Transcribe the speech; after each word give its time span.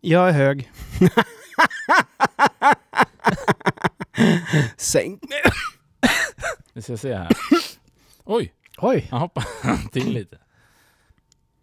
Jag 0.00 0.28
är 0.28 0.32
hög. 0.32 0.72
Sänk 4.76 5.22
Vi 6.72 6.82
ska 6.82 6.96
se 6.96 7.14
här. 7.14 7.28
Oj, 8.24 8.52
Oj! 8.78 9.08
han 9.10 9.20
hoppar 9.20 9.44
till 9.92 10.12
lite. 10.12 10.38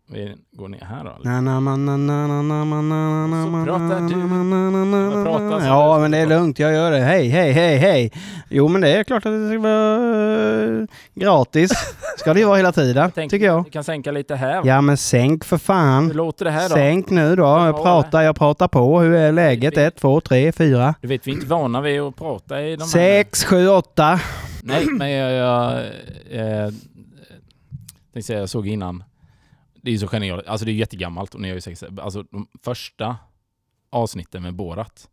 Vi 0.09 0.35
går 0.51 0.67
ner 0.67 0.79
här 0.79 1.03
då. 1.03 1.11
Så 1.11 1.19
Pratar 5.25 5.59
du? 5.59 5.65
Ja, 5.65 5.99
men 5.99 6.11
det 6.11 6.17
är 6.17 6.25
lugnt. 6.25 6.59
Jag 6.59 6.73
gör 6.73 6.91
det. 6.91 6.99
Hej, 6.99 7.27
hej, 7.27 7.51
hej, 7.51 7.77
hej. 7.77 8.11
Jo, 8.49 8.67
men 8.67 8.81
det 8.81 8.89
är 8.89 9.03
klart 9.03 9.25
att 9.25 9.31
det 9.31 9.49
ska 9.49 9.59
vara 9.59 10.81
eh, 10.81 10.85
gratis. 11.15 11.71
Ska 12.17 12.33
det 12.33 12.39
ju 12.39 12.45
vara 12.45 12.57
hela 12.57 12.71
tiden, 12.71 13.11
tycker 13.11 13.45
jag. 13.45 13.63
Du 13.63 13.69
kan 13.69 13.83
sänka 13.83 14.11
lite 14.11 14.35
här. 14.35 14.61
Ja, 14.65 14.81
men 14.81 14.97
sänk 14.97 15.43
för 15.43 15.57
fan. 15.57 16.07
Hur 16.07 16.13
låter 16.13 16.45
det 16.45 16.51
här 16.51 16.69
då? 16.69 16.75
Sänk 16.75 17.09
nu 17.09 17.35
då. 17.35 17.43
Jag 17.43 17.83
pratar, 17.83 18.21
jag 18.21 18.35
pratar 18.35 18.67
på. 18.67 18.99
Hur 18.99 19.13
är 19.13 19.31
läget? 19.31 19.77
Ett, 19.77 19.95
två, 19.95 20.21
tre, 20.21 20.51
fyra. 20.51 20.95
Du 21.01 21.07
vet, 21.07 21.27
vi 21.27 21.31
är 21.31 21.35
inte 21.35 21.47
vana 21.47 21.81
vid 21.81 22.01
att 22.01 22.15
prata 22.15 22.61
i 22.61 22.75
de 22.75 22.81
här... 22.81 22.87
Sex, 22.87 23.45
sju, 23.45 23.67
åtta. 23.67 24.19
Nej, 24.63 24.85
men 24.85 25.11
jag, 25.11 25.31
jag 25.31 25.81
eh, 26.31 26.69
eh, 28.29 28.45
såg 28.45 28.67
innan. 28.67 29.03
Det 29.81 29.91
är 29.91 29.97
så 29.97 30.07
genialt. 30.07 30.47
Alltså 30.47 30.65
det 30.65 30.71
är 30.71 30.73
jättegammalt. 30.73 31.35
Och 31.35 31.41
ni 31.41 31.47
har 31.47 31.55
ju 31.55 31.61
säkert, 31.61 31.99
alltså 31.99 32.23
de 32.23 32.47
första 32.63 33.17
avsnitten 33.89 34.43
med 34.43 34.53
Borat. 34.55 35.09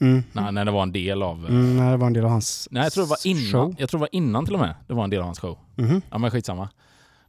Mm. 0.00 0.22
När, 0.32 0.52
när 0.52 0.64
det 0.64 0.70
var 0.70 0.82
en 0.82 0.92
del 0.92 1.22
av... 1.22 1.44
eh, 1.44 1.50
Mm, 1.50 1.76
nej, 1.76 1.90
det 1.90 1.96
var 1.96 2.06
en 2.06 2.12
del 2.12 2.24
av 2.24 2.30
hans 2.30 2.68
Nej, 2.70 2.82
jag 2.82 2.92
tror 2.92 3.04
det 3.04 3.08
var 3.10 3.18
innan. 3.26 3.52
show. 3.52 3.74
Jag 3.78 3.88
tror 3.90 3.98
det 3.98 4.02
var 4.02 4.08
innan 4.14 4.44
till 4.44 4.54
och 4.54 4.60
med. 4.60 4.74
Det 4.86 4.94
var 4.94 5.04
en 5.04 5.10
del 5.10 5.18
av 5.20 5.24
hans 5.24 5.38
show. 5.40 5.58
Mhm. 5.76 6.02
Ja 6.10 6.18
men 6.18 6.30
skitsamma. 6.30 6.68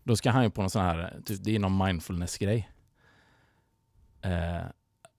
Då 0.03 0.15
ska 0.15 0.31
han 0.31 0.43
ju 0.43 0.49
på 0.49 0.61
någon 0.61 0.69
sån 0.69 0.81
här, 0.81 1.19
typ, 1.25 1.43
det 1.43 1.55
är 1.55 1.59
någon 1.59 1.77
mindfulness-grej. 1.87 2.69
Eh, 4.21 4.65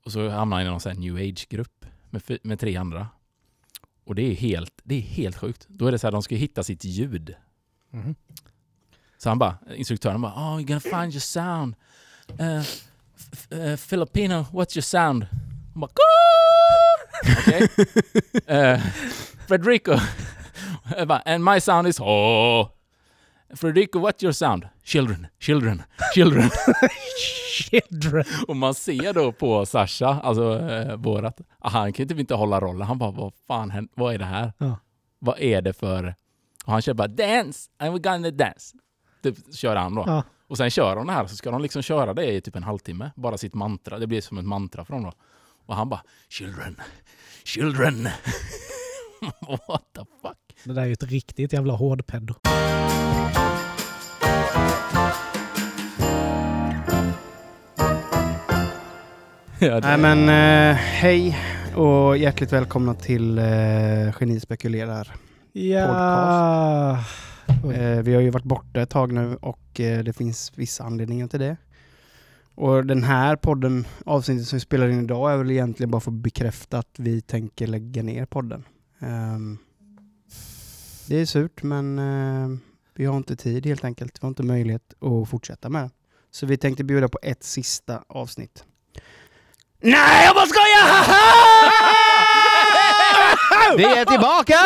och 0.04 0.12
så 0.12 0.28
hamnar 0.28 0.56
han 0.56 0.66
i 0.66 0.70
någon 0.70 0.80
sån 0.80 0.92
här 0.92 0.98
new 0.98 1.16
age-grupp 1.16 1.84
med, 2.10 2.22
med 2.42 2.60
tre 2.60 2.76
andra. 2.76 3.08
Och 4.04 4.14
det 4.14 4.22
är 4.22 4.34
helt, 4.34 4.72
det 4.84 4.94
är 4.94 5.00
helt 5.00 5.36
sjukt. 5.36 5.66
Då 5.68 5.86
är 5.86 5.92
det 5.92 5.98
så 5.98 6.06
här, 6.06 6.12
de 6.12 6.22
ska 6.22 6.34
hitta 6.34 6.62
sitt 6.62 6.84
ljud. 6.84 7.34
Mhm. 7.90 8.14
Så 9.22 9.28
han 9.28 9.38
bara, 9.38 9.58
instruktören 9.76 10.20
bara, 10.20 10.32
oh 10.32 10.58
you're 10.58 10.66
gonna 10.66 10.80
find 10.80 11.12
your 11.12 11.20
sound. 11.20 11.74
Uh, 12.40 12.62
uh, 13.60 13.76
Filipino, 13.76 14.46
what's 14.52 14.76
your 14.76 14.82
sound? 14.82 15.26
Han 15.72 15.80
bara, 15.80 15.90
Okej. 17.22 17.68
Eh, 18.46 18.80
Frederico. 19.48 19.98
And 21.24 21.44
my 21.44 21.60
sound 21.60 21.88
is 21.88 22.00
oh. 22.00 22.68
Frederico, 23.54 24.00
what's 24.00 24.22
your 24.22 24.32
sound? 24.32 24.68
Children, 24.84 25.26
children, 25.40 25.82
children. 26.14 26.50
Children. 27.50 28.24
Och 28.48 28.56
man 28.56 28.74
ser 28.74 29.12
då 29.12 29.32
på 29.32 29.66
Sasha, 29.66 30.20
alltså 30.22 30.58
eh, 30.58 30.96
vårat, 30.96 31.40
ah, 31.58 31.68
han 31.68 31.92
kan 31.92 32.08
typ 32.08 32.18
inte 32.18 32.34
hålla 32.34 32.60
rollen. 32.60 32.86
Han 32.86 32.98
bara, 32.98 33.10
vad 33.10 33.32
fan? 33.46 33.88
Vad 33.94 34.14
är 34.14 34.18
det 34.18 34.24
här? 34.24 34.52
Ja. 34.58 34.78
Vad 35.18 35.40
är 35.40 35.62
det 35.62 35.72
för... 35.72 36.14
Och 36.64 36.72
han 36.72 36.82
kör 36.82 36.94
bara 36.94 37.08
dance, 37.08 37.70
and 37.78 37.94
we're 37.94 38.12
gonna 38.12 38.30
dance. 38.30 38.76
Typ 39.22 39.54
kör 39.54 39.76
han 39.76 39.94
då. 39.94 40.04
Ja. 40.06 40.22
Och 40.48 40.56
sen 40.56 40.70
kör 40.70 40.96
de 40.96 41.06
det 41.06 41.12
här, 41.12 41.26
så 41.26 41.36
ska 41.36 41.50
de 41.50 41.62
liksom 41.62 41.82
köra 41.82 42.14
det 42.14 42.32
i 42.32 42.40
typ 42.40 42.56
en 42.56 42.62
halvtimme. 42.62 43.10
Bara 43.16 43.38
sitt 43.38 43.54
mantra. 43.54 43.98
Det 43.98 44.06
blir 44.06 44.20
som 44.20 44.38
ett 44.38 44.44
mantra 44.44 44.84
för 44.84 44.94
dem 44.94 45.02
då. 45.02 45.12
Och 45.66 45.76
han 45.76 45.88
bara, 45.88 46.02
children, 46.28 46.76
children. 47.44 48.04
What 49.68 49.84
the 49.94 50.04
fuck? 50.22 50.56
Det 50.64 50.72
där 50.72 50.82
är 50.82 50.86
ju 50.86 50.92
ett 50.92 51.02
riktigt 51.02 51.52
jävla 51.52 51.72
hårdpeddo. 51.72 52.34
Ja, 59.62 59.80
Nej 59.82 59.98
men 59.98 60.28
eh, 60.28 60.76
hej 60.76 61.38
och 61.76 62.16
hjärtligt 62.16 62.52
välkomna 62.52 62.94
till 62.94 63.38
eh, 63.38 63.44
Geni 64.20 64.40
spekulerar. 64.40 65.14
Ja. 65.52 66.92
Oj. 66.98 67.29
Eh, 67.64 68.02
vi 68.02 68.14
har 68.14 68.22
ju 68.22 68.30
varit 68.30 68.44
borta 68.44 68.80
ett 68.80 68.90
tag 68.90 69.12
nu 69.12 69.36
och 69.36 69.80
eh, 69.80 70.04
det 70.04 70.12
finns 70.12 70.52
vissa 70.54 70.84
anledningar 70.84 71.28
till 71.28 71.40
det. 71.40 71.56
Och 72.54 72.86
den 72.86 73.02
här 73.02 73.36
podden, 73.36 73.86
avsnittet 74.06 74.46
som 74.46 74.56
vi 74.56 74.60
spelar 74.60 74.88
in 74.88 75.04
idag, 75.04 75.32
är 75.32 75.36
väl 75.36 75.50
egentligen 75.50 75.90
bara 75.90 76.00
för 76.00 76.10
att 76.10 76.16
bekräfta 76.16 76.78
att 76.78 76.94
vi 76.98 77.20
tänker 77.20 77.66
lägga 77.66 78.02
ner 78.02 78.26
podden. 78.26 78.64
Ehm, 79.00 79.58
det 81.08 81.16
är 81.16 81.26
surt 81.26 81.62
men 81.62 81.98
eh, 81.98 82.48
vi 82.94 83.04
har 83.04 83.16
inte 83.16 83.36
tid 83.36 83.66
helt 83.66 83.84
enkelt. 83.84 84.18
Vi 84.20 84.26
har 84.26 84.28
inte 84.28 84.42
möjlighet 84.42 84.94
att 85.02 85.28
fortsätta 85.28 85.68
med 85.68 85.82
det. 85.82 85.90
Så 86.30 86.46
vi 86.46 86.56
tänkte 86.56 86.84
bjuda 86.84 87.08
på 87.08 87.18
ett 87.22 87.42
sista 87.42 88.04
avsnitt. 88.08 88.64
Nej, 89.80 90.26
jag 90.26 90.34
bara 90.34 90.46
skojar! 90.46 91.06
vi 93.76 93.84
är 93.84 94.04
tillbaka! 94.04 94.56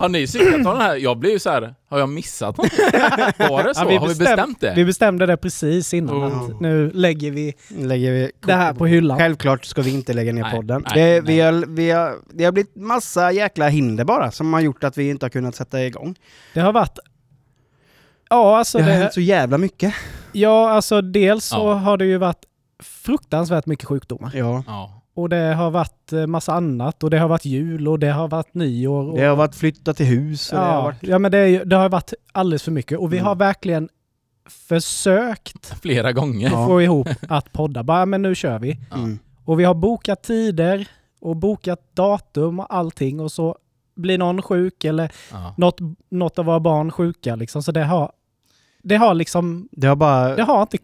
Har 0.00 0.08
ni 0.08 0.26
cyklat 0.26 0.64
den 0.64 0.76
här? 0.76 0.96
Jag 0.96 1.18
blir 1.18 1.30
ju 1.30 1.38
så 1.38 1.50
här, 1.50 1.74
har 1.88 1.98
jag 1.98 2.08
missat 2.08 2.56
något? 2.56 2.66
Var 3.38 3.64
det 3.64 3.74
så? 3.74 3.80
Ja, 3.82 3.88
vi 3.88 3.96
har 3.96 4.08
vi 4.08 4.14
bestäm- 4.14 4.18
bestämt 4.18 4.60
det? 4.60 4.72
Vi 4.76 4.84
bestämde 4.84 5.26
det 5.26 5.36
precis 5.36 5.94
innan 5.94 6.16
Oh. 6.16 6.44
att 6.50 6.60
nu 6.60 6.90
lägger 6.94 7.30
vi 7.30 7.54
lägger 7.68 8.12
vi 8.12 8.30
det 8.46 8.52
här 8.52 8.74
på 8.74 8.86
hyllan. 8.86 9.18
Självklart 9.18 9.64
ska 9.64 9.82
vi 9.82 9.90
inte 9.94 10.12
lägga 10.12 10.32
ner 10.32 10.42
Nej, 10.42 10.52
podden. 10.52 10.84
nej, 10.94 10.94
det, 10.94 11.20
nej. 11.20 11.34
Vi 11.34 11.40
har, 11.40 11.64
vi 11.68 11.90
har, 11.90 12.14
det 12.32 12.44
har 12.44 12.52
blivit 12.52 12.76
massa 12.76 13.32
jäkla 13.32 13.68
hinder 13.68 14.04
bara 14.04 14.30
som 14.30 14.52
har 14.52 14.60
gjort 14.60 14.84
att 14.84 14.98
vi 14.98 15.10
inte 15.10 15.24
har 15.26 15.30
kunnat 15.30 15.54
sätta 15.54 15.84
igång. 15.84 16.14
Det 16.54 16.60
har 16.60 16.72
varit... 16.72 16.98
Ja, 18.30 18.58
alltså 18.58 18.78
Det 18.78 18.84
har 18.84 18.90
det... 18.90 18.96
hänt 18.96 19.14
så 19.14 19.20
jävla 19.20 19.58
mycket. 19.58 19.94
Ja, 20.32 20.70
alltså 20.70 21.00
dels 21.02 21.44
så 21.44 21.56
Ja. 21.56 21.74
har 21.74 21.96
det 21.96 22.04
ju 22.04 22.16
varit 22.18 22.44
fruktansvärt 22.82 23.66
mycket 23.66 23.84
sjukdomar. 23.88 24.30
Ja. 24.34 24.64
Ja. 24.66 24.99
Och 25.20 25.28
det 25.28 25.54
har 25.54 25.70
varit 25.70 26.12
eh, 26.12 26.26
massa 26.26 26.52
annat 26.52 27.02
och 27.04 27.10
det 27.10 27.18
har 27.18 27.28
varit 27.28 27.44
jul 27.44 27.88
och 27.88 27.98
det 27.98 28.10
har 28.12 28.28
varit 28.28 28.54
nyår. 28.54 29.10
Och, 29.10 29.16
Det 29.18 29.24
har 29.24 29.36
varit 29.36 29.54
flytta 29.54 29.94
till 29.94 30.06
hus 30.06 30.52
och 30.52 30.58
det 30.58 30.64
har 30.64 30.72
ja, 30.74 30.82
varit... 30.82 30.96
ja, 31.02 31.18
men 31.18 31.30
det, 31.32 31.64
det 31.64 31.76
har 31.76 31.88
varit 31.88 32.12
alldeles 32.32 32.62
för 32.62 32.70
mycket 32.72 32.98
och 32.98 33.12
vi 33.12 33.16
Mm. 33.16 33.26
har 33.26 33.34
verkligen 33.34 33.88
försökt 34.68 35.66
Flera 35.82 36.12
gånger. 36.12 36.50
Ja. 36.50 36.66
få 36.66 36.82
ihop 36.82 37.08
att 37.28 37.52
podda. 37.52 37.82
Bara, 37.82 38.06
men 38.06 38.22
nu 38.22 38.34
kör 38.34 38.58
vi. 38.58 38.78
Ja. 38.90 38.96
Mm. 38.96 39.18
Och 39.44 39.60
vi 39.60 39.64
har 39.64 39.74
bokat 39.74 40.22
tider 40.22 40.88
och 41.20 41.36
bokat 41.36 41.80
datum 41.96 42.60
och 42.60 42.74
allting 42.74 43.20
och 43.20 43.32
så 43.32 43.56
blir 43.96 44.18
någon 44.18 44.42
sjuk 44.42 44.84
eller 44.84 45.12
Ja. 45.32 45.54
något, 45.56 45.78
något 46.10 46.38
av 46.38 46.44
våra 46.44 46.60
barn 46.60 46.90
sjuka 46.90 47.36
liksom. 47.36 47.62
Så 47.62 47.72
det 47.72 47.84
har, 47.84 48.12
det 48.82 48.96
har 48.96 49.14
liksom, 49.14 49.68
Det 49.72 49.86
har 49.86 49.96
bara... 49.96 50.36
det 50.36 50.42
har 50.42 50.62
inte 50.62 50.78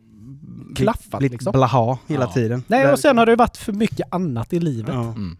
klaffat, 0.76 1.18
blivit 1.18 1.32
liksom. 1.32 1.52
blaha 1.52 1.98
hela 2.06 2.24
Ja. 2.24 2.32
tiden. 2.32 2.62
Nej, 2.66 2.92
och 2.92 2.98
sen 2.98 3.18
har 3.18 3.26
det 3.26 3.36
varit 3.36 3.56
för 3.56 3.72
mycket 3.72 4.06
annat 4.10 4.52
i 4.52 4.60
livet. 4.60 4.94
Ja. 4.94 5.02
Mm. 5.02 5.36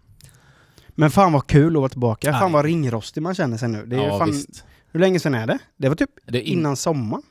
Men 0.89 1.11
fan 1.11 1.33
vad 1.33 1.47
kul 1.47 1.77
att 1.77 1.81
vara 1.81 1.89
tillbaka. 1.89 2.33
Fan 2.33 2.53
vad 2.53 2.65
ringrostig 2.65 3.23
man 3.23 3.35
känner 3.35 3.57
sig 3.57 3.69
nu. 3.69 3.87
Det 3.87 3.97
är 3.97 4.07
ja, 4.07 4.19
fan... 4.19 4.31
visst. 4.31 4.65
Hur 4.93 5.01
länge 5.01 5.21
sedan 5.21 5.35
är 5.35 5.47
det? 5.47 5.59
Det 5.77 5.89
var 5.89 5.97
typ 5.97 6.11
Det 6.27 6.41
in... 6.43 6.59
innan 6.59 6.77
sommaren. 6.77 7.23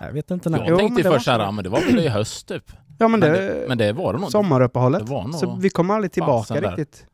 Jag 0.00 0.12
vet 0.12 0.30
inte 0.30 0.50
när. 0.50 0.58
Jag 0.58 0.68
Jo, 0.68 0.78
tänkte 0.78 1.02
först 1.02 1.26
ja, 1.26 1.50
men 1.50 1.64
det 1.64 1.70
var 1.70 1.80
väl 1.80 1.98
i 1.98 2.08
höst 2.08 2.48
typ. 2.48 2.72
Ja 2.98 3.08
men 3.08 3.20
Men 3.20 3.32
det... 3.32 3.60
det, 3.60 3.68
men 3.68 3.78
det 3.78 3.92
var 3.92 4.12
det 4.12 4.18
nog. 4.18 4.30
sommaruppehållet. 4.30 5.06
Det 5.06 5.12
var 5.12 5.22
nog... 5.24 5.34
Så 5.34 5.56
vi 5.56 5.70
kommer 5.70 5.94
aldrig 5.94 6.12
tillbaka 6.12 6.42
fasen 6.44 6.62
där. 6.62 6.68
riktigt. 6.76 7.06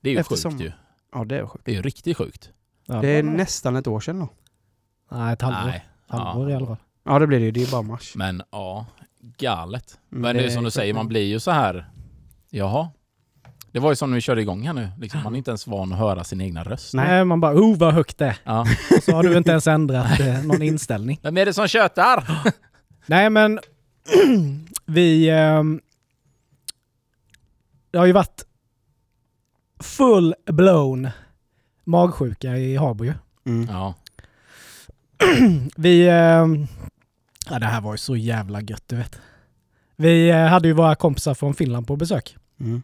det 0.00 0.08
är 0.10 0.12
ju 0.14 0.18
efter 0.20 0.36
sjukt 0.50 0.60
ju. 0.60 0.72
Ja 1.12 1.24
det 1.24 1.36
är 1.38 1.46
sjukt. 1.46 1.64
Det 1.64 1.70
är 1.70 1.74
ju 1.76 1.82
riktigt 1.82 2.16
sjukt. 2.16 2.50
Ja, 2.86 3.00
Det 3.00 3.08
är 3.08 3.22
nästan 3.22 3.76
ett 3.76 3.86
år 3.86 4.00
sedan 4.00 4.18
då. 4.18 4.28
Nej, 5.10 5.32
ett 5.32 5.42
halvår. 5.42 5.70
Nej. 5.70 5.84
halvår 6.08 6.50
i 6.50 6.54
alla 6.54 6.66
fall. 6.66 6.76
Ja 7.06 7.18
det 7.18 7.26
blir 7.26 7.38
det 7.38 7.44
ju. 7.44 7.50
Det 7.50 7.62
är 7.62 7.70
bara 7.70 7.82
mars. 7.82 8.12
Men 8.14 8.42
ja, 8.50 8.86
galet. 9.38 9.98
Mm, 10.12 10.22
Men 10.22 10.36
det 10.36 10.44
är 10.44 10.50
som 10.50 10.64
du 10.64 10.70
säger, 10.70 10.94
man 10.94 11.08
blir 11.08 11.24
ju 11.24 11.40
så 11.40 11.50
här. 11.50 11.90
Jaha. 12.50 12.88
Det 13.72 13.80
var 13.80 13.90
ju 13.90 13.96
som 13.96 14.10
när 14.10 14.14
vi 14.14 14.20
körde 14.20 14.40
igång 14.40 14.66
här 14.66 14.72
nu. 14.72 14.88
Liksom, 14.98 15.22
man 15.22 15.34
är 15.34 15.38
inte 15.38 15.50
ens 15.50 15.66
van 15.66 15.92
att 15.92 15.98
höra 15.98 16.24
sin 16.24 16.40
egna 16.40 16.62
röst. 16.64 16.94
Nej. 16.94 17.24
Man 17.24 17.40
bara 17.40 17.54
oh 17.54 17.76
vad 17.78 17.94
högt 17.94 18.18
det 18.18 18.26
är. 18.26 18.36
Ja. 18.44 18.60
Och 18.96 19.02
så 19.02 19.12
har 19.12 19.22
du 19.22 19.36
inte 19.36 19.50
ens 19.50 19.66
ändrat 19.66 20.20
eh, 20.20 20.42
någon 20.44 20.62
inställning. 20.62 21.18
Vem 21.22 21.36
är 21.36 21.46
det 21.46 21.52
som 21.54 21.68
tjötar? 21.68 22.28
Nej 23.06 23.30
men 23.30 23.58
vi... 24.86 25.30
ehm, 25.30 25.80
det 27.90 27.98
har 27.98 28.06
ju 28.06 28.12
varit 28.12 28.44
full 29.80 30.34
blown 30.44 31.08
magsjuka 31.84 32.56
i 32.56 32.76
Habo 32.76 33.04
ju. 33.04 33.14
Mm. 33.46 33.68
Ja. 33.70 33.94
Vi... 35.76 36.08
ehm, 36.08 36.66
ja 37.50 37.58
det 37.58 37.66
här 37.66 37.80
var 37.80 37.92
ju 37.92 37.98
så 37.98 38.16
jävla 38.16 38.60
gött 38.60 38.84
du 38.86 38.96
vet. 38.96 39.20
Vi 39.96 40.30
eh, 40.30 40.36
hade 40.36 40.68
ju 40.68 40.74
våra 40.74 40.94
kompisar 40.94 41.34
från 41.34 41.54
Finland 41.54 41.86
på 41.86 41.96
besök. 41.96 42.36
Mm. 42.60 42.82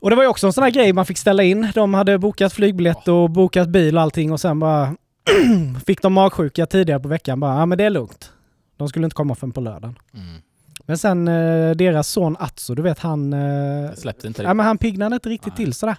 Och 0.00 0.10
det 0.10 0.16
var 0.16 0.22
ju 0.22 0.28
också 0.28 0.46
en 0.46 0.52
sån 0.52 0.64
här 0.64 0.70
grej 0.70 0.92
man 0.92 1.06
fick 1.06 1.18
ställa 1.18 1.42
in. 1.42 1.68
De 1.74 1.94
hade 1.94 2.18
bokat 2.18 2.52
flygbiljett 2.52 3.08
och 3.08 3.30
bokat 3.30 3.68
bil 3.68 3.96
och 3.96 4.02
allting 4.02 4.32
och 4.32 4.40
sen 4.40 4.58
bara 4.58 4.96
fick 5.86 6.02
de 6.02 6.12
magsjuka 6.12 6.66
tidigare 6.66 7.00
på 7.00 7.08
veckan. 7.08 7.40
Bara, 7.40 7.58
ja 7.58 7.66
men 7.66 7.78
det 7.78 7.84
är 7.84 7.90
lugnt. 7.90 8.32
De 8.76 8.88
skulle 8.88 9.04
inte 9.04 9.14
komma 9.14 9.34
förrän 9.34 9.52
på 9.52 9.60
lördagen. 9.60 9.98
Mm. 10.14 10.42
Men 10.86 10.98
sen 10.98 11.28
eh, 11.28 11.70
deras 11.70 12.08
son 12.08 12.36
Atso, 12.40 12.74
du 12.74 12.82
vet 12.82 12.98
han... 12.98 13.32
Eh, 13.32 13.94
släppte 13.94 14.26
inte 14.26 14.42
ja, 14.42 14.46
riktigt. 14.46 14.56
men 14.56 14.66
han 14.66 14.78
piggnade 14.78 15.14
inte 15.14 15.28
riktigt 15.28 15.58
Nej. 15.58 15.64
till 15.64 15.74
sådär. 15.74 15.96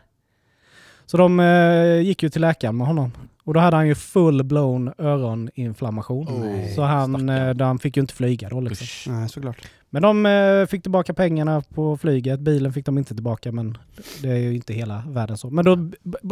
Så 1.06 1.18
de 1.18 1.40
eh, 1.40 2.02
gick 2.02 2.24
ju 2.24 2.30
till 2.30 2.42
läkaren 2.42 2.78
med 2.78 2.88
honom. 2.88 3.12
Och 3.44 3.54
då 3.54 3.60
hade 3.60 3.76
han 3.76 3.88
ju 3.88 3.94
full-blown 3.94 4.94
öroninflammation. 4.98 6.28
Oh, 6.28 6.76
så 6.76 6.82
han, 6.82 7.10
stackarn. 7.10 7.60
eh, 7.60 7.68
han 7.68 7.80
fick 7.80 7.98
ju 7.98 8.02
inte 8.02 8.14
flyga 8.14 8.50
då 8.50 8.62
liksom. 8.62 8.86
Usch. 8.86 9.06
Nej, 9.10 9.30
såklart. 9.30 9.68
Men 9.90 10.02
de 10.02 10.26
eh, 10.26 10.66
fick 10.66 10.82
tillbaka 10.82 11.14
pengarna 11.14 11.62
på 11.62 11.98
flyget. 11.98 12.40
Bilen 12.40 12.74
fick 12.74 12.86
de 12.86 12.98
inte 12.98 13.14
tillbaka 13.14 13.52
men 13.52 13.78
det 14.22 14.30
är 14.30 14.36
ju 14.38 14.56
inte 14.56 14.74
hela 14.74 15.04
världen 15.08 15.38
så. 15.38 15.50
Men 15.50 15.66
då 15.66 15.76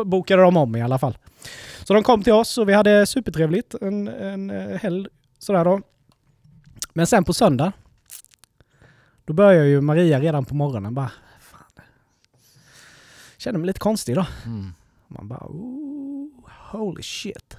bokade 0.03 0.41
de 0.41 0.57
om 0.57 0.75
i 0.75 0.81
alla 0.81 0.97
fall. 0.97 1.17
Så 1.83 1.93
de 1.93 2.03
kom 2.03 2.23
till 2.23 2.33
oss 2.33 2.57
och 2.57 2.69
vi 2.69 2.73
hade 2.73 3.05
supertrevligt 3.05 3.73
en, 3.81 4.07
en 4.07 4.49
eh, 4.49 4.77
helg 4.77 5.07
sådär 5.39 5.65
då. 5.65 5.81
Men 6.93 7.07
sen 7.07 7.23
på 7.23 7.33
söndag 7.33 7.71
då 9.25 9.33
börjar 9.33 9.63
ju 9.65 9.81
Maria 9.81 10.19
redan 10.19 10.45
på 10.45 10.55
morgonen 10.55 10.93
bara 10.93 11.11
fan. 11.41 11.83
Känner 13.37 13.59
mig 13.59 13.67
lite 13.67 13.79
konstig 13.79 14.15
då. 14.15 14.25
Mm. 14.45 14.73
Man 15.07 15.27
bara 15.27 15.45
Ooh, 15.47 15.98
holy 16.71 17.03
shit. 17.03 17.57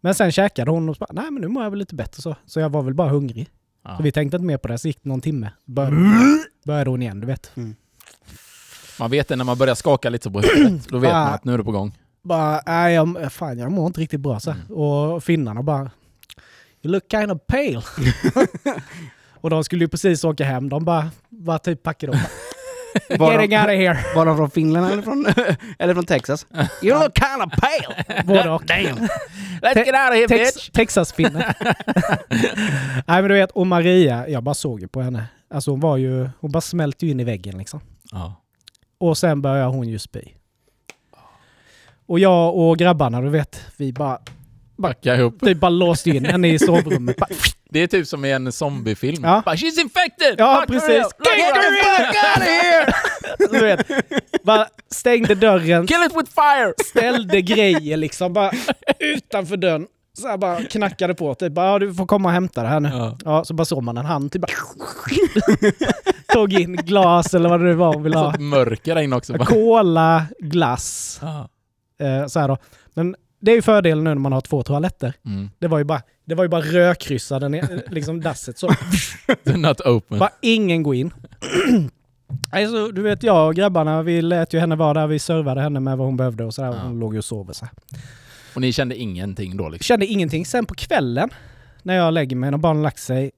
Men 0.00 0.14
sen 0.14 0.32
käkade 0.32 0.70
hon 0.70 0.88
och 0.88 0.96
så 0.96 1.00
bara, 1.08 1.22
nej 1.22 1.30
men 1.30 1.42
nu 1.42 1.48
mår 1.48 1.62
jag 1.62 1.70
väl 1.70 1.78
lite 1.78 1.94
bättre 1.94 2.22
så. 2.22 2.36
Så 2.46 2.60
jag 2.60 2.68
var 2.70 2.82
väl 2.82 2.94
bara 2.94 3.08
hungrig. 3.08 3.48
Ja. 3.84 3.96
Så 3.96 4.02
vi 4.02 4.12
tänkte 4.12 4.36
inte 4.36 4.46
mer 4.46 4.56
på 4.58 4.68
det, 4.68 4.78
så 4.78 4.88
gick 4.88 4.98
det 5.02 5.08
någon 5.08 5.20
timme. 5.20 5.50
Började, 5.64 5.98
började 6.64 6.90
hon 6.90 7.02
igen, 7.02 7.20
du 7.20 7.26
vet. 7.26 7.50
Man 8.98 9.10
vet 9.10 9.28
det 9.28 9.36
när 9.36 9.44
man 9.44 9.58
börjar 9.58 9.74
skaka 9.74 10.10
lite 10.10 10.30
på 10.30 10.40
huvudet. 10.40 10.88
Då 10.88 10.98
vet 10.98 11.12
Ah. 11.12 11.24
man 11.24 11.34
att 11.34 11.44
nu 11.44 11.54
är 11.54 11.58
det 11.58 11.64
på 11.64 11.72
gång. 11.72 11.98
Bara, 12.22 12.60
nej 12.66 12.94
jag, 12.94 13.32
fan 13.32 13.58
jag 13.58 13.72
mår 13.72 13.86
inte 13.86 14.00
riktigt 14.00 14.20
bra 14.20 14.40
så. 14.40 14.50
Mm. 14.50 14.66
Och 14.72 15.24
finnarna 15.24 15.62
bara, 15.62 15.90
you 16.82 16.92
look 16.92 17.04
kind 17.10 17.32
of 17.32 17.38
pale. 17.46 17.82
och 19.40 19.50
de 19.50 19.64
skulle 19.64 19.84
ju 19.84 19.88
precis 19.88 20.24
åka 20.24 20.44
hem, 20.44 20.68
de 20.68 20.84
bara, 20.84 21.10
bara 21.28 21.58
typ 21.58 21.82
packade 21.82 22.12
upp. 22.12 22.18
Var 23.18 23.32
Getting 23.32 23.56
out 23.58 23.64
of 23.64 23.70
here. 23.70 23.98
var 24.14 24.26
de 24.26 24.36
från 24.36 24.50
Finland 24.50 24.92
eller 24.92 25.02
från, 25.02 25.26
eller 25.78 25.94
från 25.94 26.04
Texas? 26.06 26.46
You 26.82 27.02
look 27.02 27.18
kind 27.18 27.42
of 27.42 27.60
pale! 27.60 28.22
Både 28.24 28.50
och. 28.50 28.64
Damn! 28.66 29.08
Let's 29.62 29.78
get 29.78 29.94
out 29.94 30.10
of 30.10 30.14
here 30.14 30.28
Tex, 30.28 30.54
bitch! 30.54 30.70
Texas-finne. 30.70 31.54
nej 33.06 33.22
men 33.22 33.28
du 33.28 33.34
vet, 33.34 33.50
och 33.50 33.66
Maria, 33.66 34.28
jag 34.28 34.42
bara 34.42 34.54
såg 34.54 34.80
ju 34.80 34.88
på 34.88 35.02
henne. 35.02 35.26
Alltså 35.54 35.70
hon 35.70 35.80
var 35.80 35.96
ju, 35.96 36.28
hon 36.40 36.50
bara 36.52 36.60
smälte 36.60 37.06
ju 37.06 37.12
in 37.12 37.20
i 37.20 37.24
väggen 37.24 37.58
liksom. 37.58 37.80
Ja. 38.12 38.34
Och 38.98 39.18
sen 39.18 39.42
började 39.42 39.70
hon 39.70 39.88
ju 39.88 39.98
spy. 39.98 40.22
Och 42.06 42.18
jag 42.18 42.56
och 42.56 42.78
grabbarna, 42.78 43.20
du 43.20 43.28
vet, 43.28 43.60
vi 43.76 43.92
bara, 43.92 44.18
Backa 44.76 45.14
ihop. 45.16 45.40
typ 45.40 45.58
bara 45.58 45.68
låste 45.68 46.10
in 46.10 46.24
henne 46.24 46.48
i 46.48 46.58
sovrummet. 46.58 47.16
Bara, 47.16 47.28
Det 47.74 47.80
är 47.82 47.86
typ 47.86 48.06
som 48.06 48.24
i 48.24 48.30
en 48.30 48.52
zombiefilm. 48.52 49.24
Ja. 49.24 49.42
Bara, 49.44 49.54
She's 49.54 49.80
infected! 49.80 50.34
Ja, 50.38 50.54
her 50.60 50.66
precis. 50.66 51.02
Lock 51.18 51.28
her 51.28 52.88
up! 53.48 53.52
du 53.52 53.58
vet, 53.58 53.86
bara 54.44 54.66
stängde 54.90 55.34
dörren, 55.34 55.86
Kill 55.86 56.02
it 56.06 56.16
with 56.16 56.32
fire! 56.34 56.72
ställde 56.90 57.40
grejer 57.42 57.96
liksom 57.96 58.32
bara 58.32 58.50
utanför 58.98 59.56
dörren. 59.56 59.86
Så 60.18 60.28
här 60.28 60.36
bara 60.36 60.62
knackade 60.64 61.14
på, 61.14 61.34
typ 61.34 61.52
bara, 61.52 61.66
ja, 61.66 61.78
du 61.78 61.94
får 61.94 62.06
komma 62.06 62.28
och 62.28 62.32
hämta 62.32 62.62
det 62.62 62.68
här 62.68 62.80
nu. 62.80 62.88
Ja. 62.88 63.18
Ja, 63.24 63.44
så 63.44 63.54
bara 63.54 63.64
såg 63.64 63.82
man 63.82 63.96
en 63.96 64.06
hand 64.06 64.32
typ 64.32 64.42
bara 64.42 64.52
tog 66.34 66.52
in 66.52 66.76
glas 66.76 67.34
eller 67.34 67.48
vad 67.48 67.60
det 67.60 67.66
nu 67.66 67.74
var 67.74 67.94
hon 67.94 68.02
ville 68.02 68.18
ha. 68.18 68.24
Sånt 68.32 68.40
mörker 68.42 68.94
där 68.94 69.02
inne 69.02 69.16
också. 69.16 69.32
Bara. 69.32 69.46
Cola, 69.46 70.24
glass, 70.38 71.18
Ja. 71.22 71.48
eh, 72.06 72.26
så 72.26 72.40
här 72.40 72.48
då. 72.48 72.56
Men 72.94 73.16
det 73.44 73.50
är 73.50 73.54
ju 73.54 73.62
fördelen 73.62 74.04
nu 74.04 74.10
när 74.10 74.20
man 74.20 74.32
har 74.32 74.40
två 74.40 74.62
toaletter. 74.62 75.14
Mm. 75.26 75.50
Det 75.58 75.68
var 75.68 75.78
ju 75.78 75.84
bara, 75.84 76.02
det 76.24 76.34
var 76.34 76.44
ju 76.44 76.48
bara 76.48 76.60
rödkryssade 76.60 77.78
liksom 77.90 78.20
dasset 78.20 78.58
så. 78.58 78.70
Not 79.56 79.80
open. 79.80 80.18
Bara 80.18 80.30
ingen 80.40 80.82
går 80.82 80.94
in. 80.94 81.10
Alltså, 82.52 82.88
du 82.88 83.02
vet 83.02 83.22
jag 83.22 83.48
och 83.48 83.54
grabbarna, 83.54 84.02
vi 84.02 84.22
lät 84.22 84.54
ju 84.54 84.58
henne 84.58 84.76
vara 84.76 84.94
där, 84.94 85.06
vi 85.06 85.18
servade 85.18 85.60
henne 85.60 85.80
med 85.80 85.98
vad 85.98 86.06
hon 86.06 86.16
behövde 86.16 86.44
och 86.44 86.54
sådär. 86.54 86.68
Ja. 86.68 86.78
Hon 86.82 87.00
låg 87.00 87.14
ju 87.14 87.18
och 87.18 87.24
sov 87.24 87.48
och 87.48 87.56
så. 87.56 87.66
Och 88.54 88.60
ni 88.60 88.72
kände 88.72 88.96
ingenting 88.96 89.56
då 89.56 89.68
liksom? 89.68 89.84
Kände 89.84 90.06
ingenting. 90.06 90.46
Sen 90.46 90.66
på 90.66 90.74
kvällen, 90.74 91.30
när 91.82 91.94
jag 91.94 92.14
lägger 92.14 92.36
mig, 92.36 92.50
när 92.50 92.58
barnen 92.58 92.82
lagt 92.82 92.98
sig, 92.98 93.30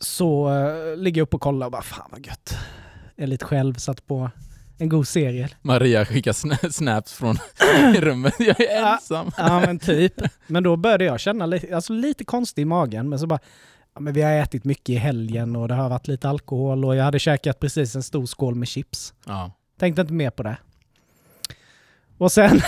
så 0.00 0.48
uh, 0.50 0.96
ligger 0.96 1.20
jag 1.20 1.26
upp 1.26 1.34
och 1.34 1.40
kollar 1.40 1.66
och 1.66 1.72
bara 1.72 1.82
fan 1.82 2.08
vad 2.10 2.26
gött. 2.26 2.56
Jag 3.16 3.22
är 3.22 3.26
lite 3.26 3.44
själv, 3.44 3.74
satt 3.74 4.06
på 4.06 4.30
en 4.78 4.88
god 4.88 5.08
serie. 5.08 5.48
Maria 5.62 6.04
skickar 6.04 6.32
sna- 6.32 6.70
snaps 6.70 7.12
från 7.12 7.36
rummet. 7.96 8.34
Jag 8.38 8.60
är 8.60 8.80
Ja. 8.80 8.94
ensam. 8.94 9.30
Ja 9.36 9.60
men 9.60 9.78
typ. 9.78 10.12
Men 10.46 10.62
då 10.62 10.76
började 10.76 11.04
jag 11.04 11.20
känna 11.20 11.46
lite, 11.46 11.74
alltså 11.74 11.92
lite 11.92 12.24
konstigt 12.24 12.62
i 12.62 12.64
magen. 12.64 13.08
Men 13.08 13.18
så 13.18 13.26
bara, 13.26 13.38
ja, 13.94 14.00
men 14.00 14.12
vi 14.14 14.22
har 14.22 14.32
ätit 14.32 14.64
mycket 14.64 14.88
i 14.88 14.94
helgen 14.96 15.56
och 15.56 15.68
det 15.68 15.74
har 15.74 15.88
varit 15.88 16.08
lite 16.08 16.28
alkohol 16.28 16.84
och 16.84 16.96
jag 16.96 17.04
hade 17.04 17.18
käkat 17.18 17.60
precis 17.60 17.94
en 17.96 18.02
stor 18.02 18.26
skål 18.26 18.54
med 18.54 18.68
chips. 18.68 19.14
Ja. 19.26 19.52
Tänkte 19.78 20.00
inte 20.00 20.12
mer 20.12 20.30
på 20.30 20.42
det. 20.42 20.56
Och 22.18 22.32
sen 22.32 22.50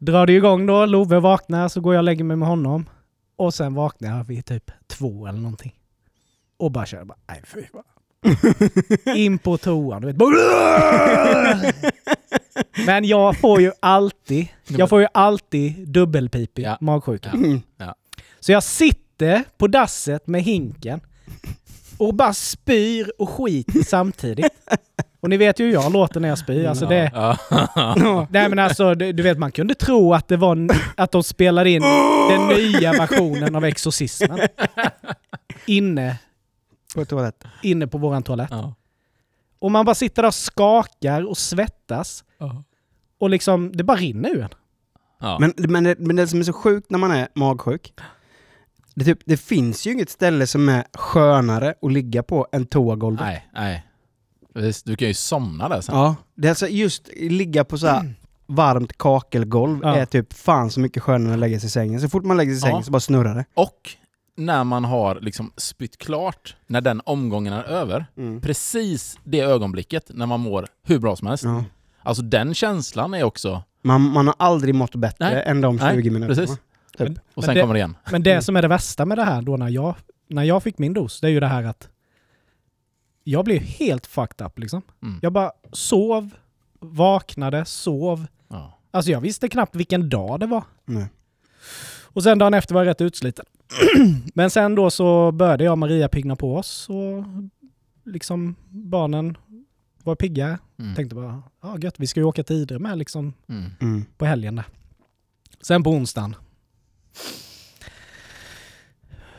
drar 0.00 0.26
det 0.26 0.32
igång 0.32 0.66
då, 0.66 0.86
Love 0.86 1.18
vaknar, 1.20 1.68
så 1.68 1.80
går 1.80 1.94
jag 1.94 2.00
och 2.00 2.04
lägger 2.04 2.24
mig 2.24 2.36
med 2.36 2.48
honom. 2.48 2.88
Och 3.36 3.54
sen 3.54 3.74
vaknar 3.74 4.16
jag 4.18 4.24
vid 4.24 4.44
typ 4.46 4.70
två 4.86 5.26
eller 5.26 5.38
någonting. 5.38 5.74
Och 6.56 6.70
bara 6.72 6.86
kör, 6.86 7.04
bara, 7.04 7.18
nej 7.28 7.42
fy 7.46 7.62
fan. 7.72 7.82
In 9.14 9.38
på 9.38 9.56
toan, 9.56 10.02
du 10.02 10.06
vet. 10.12 10.16
Men 12.86 13.04
jag 13.04 13.36
får 13.40 13.60
ju 13.60 13.72
alltid, 13.80 14.48
jag 14.66 14.88
får 14.88 15.00
ju 15.00 15.06
alltid 15.14 15.88
dubbelpipig 15.88 16.64
Ja. 16.64 16.78
magsjuka. 16.80 17.30
Mm. 17.30 17.60
Så 18.40 18.52
jag 18.52 18.62
sitter 18.62 19.42
på 19.58 19.66
dasset 19.66 20.26
med 20.26 20.42
hinken 20.42 21.00
och 21.98 22.14
bara 22.14 22.32
spyr 22.32 23.10
och 23.18 23.30
skiter 23.30 23.82
samtidigt. 23.82 24.46
Och 25.20 25.30
ni 25.30 25.36
vet 25.36 25.60
ju 25.60 25.64
hur 25.64 25.72
jag 25.72 25.92
låter 25.92 26.20
när 26.20 26.28
jag 26.28 26.38
spyr. 26.38 26.66
Alltså 26.66 26.86
det, 26.86 27.10
Ja. 27.14 27.38
nej 28.30 28.48
men 28.48 28.58
alltså, 28.58 28.94
du 28.94 29.12
du 29.12 29.22
vet 29.22 29.38
man 29.38 29.52
kunde 29.52 29.74
tro 29.74 30.14
att 30.14 30.28
det 30.28 30.36
var 30.36 30.68
att 30.96 31.12
de 31.12 31.22
spelade 31.22 31.70
in 31.70 31.82
den 32.30 32.48
nya 32.48 32.92
versionen 32.92 33.56
av 33.56 33.64
Exorcismen. 33.64 34.40
Inne, 35.66 36.16
På 37.00 37.04
toalett. 37.04 37.44
inne 37.62 37.86
på 37.86 37.98
våran 37.98 38.22
toalett. 38.22 38.48
Ja. 38.50 38.74
Och 39.58 39.70
man 39.70 39.84
bara 39.84 39.94
sitter 39.94 40.22
där 40.22 40.28
och 40.28 40.34
skakar 40.34 41.28
och 41.28 41.38
svettas. 41.38 42.24
Ja. 42.38 42.62
Och 43.18 43.30
liksom, 43.30 43.72
det 43.74 43.84
bara 43.84 43.96
rinner 43.96 44.30
ur 44.30 44.42
en. 44.42 44.48
Ja. 45.20 45.38
Men, 45.40 45.52
men, 45.56 45.84
det, 45.84 45.98
men 45.98 46.16
det 46.16 46.28
som 46.28 46.38
är 46.40 46.44
så 46.44 46.52
sjukt 46.52 46.90
när 46.90 46.98
man 46.98 47.10
är 47.10 47.28
magsjuk, 47.34 47.92
det, 48.94 49.04
typ, 49.04 49.18
det 49.24 49.36
finns 49.36 49.86
ju 49.86 49.92
inget 49.92 50.10
ställe 50.10 50.46
som 50.46 50.68
är 50.68 50.84
skönare 50.94 51.74
att 51.82 51.92
ligga 51.92 52.22
på 52.22 52.46
än 52.52 52.66
toagolvet. 52.66 53.20
Nej, 53.26 53.48
nej. 53.54 53.86
Du 54.84 54.96
kan 54.96 55.08
ju 55.08 55.14
somna 55.14 55.68
där 55.68 55.80
sen. 55.80 55.96
Ja, 55.96 56.16
det 56.34 56.48
är 56.48 56.50
alltså 56.50 56.68
just 56.68 57.08
ligga 57.16 57.64
på 57.64 57.78
så 57.78 57.86
här 57.86 58.14
varmt 58.46 58.98
kakelgolv 58.98 59.80
Ja. 59.82 59.96
är 59.96 60.06
typ 60.06 60.32
fan 60.32 60.70
så 60.70 60.80
mycket 60.80 61.02
skönare 61.02 61.28
än 61.28 61.34
att 61.34 61.38
lägga 61.40 61.60
sig 61.60 61.66
i 61.66 61.70
sängen. 61.70 62.00
Så 62.00 62.08
fort 62.08 62.24
man 62.24 62.36
lägger 62.36 62.52
sig 62.52 62.58
i 62.58 62.60
sängen 62.60 62.76
Ja. 62.76 62.82
så 62.82 62.90
bara 62.90 63.00
snurrar 63.00 63.34
det. 63.34 63.44
Och 63.54 63.90
när 64.36 64.64
man 64.64 64.84
har 64.84 65.14
liksom 65.20 65.52
spytt 65.56 65.96
klart, 65.98 66.56
när 66.66 66.80
den 66.80 67.00
omgången 67.04 67.52
är 67.52 67.62
över, 67.64 68.06
Mm. 68.16 68.40
precis 68.40 69.18
det 69.24 69.40
ögonblicket 69.40 70.10
när 70.14 70.26
man 70.26 70.40
mår 70.40 70.66
hur 70.82 70.98
bra 70.98 71.16
som 71.16 71.28
helst. 71.28 71.44
Ja. 71.44 71.64
Alltså 72.02 72.22
den 72.22 72.54
känslan 72.54 73.14
är 73.14 73.22
också... 73.24 73.62
Man, 73.82 74.00
man 74.02 74.26
har 74.26 74.34
aldrig 74.38 74.74
mått 74.74 74.94
bättre 74.94 75.30
Nej. 75.34 75.42
än 75.46 75.60
de 75.60 75.78
20 75.78 75.84
Nej, 75.84 75.96
minuterna. 76.10 76.26
precis. 76.26 76.56
Typ. 76.98 77.08
Men- 77.08 77.18
Och 77.34 77.44
sen 77.44 77.54
det- 77.54 77.60
kommer 77.60 77.74
det 77.74 77.78
igen. 77.78 77.96
Men 78.10 78.22
det 78.22 78.42
som 78.42 78.56
är 78.56 78.62
det 78.62 78.68
värsta 78.68 79.04
med 79.06 79.18
det 79.18 79.24
här 79.24 79.42
då 79.42 79.56
när 79.56 79.68
jag, 79.68 79.94
när 80.28 80.42
jag 80.42 80.62
fick 80.62 80.78
min 80.78 80.92
dos, 80.94 81.20
det 81.20 81.26
är 81.26 81.30
ju 81.30 81.40
det 81.40 81.46
här 81.46 81.64
att 81.64 81.88
jag 83.24 83.44
blev 83.44 83.60
helt 83.62 84.06
fucked 84.06 84.46
up 84.46 84.58
liksom. 84.58 84.82
Mm. 85.02 85.18
Jag 85.22 85.32
bara 85.32 85.52
sov, 85.72 86.30
vaknade, 86.80 87.64
sov. 87.64 88.26
Ja. 88.48 88.78
Alltså 88.90 89.10
jag 89.10 89.20
visste 89.20 89.48
knappt 89.48 89.76
vilken 89.76 90.08
dag 90.08 90.40
det 90.40 90.46
var. 90.46 90.64
Nej. 90.84 91.06
Och 92.04 92.22
sen 92.22 92.38
dagen 92.38 92.54
efter 92.54 92.74
var 92.74 92.80
jag 92.84 92.90
rätt 92.90 93.00
utsliten. 93.00 93.44
Men 94.34 94.50
sen 94.50 94.74
då 94.74 94.90
så 94.90 95.32
började 95.32 95.64
jag 95.64 95.72
och 95.72 95.78
Maria 95.78 96.08
pigna 96.08 96.36
på 96.36 96.56
oss 96.56 96.88
och 96.88 97.24
liksom 98.04 98.54
barnen 98.68 99.36
var 100.02 100.14
pigga. 100.14 100.58
Mm. 100.78 100.94
Tänkte 100.94 101.14
bara, 101.14 101.42
ja 101.62 101.78
gött, 101.78 101.94
vi 102.00 102.06
ska 102.06 102.20
ju 102.20 102.24
åka 102.24 102.44
till 102.44 102.56
Idre 102.56 102.78
med 102.78 102.98
liksom 102.98 103.32
Mm. 103.48 103.64
Mm. 103.80 104.04
på 104.18 104.24
helgen 104.24 104.56
där. 104.56 104.64
Sen 105.60 105.82
på 105.82 105.90
onsdagen. 105.90 106.36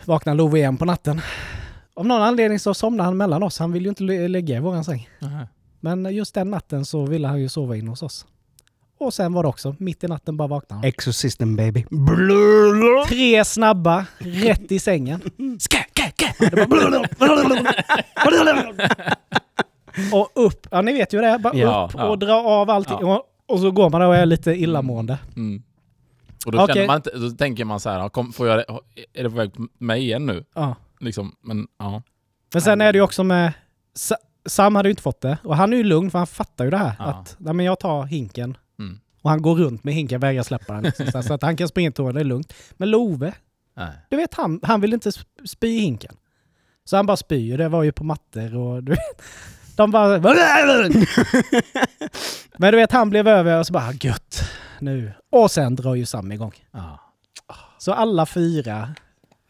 Vaknar 0.06 0.36
Love 0.36 0.58
igen 0.60 0.78
på 0.78 0.86
natten. 0.86 1.22
Av 1.94 2.06
någon 2.06 2.22
anledning 2.22 2.60
så 2.60 2.74
somnade 2.74 3.08
han 3.08 3.18
mellan 3.18 3.44
oss. 3.44 3.60
Han 3.60 3.72
ville 3.72 3.84
ju 3.84 3.90
inte 3.90 4.04
ligga 4.28 4.58
i 4.58 4.60
våran 4.60 4.84
säng. 4.84 5.10
Nähä. 5.20 5.48
Men 5.80 6.16
just 6.16 6.34
den 6.36 6.52
natten 6.52 6.86
så 6.86 7.06
ville 7.06 7.28
han 7.28 7.42
ju 7.42 7.50
sova 7.50 7.76
in 7.76 7.88
hos 7.88 8.04
oss. 8.04 8.26
Och 9.00 9.14
sen 9.14 9.34
var 9.34 9.44
det 9.44 9.50
också, 9.50 9.76
mitt 9.80 10.04
i 10.04 10.08
natten 10.08 10.38
bara 10.38 10.48
vaknade 10.48 10.80
han. 10.80 10.84
Exorcisten 10.90 11.56
baby. 11.56 11.86
Tre 13.08 13.46
snabba, 13.46 14.06
rätt 14.18 14.72
i 14.72 14.80
sängen. 14.80 15.22
Och 20.14 20.30
upp, 20.36 20.68
ja 20.72 20.82
ni 20.82 20.94
vet 20.94 21.14
ju 21.14 21.22
det, 21.22 21.40
bara 21.40 21.54
Ja, 21.56 21.86
upp 21.90 21.96
ja. 22.00 22.10
och 22.10 22.20
dra 22.20 22.34
av 22.34 22.70
allting. 22.70 22.96
Och, 22.98 23.24
och 23.46 23.60
så 23.60 23.72
går 23.72 23.90
man 23.90 24.02
och 24.02 24.16
är 24.16 24.26
lite 24.26 24.52
illamående. 24.52 25.18
Mm. 25.36 25.64
Och 26.46 26.52
då, 26.52 26.68
känner 26.68 26.88
man 26.88 26.96
inte, 26.96 27.18
då 27.18 27.30
tänker 27.30 27.66
man 27.66 27.80
så 27.80 27.90
här, 27.90 28.00
ja, 28.00 28.10
kom, 28.10 28.34
får 28.34 28.48
jag, 28.48 28.60
är 29.14 29.24
det 29.24 29.30
på 29.30 29.36
väg 29.36 29.52
mig 29.78 30.02
igen 30.02 30.26
nu? 30.26 30.44
Ja. 30.56 30.76
Liksom, 31.00 31.36
men 31.42 31.68
ja. 31.80 32.02
Men 32.54 32.62
sen 32.62 32.82
är 32.82 32.94
det 32.94 32.98
ju 32.98 33.04
också 33.04 33.24
med... 33.24 33.54
Sa- 33.96 34.16
Sam 34.46 34.76
hade 34.76 34.90
ju 34.90 34.92
inte 34.92 35.02
fått 35.02 35.22
det. 35.22 35.38
Och 35.44 35.56
han 35.56 35.74
är 35.74 35.78
ju 35.78 35.84
lugn 35.84 36.12
för 36.12 36.18
han 36.18 36.28
fattar 36.28 36.66
ju 36.66 36.72
det 36.72 36.78
här. 36.78 36.96
Ja. 37.00 37.06
Att 37.06 37.36
nej, 37.40 37.54
men 37.54 37.66
jag 37.66 37.80
tar 37.80 38.04
hinken 38.06 38.44
Mm. 38.44 38.58
Och 39.28 39.32
han 39.32 39.42
går 39.42 39.56
runt 39.56 39.84
med 39.84 39.94
hinken, 39.94 40.20
vägrar 40.20 40.44
släppa 40.44 40.74
den. 40.74 40.84
Liksom, 40.84 41.24
så 41.24 41.34
att 41.34 41.42
han 41.42 41.58
kan 41.58 41.68
springa 41.68 41.92
till 41.92 42.14
det 42.14 42.20
är 42.20 42.24
lugnt. 42.24 42.54
Men 42.74 42.90
Love, 42.90 43.34
Nej. 43.78 43.92
du 44.10 44.18
vet 44.18 44.34
han, 44.34 44.60
han 44.64 44.82
vill 44.82 44.94
inte 44.94 45.10
sp- 45.10 45.46
spy 45.48 45.68
i 45.68 45.80
hinken. 45.80 46.16
Så 46.86 46.96
han 46.96 47.06
bara 47.06 47.18
spyr, 47.18 47.58
det 47.58 47.70
var 47.70 47.84
ju 47.84 47.92
på 47.92 48.04
mattor 48.04 48.56
och 48.56 48.84
du 48.84 48.92
vet. 48.92 49.22
De 49.76 49.92
bara... 49.92 50.20
Men 52.58 52.72
du 52.72 52.78
vet, 52.78 52.92
han 52.92 53.10
blev 53.10 53.28
över 53.28 53.60
och 53.60 53.68
så 53.68 53.74
bara 53.74 53.92
gött 54.02 54.42
nu. 54.80 55.14
Och 55.32 55.52
sen 55.52 55.76
drar 55.76 55.96
ju 55.96 56.06
Sam 56.06 56.32
igång. 56.32 56.54
Ja. 56.72 57.00
Så 57.78 57.94
alla 57.94 58.26
fyra 58.26 58.90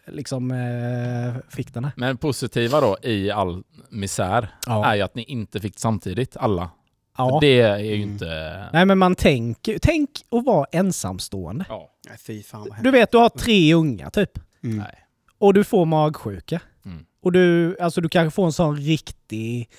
liksom 0.07 0.51
eh, 0.51 1.35
fick 1.49 1.73
den 1.73 1.83
här. 1.83 1.93
Men 1.95 2.17
positiva 2.17 2.81
då 2.81 2.97
i 3.03 3.31
all 3.31 3.63
misär 3.89 4.49
Ja. 4.65 4.85
är 4.85 4.95
ju 4.95 5.01
att 5.01 5.15
ni 5.15 5.23
inte 5.23 5.59
fick 5.59 5.79
samtidigt, 5.79 6.37
alla. 6.37 6.69
Ja. 7.17 7.37
Det 7.41 7.61
är 7.61 7.77
ju 7.77 7.95
Mm. 7.95 8.09
inte... 8.09 8.63
Nej 8.73 8.85
men 8.85 8.97
man 8.97 9.15
tänker, 9.15 9.79
tänk 9.81 10.09
att 10.31 10.45
vara 10.45 10.65
ensamstående. 10.71 11.65
Ja. 11.69 11.89
Nej, 12.09 12.17
fy 12.17 12.43
fan 12.43 12.67
vad 12.69 12.83
Du 12.83 12.91
vet, 12.91 13.11
du 13.11 13.17
har 13.17 13.29
tre 13.29 13.73
unga 13.73 14.09
typ. 14.09 14.31
Mm. 14.63 14.77
Nej. 14.77 14.95
Och 15.39 15.53
du 15.53 15.63
får 15.63 15.85
magsjuka. 15.85 16.59
Mm. 16.85 17.05
Och 17.23 17.31
du, 17.31 17.77
alltså 17.79 18.01
du 18.01 18.09
kanske 18.09 18.35
får 18.35 18.45
en 18.45 18.51
sån 18.53 18.75
riktig, 18.77 19.69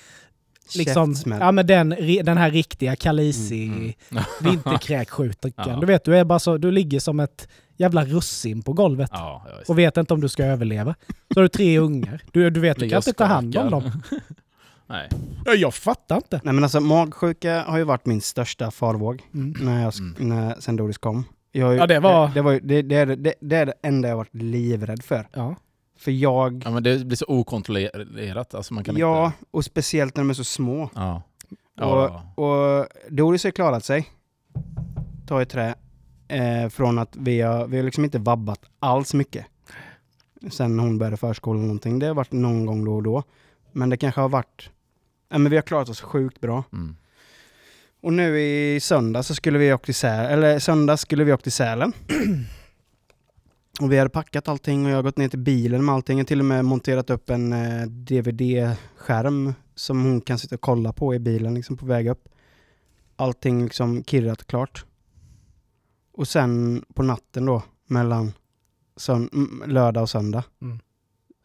liksom, 0.75 1.13
Käftsmäll. 1.15 1.39
ja 1.41 1.51
men 1.51 1.67
den, 1.67 1.89
den 2.23 2.37
här 2.37 2.51
riktiga 2.51 2.95
kalisi 2.95 3.65
Mm, 3.65 3.93
vinterkräksjukan. 4.41 5.51
Ja. 5.55 5.77
Du 5.79 5.85
vet, 5.85 6.03
du 6.05 6.17
är 6.17 6.23
bara 6.23 6.39
så, 6.39 6.57
du 6.57 6.71
ligger 6.71 6.99
som 6.99 7.19
ett 7.19 7.47
jävla 7.77 8.05
russin 8.05 8.61
på 8.61 8.73
golvet. 8.73 9.09
Ja. 9.13 9.45
Och 9.67 9.79
vet 9.79 9.97
inte 9.97 10.13
om 10.13 10.21
du 10.21 10.29
ska 10.29 10.43
överleva. 10.45 10.95
Så 11.33 11.39
har 11.39 11.41
du 11.41 11.49
tre 11.49 11.79
ungar. 11.79 12.21
Du, 12.31 12.49
du 12.49 12.59
vet, 12.59 12.79
du 12.79 12.89
kan 12.89 12.97
inte 12.97 13.13
ta 13.13 13.25
hand 13.25 13.57
om 13.57 13.71
dem. 13.71 13.91
Nej. 14.89 15.09
Ja, 15.45 15.53
Jag 15.53 15.73
fattar 15.73 16.15
inte. 16.15 16.41
Nej 16.43 16.53
men 16.53 16.63
alltså 16.63 16.79
magsjuka 16.79 17.61
har 17.63 17.77
ju 17.77 17.83
varit 17.83 18.05
min 18.05 18.21
största 18.21 18.71
farvåg 18.71 19.21
Mm. 19.33 19.53
när 19.65 19.81
jag, 19.83 19.89
sk- 19.91 20.15
när, 20.23 20.55
sen 20.59 20.75
Doris 20.75 20.97
kom. 20.97 21.23
Jag, 21.51 21.75
Ja, 21.75 21.87
det 21.87 21.99
var- 21.99 22.27
Det, 22.27 22.33
det, 22.33 22.41
var 22.41 22.51
ju, 22.51 22.59
det, 22.59 22.81
det, 22.81 22.95
är, 22.95 23.05
det, 23.05 23.33
det 23.41 23.55
är 23.55 23.65
det 23.65 23.73
enda 23.81 24.07
jag 24.09 24.15
varit 24.17 24.35
livrädd 24.35 25.03
för. 25.03 25.27
Ja. 25.33 25.55
För 25.97 26.11
jag... 26.11 26.61
Ja, 26.65 26.71
men 26.71 26.83
det 26.83 27.05
blir 27.05 27.17
så 27.17 27.25
okontrollerat. 27.27 28.53
Alltså 28.55 28.73
man 28.73 28.83
kan 28.83 28.97
ja, 28.97 29.25
inte... 29.25 29.37
och 29.51 29.65
speciellt 29.65 30.15
när 30.15 30.23
de 30.23 30.29
är 30.29 30.33
så 30.33 30.43
små. 30.43 30.89
Ja. 30.95 31.21
Och, 31.77 31.85
Ja. 31.85 32.33
och 32.35 32.87
Doris 33.09 33.43
har 33.43 33.51
klarat 33.51 33.85
sig. 33.85 34.09
Ta 35.27 35.41
i 35.41 35.45
trä. 35.45 35.75
Eh, 36.27 36.69
från 36.69 36.99
att 36.99 37.15
vi 37.15 37.41
har, 37.41 37.67
vi 37.67 37.77
har 37.77 37.83
liksom 37.83 38.03
inte 38.05 38.19
vabbat 38.19 38.59
alls 38.79 39.13
mycket. 39.13 39.45
Sen 40.51 40.79
hon 40.79 40.97
började 40.97 41.17
förskolan 41.17 41.61
någonting. 41.61 41.99
Det 41.99 42.07
har 42.07 42.13
varit 42.13 42.31
någon 42.31 42.65
gång 42.65 42.85
då 42.85 42.95
och 42.95 43.03
då. 43.03 43.23
Men 43.71 43.89
det 43.89 43.97
kanske 43.97 44.21
har 44.21 44.29
varit... 44.29 44.69
Ja, 45.29 45.37
men 45.37 45.49
vi 45.49 45.57
har 45.57 45.61
klarat 45.63 45.89
oss 45.89 46.01
sjukt 46.01 46.41
bra. 46.41 46.63
Mm. 46.73 46.95
Och 48.01 48.13
nu 48.13 48.39
i 48.41 48.79
söndag 48.79 49.23
så 49.23 49.35
skulle 49.35 49.59
vi 49.59 49.73
åka 49.73 49.85
till 49.85 49.95
Sälen, 49.95 50.31
eller 50.31 50.59
söndag 50.59 50.97
skulle 50.97 51.23
vi 51.23 51.33
åka 51.33 51.43
till 51.43 51.51
Sälen. 51.51 51.93
och 53.81 53.91
vi 53.91 53.97
hade 53.97 54.09
packat 54.09 54.47
allting 54.47 54.85
och 54.85 54.91
jag 54.91 54.95
har 54.95 55.03
gått 55.03 55.17
ner 55.17 55.29
till 55.29 55.39
bilen 55.39 55.85
med 55.85 55.95
allting. 55.95 56.17
Jag 56.17 56.23
har 56.23 56.27
till 56.27 56.39
och 56.39 56.45
med 56.45 56.65
monterat 56.65 57.09
upp 57.09 57.29
en 57.29 57.53
eh, 57.53 57.87
DVD-skärm 57.87 59.53
som 59.75 60.03
hon 60.03 60.21
kan 60.21 60.39
sitta 60.39 60.55
och 60.55 60.61
kolla 60.61 60.93
på 60.93 61.15
i 61.15 61.19
bilen 61.19 61.53
liksom 61.53 61.77
på 61.77 61.85
väg 61.85 62.07
upp. 62.07 62.29
Allting 63.15 63.63
liksom 63.63 64.03
kirrat 64.03 64.41
och 64.41 64.47
klart. 64.47 64.85
Och 66.13 66.27
sen 66.27 66.83
på 66.93 67.03
natten 67.03 67.45
då, 67.45 67.63
mellan 67.87 68.31
lördag 69.65 70.01
och 70.01 70.09
söndag, 70.09 70.43
Mm. 70.61 70.79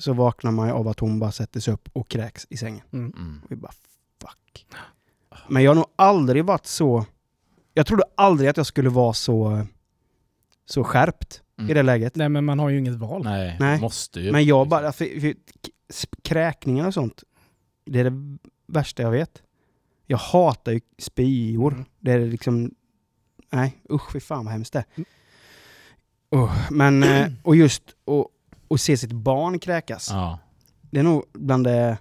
Så 0.05 0.13
vaknar 0.13 0.51
man 0.51 0.69
ju 0.69 0.75
av 0.75 0.89
att 0.89 1.01
hon 1.01 1.19
bara 1.19 1.33
sätter 1.33 1.61
sig 1.61 1.75
upp 1.75 1.89
och 1.93 2.09
kräks 2.09 2.47
i 2.51 2.57
sängen. 2.57 2.83
Mm. 2.93 3.41
Och 3.45 3.53
vi 3.53 3.57
bara 3.57 3.73
fuck. 4.21 4.67
Men 5.49 5.63
jag 5.63 5.71
har 5.71 5.75
nog 5.75 5.87
aldrig 5.97 6.45
varit 6.45 6.67
så... 6.67 7.07
Jag 7.75 7.87
trodde 7.87 8.05
aldrig 8.15 8.51
att 8.51 8.57
jag 8.57 8.67
skulle 8.67 8.89
vara 8.89 9.13
så, 9.13 9.67
så 10.67 10.85
skärpt 10.85 11.41
Mm. 11.59 11.71
i 11.71 11.75
det 11.75 11.83
läget. 11.83 12.17
Nej 12.17 12.29
men 12.29 12.45
man 12.45 12.59
har 12.59 12.69
ju 12.69 12.79
inget 12.79 12.95
val. 12.95 13.25
Nej, 13.25 13.57
Nej. 13.61 13.81
måste 13.81 14.21
ju. 14.21 14.33
Men 14.33 14.45
jag 14.45 14.69
bara... 14.69 14.93
För, 14.93 15.21
för, 15.21 15.35
kräkningar 16.23 16.87
och 16.87 16.95
sånt, 16.95 17.25
det 17.85 18.01
är 18.01 18.11
det 18.11 18.39
värsta 18.67 19.03
jag 19.03 19.11
vet. 19.11 19.43
Jag 20.07 20.19
hatar 20.19 20.73
ju 20.73 20.81
spyor. 20.99 21.73
Mm. 21.73 21.85
Det 22.01 22.13
är 22.13 22.27
liksom... 22.27 22.75
Nej, 23.51 23.83
usch 23.91 24.13
fy 24.13 24.21
fan 24.21 24.45
vad 24.45 24.53
hemskt 24.53 24.73
det 24.73 24.79
är. 24.79 24.85
Mm. 24.95 25.07
Usch, 26.45 26.71
men, 26.71 27.03
eh, 27.03 27.33
och 27.43 27.57
just 27.57 27.83
att 27.89 28.27
och 28.75 28.81
se 28.81 28.97
sitt 28.97 29.13
barn 29.13 29.59
kräkas. 29.59 30.09
Ja. 30.11 30.39
Det 30.91 30.99
är 30.99 31.03
nog 31.03 31.25
bland 31.33 31.65
det 31.67 31.99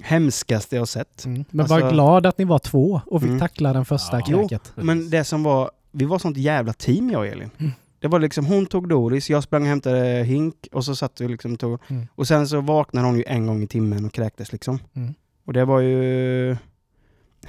hemskaste 0.00 0.76
jag 0.76 0.80
har 0.80 0.86
sett. 0.86 1.24
Mm. 1.24 1.44
Men 1.50 1.60
Alltså- 1.60 1.80
var 1.80 1.90
glad 1.92 2.26
att 2.26 2.38
ni 2.38 2.44
var 2.44 2.58
två 2.58 3.00
och 3.06 3.20
fick 3.20 3.28
Mm. 3.28 3.40
tackla 3.40 3.72
den 3.72 3.84
första 3.84 4.18
Ja. 4.20 4.26
kräket. 4.26 4.72
Men 4.76 5.10
det 5.10 5.24
som 5.24 5.42
var, 5.42 5.70
vi 5.92 6.04
var 6.04 6.18
sånt 6.18 6.36
jävla 6.36 6.72
team 6.72 7.10
jag 7.10 7.20
och 7.20 7.26
Elin. 7.26 7.50
Mm. 7.58 7.72
Det 7.98 8.08
var 8.08 8.18
liksom, 8.20 8.46
hon 8.46 8.66
tog 8.66 8.88
Doris, 8.88 9.30
jag 9.30 9.42
sprang 9.42 9.62
och 9.62 9.68
hämtade 9.68 10.22
hink 10.24 10.68
och 10.72 10.84
så 10.84 10.96
satt 10.96 11.20
vi 11.20 11.28
liksom 11.28 11.52
och 11.52 11.58
tog, 11.60 11.78
Mm. 11.88 12.06
och 12.14 12.28
sen 12.28 12.48
så 12.48 12.60
vaknade 12.60 13.06
hon 13.06 13.16
ju 13.16 13.24
en 13.26 13.46
gång 13.46 13.62
i 13.62 13.66
timmen 13.66 14.04
och 14.04 14.12
kräktes 14.12 14.52
liksom. 14.52 14.78
Mm. 14.94 15.14
Och 15.44 15.52
det 15.52 15.64
var 15.64 15.80
ju, 15.80 16.56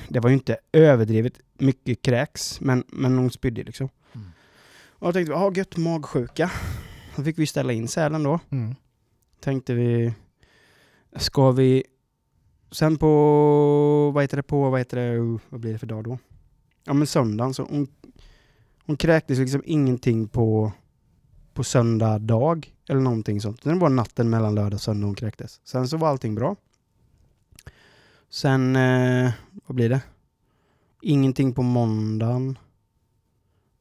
det 0.09 0.19
var 0.19 0.29
ju 0.29 0.33
inte 0.33 0.57
överdrivet 0.71 1.33
mycket 1.57 2.01
kräks, 2.01 2.61
men, 2.61 2.83
men 2.87 3.17
hon 3.17 3.31
spydde 3.31 3.63
liksom. 3.63 3.89
Mm. 4.15 4.27
Och 4.99 5.07
då 5.07 5.13
tänkte 5.13 5.31
ja 5.33 5.51
gött 5.55 5.77
magsjuka. 5.77 6.51
Då 7.17 7.23
fick 7.23 7.39
vi 7.39 7.47
ställa 7.47 7.73
in 7.73 7.87
Sälen 7.87 8.23
då. 8.23 8.39
Mm. 8.49 8.75
Tänkte 9.39 9.73
vi, 9.73 10.13
ska 11.15 11.51
vi, 11.51 11.83
sen 12.71 12.97
på, 12.97 14.11
vad 14.13 14.23
heter 14.23 14.37
det, 14.37 14.43
på, 14.43 14.69
vad 14.69 14.79
heter 14.79 14.97
det, 14.97 15.39
vad 15.49 15.59
blir 15.61 15.73
det 15.73 15.79
för 15.79 15.87
dag 15.87 16.03
då? 16.03 16.17
Ja 16.83 16.93
men 16.93 17.07
söndagen 17.07 17.53
så 17.53 17.63
hon, 17.63 17.87
hon 18.85 18.97
kräktes 18.97 19.39
liksom 19.39 19.61
ingenting 19.65 20.27
på, 20.27 20.71
på 21.53 21.63
söndag 21.63 22.19
dag 22.19 22.73
eller 22.89 23.01
någonting 23.01 23.41
sånt. 23.41 23.63
Det 23.63 23.73
var 23.73 23.89
natten 23.89 24.29
mellan 24.29 24.55
lördag 24.55 24.73
och 24.73 24.81
söndag 24.81 25.07
hon 25.07 25.15
kräktes. 25.15 25.61
Sen 25.63 25.87
så 25.87 25.97
var 25.97 26.07
allting 26.07 26.35
bra. 26.35 26.55
Sen, 28.29 28.75
eh, 28.75 29.31
vad 29.65 29.75
blir 29.75 29.89
det? 29.89 30.01
Ingenting 31.01 31.53
på 31.53 31.61
måndagen. 31.61 32.57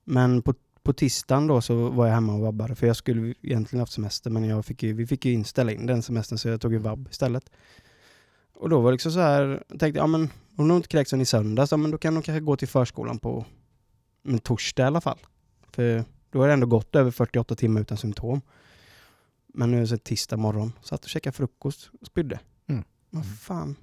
Men 0.05 0.43
på, 0.43 0.55
på 0.87 0.93
tisdagen 0.93 1.47
då 1.47 1.61
så 1.61 1.89
var 1.89 2.07
jag 2.07 2.15
hemma 2.15 2.35
och 2.35 2.41
vabbade 2.41 2.75
för 2.75 2.87
jag 2.87 2.97
skulle 2.97 3.35
egentligen 3.43 3.81
haft 3.81 3.93
semester 3.93 4.31
men 4.31 4.45
jag 4.45 4.67
fick 4.67 4.83
ju, 4.83 4.93
vi 4.93 5.07
fick 5.07 5.25
ju 5.25 5.33
inställa 5.33 5.73
in 5.73 5.87
den 5.87 6.03
semestern 6.03 6.39
så 6.39 6.49
jag 6.49 6.61
tog 6.61 6.73
ju 6.73 6.79
vabb 6.79 7.09
istället. 7.11 7.51
Och 8.55 8.69
då 8.69 8.81
var 8.81 8.91
det 8.91 8.95
liksom 8.95 9.13
så 9.13 9.21
här, 9.21 9.65
jag 9.69 9.81
tänkte 9.81 9.99
ja 9.99 10.07
men 10.07 10.31
hon 10.57 10.71
har 10.71 10.77
inte 10.77 10.89
kräkts 10.89 11.11
sen 11.11 11.21
i 11.21 11.27
söndags, 11.27 11.71
ja, 11.71 11.77
men 11.77 11.91
då 11.91 11.99
kan 11.99 12.15
hon 12.15 12.23
kanske 12.23 12.41
gå 12.41 12.57
till 12.57 12.69
förskolan 12.69 13.19
på 13.19 13.45
en 14.25 14.39
torsdag 14.39 14.83
i 14.83 14.87
alla 14.87 15.01
fall. 15.01 15.19
För 15.71 16.05
då 16.31 16.41
har 16.41 16.47
det 16.47 16.53
ändå 16.53 16.67
gått 16.67 16.97
över 16.97 17.11
48 17.11 17.55
timmar 17.55 17.81
utan 17.81 17.97
symptom. 17.97 18.41
Men 19.47 19.71
nu 19.71 19.83
är 19.83 19.87
det 19.87 20.05
tisdag 20.05 20.37
morgon, 20.37 20.73
satt 20.83 21.05
och 21.05 21.11
käkade 21.11 21.37
frukost 21.37 21.91
och 22.01 22.07
spydde. 22.07 22.41
Mm. 22.67 22.85
Vad 23.11 23.39
fan, 23.39 23.77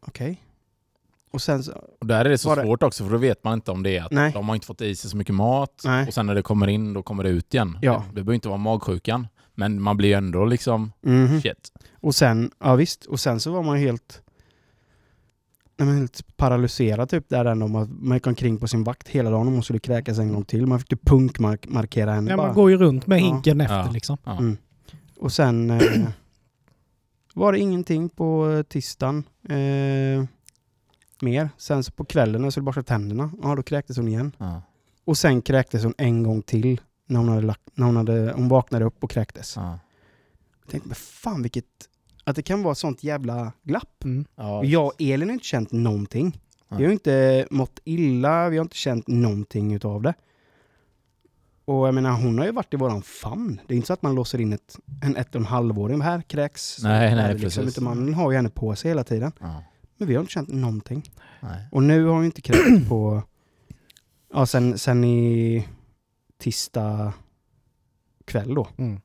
okej. 0.00 0.42
Och 1.30 1.42
sen 1.42 1.62
så, 1.62 1.72
Och 2.00 2.06
där 2.06 2.24
är 2.24 2.28
det 2.28 2.38
så 2.38 2.48
Var 2.48 2.56
det- 2.56 2.62
svårt 2.62 2.82
också 2.82 3.04
för 3.04 3.10
då 3.12 3.18
vet 3.18 3.44
man 3.44 3.54
inte 3.54 3.70
om 3.70 3.82
det 3.82 3.96
är 3.96 4.02
att 4.04 4.10
Nej. 4.12 4.32
de 4.32 4.48
har 4.48 4.54
inte 4.54 4.66
fått 4.66 4.80
i 4.80 4.96
sig 4.96 5.10
så 5.10 5.16
mycket 5.16 5.34
mat 5.34 5.82
Nej. 5.84 6.06
och 6.08 6.14
sen 6.14 6.26
när 6.26 6.34
det 6.34 6.42
kommer 6.42 6.66
in 6.68 6.92
då 6.92 7.02
kommer 7.02 7.24
det 7.24 7.30
ut 7.30 7.54
igen. 7.54 7.78
Ja. 7.82 7.92
Det, 7.92 7.98
det 8.08 8.12
behöver 8.12 8.32
inte 8.34 8.48
vara 8.48 8.58
magsjukan. 8.58 9.26
Men 9.54 9.82
man 9.82 9.96
blir 9.96 10.16
ändå 10.16 10.44
liksom 10.44 10.92
Mhm. 11.02 11.40
shit. 11.40 11.72
Och 12.00 12.14
sen, 12.14 12.50
ja 12.58 12.74
visst, 12.74 13.04
och 13.04 13.20
sen 13.20 13.40
så 13.40 13.50
var 13.52 13.62
man 13.62 13.76
helt, 13.76 14.22
nej, 15.78 15.88
men 15.88 15.98
helt 15.98 16.36
paralyserad 16.36 17.08
typ 17.08 17.28
där 17.28 17.44
ändå. 17.44 17.68
Man, 17.68 17.96
man 18.00 18.16
gick 18.16 18.26
omkring 18.26 18.58
på 18.58 18.68
sin 18.68 18.84
vakt 18.84 19.08
hela 19.08 19.30
dagen 19.30 19.46
och 19.46 19.52
hon 19.52 19.62
skulle 19.62 19.78
kräkas 19.78 20.18
en 20.18 20.32
gång 20.32 20.44
till. 20.44 20.66
Man 20.66 20.78
fick 20.80 20.92
ju 20.92 20.96
punkmarkera 20.98 22.12
henne 22.12 22.30
Ja, 22.30 22.36
bara. 22.36 22.46
man 22.46 22.54
går 22.56 22.70
ju 22.70 22.76
runt 22.76 23.06
med 23.06 23.20
Ja. 23.20 23.24
hinken 23.24 23.60
efter 23.60 23.76
Ja. 23.76 23.90
liksom. 23.90 24.16
Ja. 24.24 24.38
Mm. 24.38 24.56
Och 25.18 25.32
sen 25.32 25.70
eh, 25.70 25.82
var 27.34 27.52
det 27.52 27.58
ingenting 27.58 28.08
på 28.08 28.50
eh, 28.50 28.62
tisdagen 28.62 29.24
eh, 29.48 30.24
mer. 31.22 31.50
Sen 31.56 31.84
så 31.84 31.92
på 31.92 32.04
kvällen 32.04 32.40
när 32.40 32.46
jag 32.46 32.52
skulle 32.52 32.64
borsta 32.64 32.82
tänderna, 32.82 33.30
ja 33.42 33.54
då 33.54 33.62
kräktes 33.62 33.96
hon 33.96 34.08
igen. 34.08 34.32
Ja. 34.38 34.62
Och 35.04 35.18
sen 35.18 35.42
kräktes 35.42 35.84
hon 35.84 35.94
en 35.98 36.22
gång 36.22 36.42
till 36.42 36.80
när 37.06 37.18
hon, 37.18 37.28
hade 37.28 37.42
lagt, 37.42 37.62
när 37.74 37.86
hon, 37.86 37.96
hade, 37.96 38.32
hon 38.36 38.48
vaknade 38.48 38.84
upp 38.84 39.04
och 39.04 39.10
kräktes. 39.10 39.56
Ja. 39.56 39.78
Jag 40.60 40.70
tänkte, 40.70 40.88
men 40.88 40.94
fan 40.94 41.42
vilket... 41.42 41.64
Att 42.24 42.36
det 42.36 42.42
kan 42.42 42.62
vara 42.62 42.72
ett 42.72 42.78
sånt 42.78 43.04
jävla 43.04 43.52
glapp. 43.62 44.04
Mm. 44.04 44.24
Ja. 44.36 44.58
Och 44.58 44.66
jag 44.66 44.86
och 44.86 44.94
Elin 44.98 45.28
har 45.28 45.34
inte 45.34 45.46
känt 45.46 45.72
någonting. 45.72 46.40
Ja. 46.68 46.76
Vi 46.76 46.84
har 46.84 46.92
inte 46.92 47.46
mått 47.50 47.80
illa, 47.84 48.48
vi 48.48 48.56
har 48.56 48.64
inte 48.64 48.76
känt 48.76 49.06
någonting 49.06 49.74
utav 49.74 50.02
det. 50.02 50.14
Och 51.64 51.86
jag 51.86 51.94
menar, 51.94 52.10
hon 52.10 52.38
har 52.38 52.46
ju 52.46 52.52
varit 52.52 52.74
i 52.74 52.76
våran 52.76 53.02
famn. 53.02 53.60
Det 53.66 53.74
är 53.74 53.76
inte 53.76 53.86
så 53.86 53.92
att 53.92 54.02
man 54.02 54.14
låser 54.14 54.40
in 54.40 54.52
ett, 54.52 54.76
en 55.02 55.16
ett 55.16 55.34
och 55.34 55.40
en 55.40 55.46
halvåring 55.46 56.00
här 56.00 56.22
kräks. 56.22 56.82
Nej, 56.82 57.14
nej, 57.14 57.34
det 57.34 57.40
precis. 57.40 57.68
Utan 57.68 57.84
man 57.84 58.14
har 58.14 58.30
ju 58.30 58.36
henne 58.36 58.50
på 58.50 58.76
sig 58.76 58.90
hela 58.90 59.04
tiden. 59.04 59.32
Ja. 59.40 59.64
Men 59.98 60.08
vi 60.08 60.14
har 60.14 60.20
inte 60.20 60.32
känt 60.32 60.48
någonting. 60.48 61.10
Nej. 61.40 61.68
Och 61.72 61.82
nu 61.82 62.04
har 62.04 62.12
hon 62.12 62.22
ju 62.22 62.26
inte 62.26 62.40
kräkts 62.40 62.88
på... 62.88 63.22
Ja, 64.32 64.46
sen, 64.46 64.78
sen 64.78 65.04
i 65.04 65.68
tisdag 66.38 67.12
kväll 68.24 68.54
då. 68.54 68.68
Mm. 68.76 69.00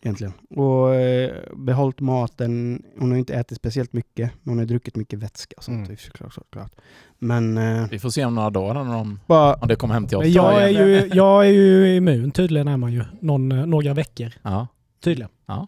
egentligen. 0.00 0.32
Och 0.50 0.94
eh, 0.94 1.36
behållit 1.56 2.00
maten. 2.00 2.82
Hon 2.98 3.10
har 3.10 3.18
inte 3.18 3.34
ätit 3.34 3.58
speciellt 3.58 3.92
mycket, 3.92 4.32
men 4.42 4.50
hon 4.52 4.58
har 4.58 4.66
druckit 4.66 4.96
mycket 4.96 5.18
vätska 5.18 5.54
och 5.56 5.64
sånt. 5.64 5.86
Mm. 5.86 5.96
Såklart, 5.96 6.34
såklart. 6.34 6.72
Men 7.18 7.58
eh, 7.58 7.88
Vi 7.90 7.98
får 7.98 8.10
se 8.10 8.24
om 8.24 8.34
några 8.34 8.50
dagar 8.50 8.84
när 8.84 8.92
de, 8.92 9.20
bara... 9.26 9.54
om 9.54 9.68
det 9.68 9.76
kommer 9.76 9.94
hem 9.94 10.06
till 10.06 10.16
oss. 10.16 10.26
Jag 10.26 10.62
är, 10.62 10.68
ju, 10.68 11.10
jag 11.14 11.46
är 11.46 11.50
ju 11.50 11.96
immun 11.96 12.30
tydligen 12.30 12.68
är 12.68 12.76
man 12.76 12.92
ju. 12.92 13.04
Någon, 13.20 13.52
eh, 13.52 13.66
några 13.66 13.94
veckor. 13.94 14.32
Ja. 14.42 14.66
Tydligen. 15.00 15.30
Ja. 15.46 15.66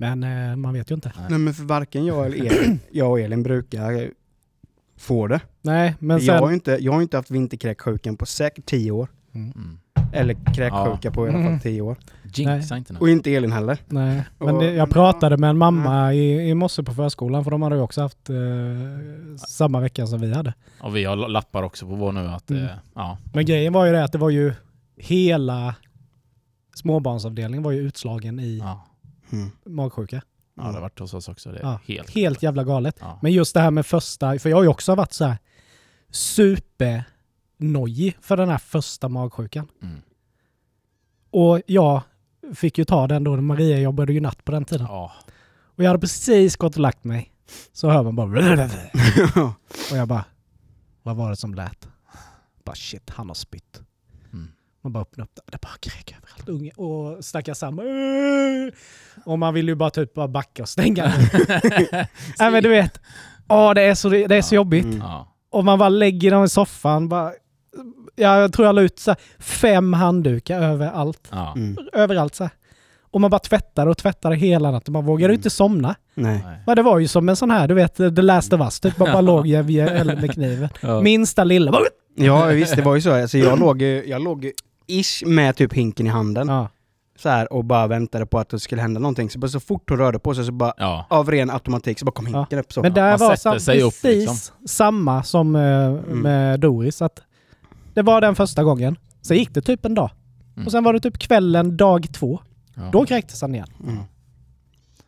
Men 0.00 0.22
eh, 0.22 0.56
man 0.56 0.74
vet 0.74 0.90
ju 0.90 0.94
inte. 0.94 1.12
Nej 1.30 1.38
men 1.38 1.54
för 1.54 1.64
varken 1.64 2.06
jag 2.06 2.26
eller 2.26 2.36
Elin, 2.46 2.80
jag 2.90 3.10
och 3.10 3.20
Elin 3.20 3.42
brukar 3.42 4.10
få 4.98 5.26
det. 5.26 5.40
Nej, 5.62 5.94
men 5.98 6.24
jag, 6.24 6.32
har 6.34 6.40
sen... 6.40 6.48
ju 6.48 6.54
inte, 6.54 6.78
jag 6.80 6.92
har 6.92 6.98
ju 6.98 7.02
inte 7.02 7.16
haft 7.16 7.30
vinterkräksjukan 7.30 8.16
på 8.16 8.26
säkert 8.26 8.66
tio 8.66 8.90
år. 8.90 9.08
Mm. 9.34 9.78
Eller 10.12 10.36
kräksjuka 10.54 11.10
på 11.10 11.26
i 11.26 11.28
alla 11.28 11.38
fall 11.38 11.46
Mm. 11.46 11.60
tio 11.60 11.80
år. 11.82 11.96
Jinxa 12.34 12.76
inte 12.76 12.92
nu. 12.92 12.98
Och 12.98 13.08
inte 13.08 13.34
Elin 13.34 13.52
heller. 13.52 13.78
Nej, 13.86 14.24
men 14.38 14.54
Och- 14.56 14.62
det, 14.62 14.72
jag 14.72 14.90
pratade 14.90 15.36
med 15.36 15.50
en 15.50 15.58
mamma 15.58 16.14
i, 16.14 16.48
i 16.50 16.54
morse 16.54 16.82
på 16.82 16.94
förskolan 16.94 17.44
för 17.44 17.50
de 17.50 17.62
hade 17.62 17.76
ju 17.76 17.82
också 17.82 18.00
haft 18.02 18.30
eh, 18.30 18.36
samma 19.48 19.80
vecka 19.80 20.06
som 20.06 20.20
vi 20.20 20.34
hade. 20.34 20.54
Och 20.80 20.96
vi 20.96 21.04
har 21.04 21.16
lappar 21.16 21.62
också 21.62 21.86
på 21.86 21.94
vår 21.94 22.12
nu 22.12 22.20
att 22.28 22.50
Mm. 22.50 22.64
eh, 22.64 22.70
ja. 22.94 23.18
Men 23.34 23.46
grejen 23.46 23.72
var 23.72 23.86
ju 23.86 23.92
det 23.92 24.04
att 24.04 24.12
det 24.12 24.18
var 24.18 24.30
ju 24.30 24.52
hela 24.96 25.74
småbarnsavdelningen 26.74 27.62
var 27.62 27.72
ju 27.72 27.78
utslagen 27.80 28.40
i 28.40 28.58
Ja. 28.58 28.84
Mm. 29.32 29.50
magsjuka. 29.64 30.22
ja, 30.56 30.62
det 30.62 30.72
har 30.72 30.80
varit 30.80 30.98
hos 30.98 31.14
oss 31.14 31.28
också. 31.28 31.52
Det 31.52 31.58
är 31.58 31.62
Ja, 31.62 31.80
helt... 31.84 32.10
Helt 32.10 32.42
jävla 32.42 32.64
galet. 32.64 32.96
Ja. 33.00 33.18
Men 33.22 33.32
just 33.32 33.54
det 33.54 33.60
här 33.60 33.70
med 33.70 33.86
första, 33.86 34.38
för 34.38 34.50
jag 34.50 34.56
har 34.56 34.62
ju 34.62 34.68
också 34.68 34.94
varit 34.94 35.12
så 35.12 35.24
här 35.24 35.38
supernojig 36.10 38.16
för 38.20 38.36
den 38.36 38.48
här 38.48 38.58
första 38.58 39.08
magsjukan. 39.08 39.68
Mm. 39.82 40.00
Och 41.30 41.60
jag 41.66 42.02
fick 42.54 42.78
ju 42.78 42.84
ta 42.84 43.06
den 43.06 43.24
då, 43.24 43.36
Maria 43.36 43.78
jobbade 43.78 44.12
ju 44.12 44.20
natt 44.20 44.44
på 44.44 44.52
den 44.52 44.64
tiden. 44.64 44.86
Ja. 44.90 45.12
Och 45.76 45.82
jag 45.84 45.88
hade 45.88 46.00
precis 46.00 46.56
gått 46.56 46.74
och 46.74 46.80
lagt 46.80 47.04
mig. 47.04 47.32
Så 47.72 47.90
hör 47.90 48.02
man 48.02 48.16
bara... 48.16 48.28
Och 49.90 49.96
jag 49.96 50.08
bara... 50.08 50.24
Vad 51.02 51.16
var 51.16 51.30
det 51.30 51.36
som 51.36 51.54
lät? 51.54 51.88
Bara 52.64 52.76
shit, 52.76 53.10
han 53.10 53.28
har 53.28 53.34
spytt. 53.34 53.82
Man 54.88 54.92
bara 54.92 55.02
öppnar 55.02 55.24
upp 55.24 55.30
det. 55.34 55.42
Det 55.52 55.60
bara 55.60 55.76
kräk 55.80 56.16
överallt. 56.18 56.48
Unge. 56.48 56.70
Och 56.70 57.24
stackars 57.24 57.56
Sam. 57.56 57.80
Och 59.24 59.38
man 59.38 59.54
vill 59.54 59.68
ju 59.68 59.74
bara 59.74 59.90
typ 59.90 60.14
bara 60.14 60.28
backa 60.28 60.62
och 60.62 60.68
stänga. 60.68 61.04
Nej 62.38 62.50
men 62.50 62.62
du 62.62 62.68
vet. 62.68 63.00
Åh, 63.48 63.74
det 63.74 63.82
är 63.82 63.94
så, 63.94 64.08
det 64.08 64.36
är 64.36 64.42
så 64.42 64.54
Ja. 64.54 64.56
jobbigt. 64.56 64.84
Mm. 64.84 65.02
Och 65.50 65.64
man 65.64 65.78
bara 65.78 65.88
lägger 65.88 66.30
dem 66.30 66.44
i 66.44 66.48
soffan. 66.48 67.08
Bara, 67.08 67.32
ja, 68.16 68.40
jag 68.40 68.52
tror 68.52 68.66
jag 68.66 68.74
la 68.74 68.80
ut 68.82 68.98
så 68.98 69.10
här, 69.10 69.18
fem 69.38 69.92
handdukar 69.92 70.62
överallt. 70.62 71.28
Ja. 71.30 71.52
Mm. 71.56 71.76
Överallt 71.92 72.34
så 72.34 72.44
här. 72.44 72.50
Och 73.10 73.20
man 73.20 73.30
bara 73.30 73.38
tvättade 73.38 73.90
och 73.90 73.98
tvättade 73.98 74.36
hela 74.36 74.70
natten. 74.70 74.92
Man 74.92 75.04
vågade 75.04 75.32
Mm. 75.32 75.38
inte 75.38 75.50
somna. 75.50 75.94
Nej. 76.14 76.40
Men 76.66 76.76
det 76.76 76.82
var 76.82 76.98
ju 76.98 77.08
som 77.08 77.28
en 77.28 77.36
sån 77.36 77.50
här, 77.50 77.68
du 77.68 77.74
vet, 77.74 77.94
The 77.96 78.10
Last 78.10 78.52
of 78.52 78.60
Us. 78.60 78.80
Typ 78.80 78.98
man 78.98 79.12
bara 79.12 79.20
låg 79.32 79.46
vid 79.46 79.80
elden 79.80 80.20
med 80.20 80.32
kniven. 80.34 80.68
Ja. 80.80 81.00
Minsta 81.00 81.44
lilla. 81.44 81.80
Ja 82.14 82.44
visst, 82.46 82.76
det 82.76 82.82
var 82.82 82.94
ju 82.94 83.00
så. 83.00 83.12
Alltså, 83.12 83.38
jag 83.38 83.58
låg 83.60 83.82
ju- 83.82 84.04
jag 84.06 84.22
låg 84.22 84.44
ju 84.44 84.52
ish 84.88 85.26
med 85.26 85.56
typ 85.56 85.72
hinken 85.72 86.06
i 86.06 86.10
handen. 86.10 86.48
ja. 86.48 86.68
Så 87.16 87.28
här, 87.28 87.52
och 87.52 87.64
bara 87.64 87.86
väntade 87.86 88.26
på 88.26 88.38
att 88.38 88.48
det 88.48 88.58
skulle 88.60 88.82
hända 88.82 89.00
någonting. 89.00 89.30
Så, 89.30 89.38
bara, 89.38 89.48
så 89.48 89.60
fort 89.60 89.90
hon 89.90 89.98
rörde 89.98 90.18
på 90.18 90.34
sig 90.34 90.44
så 90.44 90.52
bara 90.52 90.72
Ja. 90.76 91.06
av 91.10 91.30
ren 91.30 91.50
automatik 91.50 91.98
så 91.98 92.04
bara 92.04 92.12
kom 92.12 92.26
hinken 92.26 92.58
upp 92.58 92.72
så. 92.72 92.82
Men 92.82 92.94
där 92.94 93.18
man 93.18 93.28
var 93.28 93.36
sam, 93.36 93.60
sig 93.60 93.82
upp, 93.82 93.94
precis 94.02 94.28
liksom. 94.28 94.36
samma 94.68 95.22
som 95.22 95.56
eh, 95.56 95.90
med 96.14 96.60
Doris. 96.60 97.02
Att 97.02 97.22
det 97.94 98.02
var 98.02 98.20
den 98.20 98.34
första 98.34 98.64
gången. 98.64 98.96
Sen 99.22 99.36
gick 99.36 99.54
det 99.54 99.60
typ 99.60 99.84
en 99.84 99.94
dag. 99.94 100.10
Mm. 100.56 100.66
Och 100.66 100.72
sen 100.72 100.84
var 100.84 100.92
det 100.92 101.00
typ 101.00 101.18
kvällen 101.18 101.76
dag 101.76 102.06
två. 102.12 102.40
Ja. 102.74 102.82
Då 102.92 103.06
kräktes 103.06 103.40
han 103.42 103.54
igen. 103.54 103.68
Mm. 103.82 103.98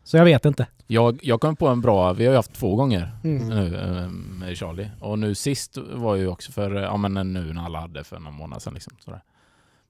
Så 0.03 0.17
jag 0.17 0.25
vet 0.25 0.45
inte. 0.45 0.67
Jag, 0.87 1.19
jag 1.23 1.41
kom 1.41 1.55
på 1.55 1.67
en 1.67 1.81
bra, 1.81 2.13
vi 2.13 2.25
har 2.25 2.31
ju 2.31 2.37
haft 2.37 2.53
två 2.53 2.75
gånger 2.75 3.11
Mm. 3.23 3.47
nu 3.49 3.75
eh, 3.77 4.09
med 4.39 4.57
Charlie. 4.57 4.89
Och 4.99 5.19
nu 5.19 5.35
sist 5.35 5.77
var 5.93 6.15
ju 6.15 6.27
också 6.27 6.51
för, 6.51 6.71
ja 6.75 6.97
men 6.97 7.33
nu 7.33 7.53
när 7.53 7.65
alla 7.65 7.79
hade 7.79 8.03
för 8.03 8.19
någon 8.19 8.33
månad 8.33 8.61
sedan 8.61 8.73
liksom. 8.73 8.93
Sådär. 9.05 9.21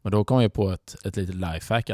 Men 0.01 0.11
då 0.11 0.23
kom 0.23 0.41
jag 0.41 0.53
på 0.53 0.71
ett, 0.71 0.95
ett 1.05 1.15
litet 1.15 1.35
lifehack 1.35 1.89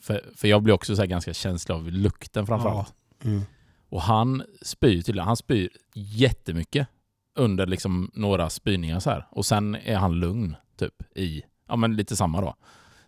för, 0.00 0.30
för 0.36 0.48
jag 0.48 0.62
blir 0.62 0.74
också 0.74 0.96
så 0.96 1.06
ganska 1.06 1.34
känslig 1.34 1.74
av 1.74 1.90
lukten 1.90 2.46
framförallt. 2.46 2.94
Mm. 3.24 3.42
Och 3.88 4.02
han 4.02 4.42
spyr 4.62 5.02
tydligen, 5.02 5.26
han 5.26 5.36
spyr 5.36 5.70
jättemycket 5.94 6.88
under 7.34 7.66
liksom 7.66 8.10
några 8.14 8.50
spyningar 8.50 9.00
så 9.00 9.10
här. 9.10 9.26
Och 9.30 9.46
sen 9.46 9.74
är 9.74 9.96
han 9.96 10.12
lugn 10.12 10.56
typ 10.76 11.02
i, 11.14 11.42
ja 11.68 11.76
men 11.76 11.96
lite 11.96 12.16
samma 12.16 12.40
då. 12.40 12.54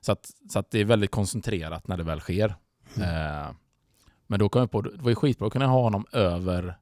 Så 0.01 0.13
att, 0.13 0.31
så 0.51 0.59
att 0.59 0.71
det 0.71 0.81
är 0.81 0.85
väldigt 0.85 1.11
koncentrerat 1.11 1.89
när 1.89 1.97
det 1.97 2.03
väl 2.03 2.21
sker. 2.21 2.55
Eh, 2.97 3.51
men 4.27 4.39
då 4.39 4.49
kom 4.49 4.61
jag 4.61 4.71
på, 4.71 4.81
det 4.81 5.03
var 5.03 5.11
ju 5.11 5.15
skitbra 5.15 5.47
att 5.47 5.53
kunna 5.53 5.67
ha 5.67 5.83
honom 5.83 6.07
över, 6.13 6.79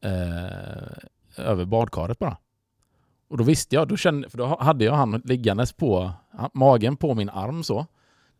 eh, 0.00 0.98
över 1.36 1.64
badkaret 1.64 2.18
bara. 2.18 2.36
Och 3.28 3.36
då 3.36 3.44
visste 3.44 3.74
jag, 3.74 3.88
då 3.88 3.96
kände, 3.96 4.30
för 4.30 4.38
då 4.38 4.56
hade 4.60 4.84
jag 4.84 4.94
han 4.94 5.22
liggandes 5.24 5.72
på 5.72 6.12
magen 6.54 6.96
på 6.96 7.14
min 7.14 7.28
arm 7.28 7.62
så. 7.62 7.86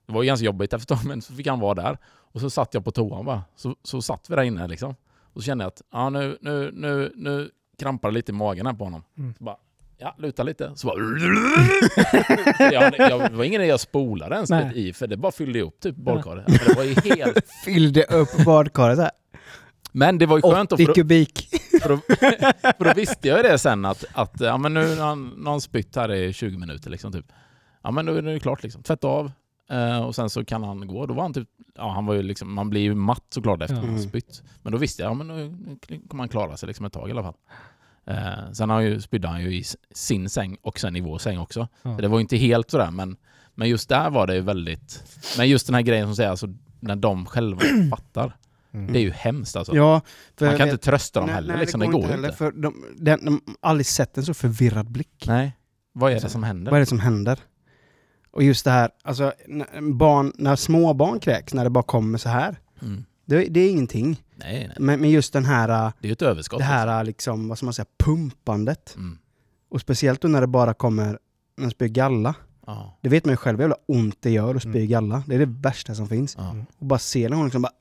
Det 0.07 0.13
var 0.13 0.23
ju 0.23 0.27
ganska 0.27 0.47
jobbigt 0.47 0.73
efter 0.73 0.95
ett 0.95 1.01
tag, 1.01 1.09
men 1.09 1.23
så 1.23 1.33
fick 1.33 1.47
han 1.47 1.61
vara 1.61 1.75
där. 1.75 1.99
Och 2.07 2.41
så 2.41 2.51
satt 2.51 2.75
jag 2.75 2.85
på 2.85 2.91
toan 2.91 3.25
bara. 3.25 3.43
Så, 3.57 3.77
så 3.83 4.03
satt 4.03 4.31
vi 4.31 4.37
där 4.37 4.43
inne 4.43 4.69
liksom. 4.69 4.95
Och 5.33 5.43
så 5.43 5.47
kände 5.47 5.65
jag 5.65 5.69
att 5.69 5.83
ja, 5.93 6.11
nu, 6.11 6.39
nu, 6.41 6.71
nu, 6.75 7.13
nu 7.15 7.51
krampar 7.79 8.09
det 8.09 8.15
lite 8.15 8.33
i 8.33 8.35
magen 8.35 8.67
här 8.67 8.75
på 8.75 8.85
honom. 8.85 9.03
Mm. 9.19 9.35
Så 9.39 9.45
bara, 9.45 9.57
ja, 9.99 10.15
luta 10.19 10.43
lite. 10.43 10.73
Så 10.77 10.87
bara... 10.87 10.99
jag, 12.73 12.95
jag, 12.99 13.31
det 13.31 13.37
var 13.37 13.45
ingen 13.45 13.63
idé 13.63 13.73
att 13.73 13.81
spola 13.81 14.27
ens 14.27 14.51
Nej. 14.51 14.89
i, 14.89 14.93
för 14.93 15.07
det 15.07 15.17
bara 15.17 15.33
fyllde 15.33 15.63
upp 15.63 15.81
typ 15.81 15.97
badkaret. 15.97 16.45
Men 16.49 16.59
det 16.67 16.75
var 16.77 16.85
ju 16.85 16.95
helt... 17.17 17.47
Fyllde 17.65 18.05
upp 18.05 18.45
badkaret. 18.45 19.11
Men 19.93 20.19
det 20.19 20.27
var 20.27 20.39
ju 20.39 20.43
skönt 20.43 20.71
då, 20.71 20.75
80 20.75 20.85
för 20.85 20.91
då, 20.91 20.95
kubik. 20.95 21.49
För, 21.83 21.89
då, 21.89 21.97
för 22.79 22.85
då 22.85 22.93
visste 22.95 23.29
jag 23.29 23.37
ju 23.37 23.43
det 23.43 23.59
sen 23.59 23.85
att, 23.85 24.05
att 24.13 24.41
ja, 24.41 24.59
men 24.59 24.75
nu 24.75 24.97
har 24.97 25.51
han 25.51 25.61
spytt 25.61 25.97
här 25.97 26.13
i 26.13 26.33
20 26.33 26.59
minuter 26.59 26.91
liksom 26.91 27.13
typ. 27.13 27.27
Ja 27.83 27.91
men 27.91 28.07
nu 28.07 28.19
är 28.19 28.23
det 28.23 28.41
klart 28.41 28.63
liksom. 28.63 28.83
Tvätta 28.83 29.09
av 29.09 29.33
eh, 29.71 29.99
och 30.07 30.15
sen 30.15 30.31
så 30.31 30.45
kan 30.45 30.63
han 30.65 30.87
gå. 30.87 31.07
Då 31.07 31.15
var 31.15 31.23
han 31.23 31.35
typ, 31.35 31.49
ja 31.77 31.93
han 31.93 32.07
var 32.07 32.15
ju 32.15 32.23
liksom, 32.23 32.55
man 32.55 32.71
blir 32.71 32.81
ju 32.81 32.95
matt 32.95 33.25
såklart 33.31 33.63
efter 33.63 33.75
Ja. 33.75 33.81
att 33.81 33.87
han 33.87 33.97
Mm. 33.97 34.09
spytt. 34.09 34.43
Men 34.63 34.73
då 34.73 34.79
visste 34.79 35.03
jag, 35.03 35.11
ja 35.11 35.15
men 35.15 35.27
nu, 35.29 35.49
nu 35.89 36.01
kommer 36.09 36.23
han 36.23 36.29
klara 36.29 36.57
sig 36.57 36.67
liksom 36.67 36.87
ett 36.87 36.93
tag 36.93 37.09
i 37.09 37.13
alla 37.13 37.23
fall. 37.23 37.35
Eh, 38.07 38.53
sen 38.53 38.69
har 38.71 38.77
han 38.77 38.85
ju, 38.85 39.01
spydde 39.01 39.29
han 39.29 39.43
ju 39.43 39.55
i 39.57 39.65
sin 39.91 40.29
säng 40.31 40.57
och 40.63 40.81
sen 40.81 40.97
i 40.97 41.01
vår 41.01 41.19
säng 41.19 41.39
också. 41.39 41.69
Så 41.83 41.89
det 42.01 42.09
var 42.09 42.19
ju 42.19 42.23
inte 42.23 42.37
helt 42.37 42.71
sådär 42.71 42.91
men, 42.91 43.17
men 43.55 43.69
just 43.69 43.89
där 43.89 44.11
var 44.11 44.27
det 44.27 44.35
ju 44.35 44.41
väldigt, 44.41 45.05
men 45.39 45.49
just 45.49 45.67
den 45.67 45.75
här 45.75 45.83
grejen 45.83 46.07
som 46.07 46.17
säger 46.17 46.31
alltså 46.31 46.49
när 46.81 46.97
de 46.97 47.27
själva 47.27 47.61
fattar. 47.91 48.37
Mm. 48.75 48.93
Det 48.93 48.99
är 48.99 49.01
ju 49.03 49.11
hemskt 49.11 49.57
alltså. 49.57 49.77
Ja, 49.77 50.01
Man 50.41 50.57
kan 50.57 50.67
vet- 50.67 50.73
inte 50.73 50.85
trösta 50.85 51.21
dem 51.21 51.27
Nej, 51.27 51.35
heller 51.35 51.53
nej, 51.55 51.61
liksom, 51.61 51.81
det 51.81 51.87
går, 51.87 52.01
ju 52.03 52.07
heller, 52.09 52.29
inte. 52.29 52.39
För 52.39 52.53
de, 52.53 52.75
de, 52.99 53.17
de 53.17 53.41
har 53.61 53.71
aldrig 53.71 53.87
sett 53.87 54.19
en 54.19 54.25
så 54.25 54.35
förvirrad 54.35 54.91
blick. 54.91 55.25
Nej. 55.27 55.57
Vad 55.93 56.13
är 56.13 56.21
det 56.21 56.29
som 56.29 56.43
händer? 56.43 56.71
Vad 56.71 56.79
är 56.79 56.81
det 56.81 56.87
som 56.87 57.01
händer? 57.01 57.39
Och 58.31 58.43
just 58.43 58.65
det 58.65 58.71
här, 58.71 58.91
alltså 59.05 59.33
när, 59.47 59.93
barn, 59.93 60.33
när 60.35 60.57
små 60.57 60.95
barn 60.95 61.21
kräks, 61.21 61.55
när 61.55 61.65
det 61.65 61.71
bara 61.71 61.85
kommer 61.85 62.19
så 62.19 62.29
här. 62.29 62.57
Mm. 62.83 63.05
Det, 63.27 63.45
det 63.45 63.61
är 63.61 63.71
ingenting. 63.71 64.23
Nej, 64.37 64.67
nej. 64.69 64.77
Men, 64.81 65.01
men 65.01 65.11
just 65.11 65.33
den 65.33 65.45
här, 65.45 65.69
äh, 65.87 65.93
Det 66.01 66.07
är 66.07 66.09
ju 66.09 66.13
ett 66.13 66.23
överskott. 66.23 66.59
det 66.59 66.65
här 66.65 66.99
äh, 66.99 67.05
liksom, 67.05 67.49
vad 67.49 67.59
ska 67.59 67.65
man 67.67 67.75
säga, 67.75 67.87
pumpandet. 68.05 68.95
Mm. 68.97 69.19
Och 69.71 69.81
speciellt 69.81 70.21
då 70.21 70.29
när 70.29 70.41
det 70.41 70.47
bara 70.47 70.75
kommer, 70.75 71.07
när 71.57 71.63
man 71.65 71.71
spyr 71.71 71.89
galla. 71.89 72.35
Ja. 72.67 72.99
Det 73.03 73.09
vet 73.09 73.25
man 73.25 73.33
ju 73.33 73.37
själv 73.37 73.59
hur 73.59 73.63
jävla 73.65 73.77
ont 73.89 74.17
det 74.21 74.31
gör 74.31 74.55
att 74.55 74.63
spy 74.63 74.71
Mm. 74.79 74.87
galla. 74.89 75.23
Det 75.27 75.35
är 75.35 75.39
det 75.39 75.47
värsta 75.61 75.95
som 75.95 76.09
finns. 76.09 76.35
Ja. 76.39 76.57
Och 76.79 76.87
bara 76.87 76.99
se 76.99 77.29
när 77.29 77.37
hon 77.37 77.47
liksom 77.47 77.63
bara 77.63 77.73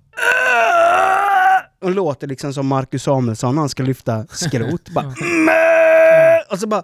och 1.81 1.91
låter 1.91 2.27
liksom 2.27 2.53
som 2.53 2.67
Marcus 2.67 3.03
Samuelsson 3.03 3.55
när 3.55 3.61
han 3.61 3.69
ska 3.69 3.83
lyfta 3.83 4.27
skrot. 4.27 4.89
bara, 4.89 5.13
och 6.51 6.59
så 6.59 6.67
bara 6.67 6.83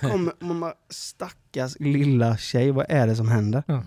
kommer 0.00 0.32
man 0.44 0.60
bara, 0.60 0.74
stackars 0.90 1.76
lilla 1.80 2.36
tjej, 2.36 2.70
vad 2.70 2.86
är 2.88 3.06
det 3.06 3.16
som 3.16 3.28
händer? 3.28 3.62
Mm. 3.68 3.82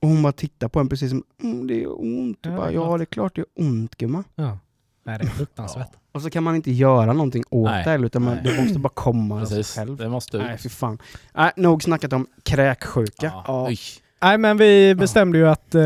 Och 0.00 0.08
hon 0.08 0.22
bara 0.22 0.32
tittar 0.32 0.68
på 0.68 0.80
en 0.80 0.88
precis 0.88 1.10
som, 1.10 1.22
mm, 1.42 1.66
det 1.66 1.74
gör 1.74 2.00
ont. 2.00 2.38
Ja, 2.42 2.50
Ja, 2.50 2.56
bara, 2.56 2.68
är 2.70 2.74
ja 2.74 2.96
det 2.98 3.02
är 3.02 3.06
klart 3.06 3.34
det 3.34 3.38
gör 3.40 3.66
ont 3.66 3.96
gumman. 3.96 4.24
Ja. 4.34 4.58
Nej, 5.04 5.18
det 5.18 5.24
är 5.24 5.28
fruktansvärt. 5.28 5.90
Och 6.12 6.22
så 6.22 6.30
kan 6.30 6.42
man 6.42 6.56
inte 6.56 6.70
göra 6.72 7.12
någonting 7.12 7.44
åt 7.50 7.70
Nej. 7.70 7.84
det 7.84 7.90
heller, 7.90 8.06
utan 8.06 8.22
man, 8.22 8.34
Nej. 8.34 8.44
det 8.56 8.62
måste 8.62 8.78
bara 8.78 8.88
komma 8.94 9.40
av 9.40 9.44
sig 9.46 9.64
själv. 9.64 9.96
Det 9.96 10.08
måste 10.08 10.38
Nej 10.38 10.54
ut. 10.54 10.60
fy 10.62 10.68
fan. 10.68 10.98
Nej, 11.34 11.52
nog 11.56 11.82
snackat 11.82 12.12
om 12.12 12.26
kräksjuka. 12.42 13.32
Ja. 13.46 13.66
Oj. 13.68 13.78
Nej, 14.22 14.38
men 14.38 14.56
vi 14.56 14.94
bestämde 14.94 15.38
ju 15.38 15.48
att, 15.48 15.74
eh, 15.74 15.80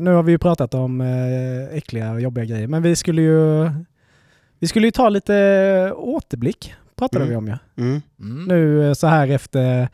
nu 0.00 0.10
har 0.10 0.22
vi 0.22 0.32
ju 0.32 0.38
pratat 0.38 0.74
om 0.74 1.00
eh, 1.00 1.76
äckliga 1.76 2.12
och 2.12 2.20
jobbiga 2.20 2.44
grejer, 2.44 2.66
men 2.66 2.82
vi 2.82 2.96
skulle 2.96 3.22
ju, 3.22 3.70
vi 4.58 4.66
skulle 4.68 4.86
ju 4.86 4.90
ta 4.90 5.08
lite 5.08 5.92
återblick, 5.96 6.74
pratade 6.96 7.24
Mm. 7.24 7.30
vi 7.30 7.36
om 7.36 7.46
ju. 7.46 7.84
Mm. 7.84 8.02
Mm. 8.20 8.44
Nu 8.44 8.88
eh, 8.88 8.92
så 8.94 9.06
här 9.06 9.28
efter, 9.28 9.88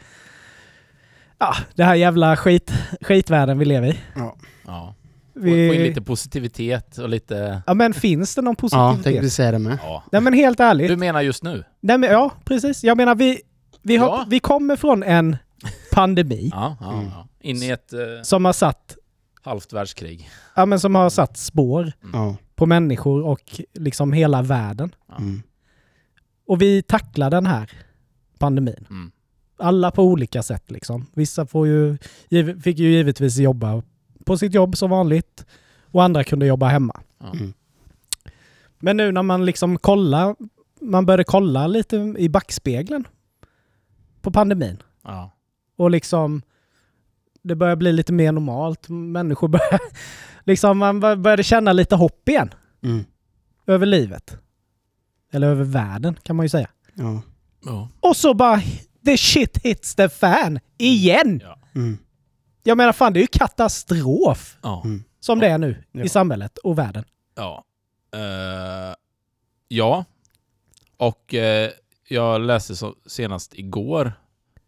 ja, 1.39 1.55
det 1.75 1.85
här 1.85 1.95
jävla 1.95 2.37
skit, 2.37 2.73
skitvärlden 3.01 3.59
vi 3.59 3.65
lever 3.65 3.89
i. 3.89 3.99
Ja. 4.17 4.37
Få, 4.65 5.41
få 5.41 5.45
Vi, 5.47 5.75
in 5.75 5.83
lite 5.83 6.03
positivitet 6.03 6.99
och 6.99 7.09
lite... 7.09 7.63
Ja, 7.67 7.75
men 7.75 7.95
finns 7.95 8.35
det 8.35 8.43
någon 8.43 8.57
Ja, 8.63 8.69
tänkte 8.69 8.77
positivitet? 8.97 9.25
vi 9.25 9.31
säga 9.31 9.53
det 9.53 9.59
med. 9.59 9.79
Ja. 9.83 10.03
Nej, 10.13 10.21
men 10.21 10.33
helt 10.33 10.61
ärligt. 10.61 10.89
Du 10.89 10.97
menar 10.97 11.21
just 11.23 11.43
nu? 11.43 11.65
Nej, 11.81 11.99
men, 11.99 12.11
ja, 12.11 12.31
precis. 12.45 12.85
Jag 12.85 12.97
menar, 12.97 13.15
vi, 13.15 13.41
vi, 13.83 13.97
har, 13.97 14.07
Ja. 14.09 14.27
vi 14.31 14.41
kommer 14.41 14.77
från 14.77 15.03
en 15.03 15.37
pandemi 15.93 16.51
Ja. 16.55 16.77
ja, 16.81 16.93
Mm. 16.93 17.05
ja. 17.05 17.29
In 17.41 17.63
i 17.63 17.69
ett... 17.71 17.93
eh, 17.93 17.99
som 18.23 18.45
har 18.45 18.53
satt 18.53 18.97
halvt 19.43 19.73
världskrig. 19.73 20.31
Ja, 20.57 20.67
men 20.67 20.81
som 20.81 20.95
har 20.95 21.11
satt 21.11 21.37
spår 21.37 21.93
Ja. 22.13 22.37
på 22.55 22.67
människor 22.67 23.23
och 23.25 23.61
liksom 23.75 24.13
hela 24.13 24.43
världen. 24.43 24.95
Mm. 25.19 25.43
Och 26.47 26.63
vi 26.63 26.83
tacklar 26.83 27.31
den 27.31 27.47
här 27.47 27.71
pandemin. 28.39 28.87
Mm. 28.91 29.11
Alla 29.59 29.91
på 29.91 30.03
olika 30.03 30.43
sätt 30.43 30.71
liksom. 30.71 31.07
Vissa 31.15 31.47
får 31.47 31.67
ju, 31.67 31.97
fick 32.63 32.79
ju 32.79 32.91
givetvis 32.91 33.39
jobba 33.39 33.83
på 34.25 34.39
sitt 34.39 34.55
jobb 34.55 34.77
som 34.77 34.91
vanligt 34.91 35.47
och 35.91 36.03
andra 36.05 36.25
kunde 36.25 36.47
jobba 36.47 36.67
hemma. 36.69 37.01
Mm. 37.35 37.53
Men 38.79 38.97
nu 38.97 39.13
när 39.13 39.23
man 39.23 39.45
liksom 39.45 39.79
kollar, 39.79 40.37
man 40.81 41.07
började 41.07 41.25
kolla 41.25 41.67
lite 41.67 41.97
i 42.19 42.29
backspegeln 42.29 43.05
på 44.23 44.31
pandemin 44.31 44.83
Ja. 45.05 45.31
Och 45.77 45.91
liksom 45.91 46.43
det 47.43 47.55
börjar 47.57 47.77
bli 47.77 47.93
lite 47.93 48.13
mer 48.13 48.33
normalt. 48.33 48.89
Människor 48.89 49.49
börjar, 49.59 49.81
liksom 50.45 50.79
man 50.79 51.01
bör- 51.01 51.17
började 51.17 51.43
känna 51.43 51.73
lite 51.73 51.97
hopp 51.97 52.29
igen 52.29 52.55
Mm. 52.83 53.05
över 53.67 53.87
livet. 53.87 54.39
Eller 55.33 55.47
över 55.47 55.65
världen 55.65 56.19
kan 56.23 56.37
man 56.37 56.45
ju 56.45 56.49
säga. 56.51 56.69
Ja. 56.95 57.23
Ja. 57.65 57.89
Och 58.01 58.17
så 58.17 58.35
bara 58.35 58.61
the 59.05 59.17
shit 59.19 59.59
hits 59.59 59.95
the 59.95 60.09
fan 60.09 60.59
igen! 60.79 61.41
Ja. 61.45 61.59
Mm. 61.75 61.99
Jag 62.63 62.77
menar 62.77 62.93
fan 62.93 63.13
det 63.13 63.19
är 63.19 63.23
ju 63.23 63.27
katastrof 63.27 64.59
Ja. 64.63 64.83
Mm. 64.85 65.05
som 65.21 65.39
det 65.39 65.49
är 65.49 65.59
nu 65.59 65.85
Ja. 65.93 66.05
i 66.05 66.09
samhället 66.09 66.59
och 66.59 66.79
världen. 66.79 67.05
Ja. 67.37 67.65
Eh, 68.15 68.95
ja. 69.69 70.05
Och 70.97 71.35
eh, 71.35 71.71
jag 72.09 72.41
läste 72.41 72.77
så 72.77 72.95
senast 73.07 73.55
igår, 73.55 74.13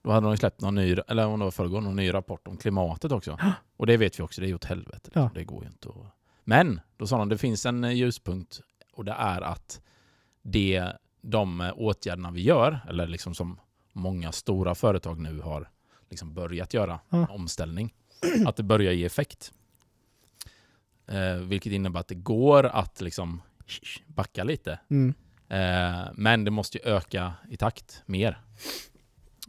då 0.02 0.10
hade 0.10 0.26
de 0.26 0.36
släppt 0.36 0.60
någon 0.60 0.74
ny, 0.74 0.96
eller 1.08 1.26
om 1.26 1.38
det 1.38 1.44
var 1.44 1.50
förrgår, 1.50 1.80
någon 1.80 1.96
ny 1.96 2.14
rapport 2.14 2.48
om 2.48 2.56
klimatet 2.56 3.12
också. 3.12 3.38
Och 3.76 3.86
det 3.86 3.96
vet 3.96 4.18
vi 4.18 4.22
också, 4.22 4.40
det 4.40 4.46
är 4.46 4.48
ju 4.48 4.54
åt 4.54 4.64
helvete. 4.64 5.10
Ja. 5.14 5.30
Det 5.34 5.44
går 5.44 5.62
ju 5.64 5.68
inte 5.68 5.88
att... 5.88 5.94
Men, 6.44 6.80
då 6.96 7.06
sa 7.06 7.18
de, 7.18 7.28
det 7.28 7.38
finns 7.38 7.66
en 7.66 7.84
eh, 7.84 7.92
ljuspunkt 7.92 8.60
och 8.92 9.04
det 9.04 9.12
är 9.12 9.40
att 9.40 9.80
det, 10.42 10.92
de 11.20 11.60
eh, 11.60 11.72
åtgärderna 11.76 12.30
vi 12.30 12.42
gör, 12.42 12.80
eller 12.88 13.06
liksom 13.06 13.34
som 13.34 13.60
många 13.92 14.32
stora 14.32 14.74
företag 14.74 15.20
nu 15.20 15.40
har 15.40 15.70
liksom 16.10 16.34
börjat 16.34 16.74
göra, 16.74 17.00
Ja. 17.08 17.26
omställning, 17.26 17.94
att 18.46 18.56
det 18.56 18.62
börjar 18.62 18.92
ge 18.92 19.04
effekt. 19.04 19.52
Eh, 21.06 21.34
vilket 21.34 21.72
innebär 21.72 22.00
att 22.00 22.08
det 22.08 22.14
går 22.14 22.66
att 22.66 23.00
liksom 23.00 23.42
backa 24.06 24.44
lite. 24.44 24.80
Mm. 24.90 25.14
Eh, 25.48 26.08
men 26.14 26.44
det 26.44 26.50
måste 26.50 26.78
ju 26.78 26.84
öka 26.84 27.32
i 27.50 27.56
takt 27.56 28.02
mer. 28.06 28.40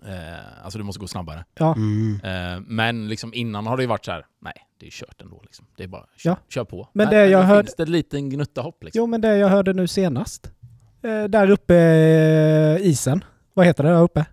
Eh, 0.05 0.63
alltså 0.63 0.77
det 0.79 0.83
måste 0.83 0.99
gå 0.99 1.07
snabbare. 1.07 1.45
Ja. 1.59 1.75
Mm. 1.75 2.19
Eh, 2.23 2.61
men 2.67 3.07
liksom 3.07 3.33
innan 3.33 3.67
har 3.67 3.77
det 3.77 3.83
ju 3.83 3.87
varit 3.87 4.05
så 4.05 4.11
här, 4.11 4.25
nej, 4.41 4.53
det 4.79 4.85
är 4.85 4.91
kört 4.91 5.21
ändå. 5.21 5.41
Liksom. 5.43 5.65
Det 5.77 5.83
är 5.83 5.87
bara 5.87 6.05
kör, 6.17 6.29
Ja. 6.29 6.37
kör 6.49 6.63
på. 6.63 6.89
Men 6.93 7.09
det 7.09 7.25
jag 7.27 7.41
då 7.43 7.45
hörde- 7.47 7.63
finns 7.67 7.75
det 7.75 7.83
en 7.83 7.91
liten 7.91 8.29
gnutta 8.29 8.61
hopp. 8.61 8.83
Liksom. 8.83 8.99
Jo 8.99 9.07
men 9.07 9.21
det 9.21 9.37
jag 9.37 9.49
hörde 9.49 9.73
nu 9.73 9.87
senast. 9.87 10.51
Eh, 11.03 11.23
där 11.23 11.49
uppe 11.49 11.75
eh, 11.75 12.87
isen. 12.87 13.23
Vad 13.53 13.65
heter 13.65 13.83
det 13.83 13.89
där 13.89 14.01
uppe? 14.01 14.25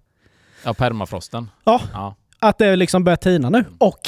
Ja, 0.64 0.74
permafrosten. 0.74 1.50
Ja. 1.64 1.81
ja. 1.92 2.14
Att 2.38 2.59
det 2.59 2.76
liksom 2.76 3.05
börjar 3.05 3.16
tina 3.16 3.50
nu. 3.50 3.64
Och 3.79 4.00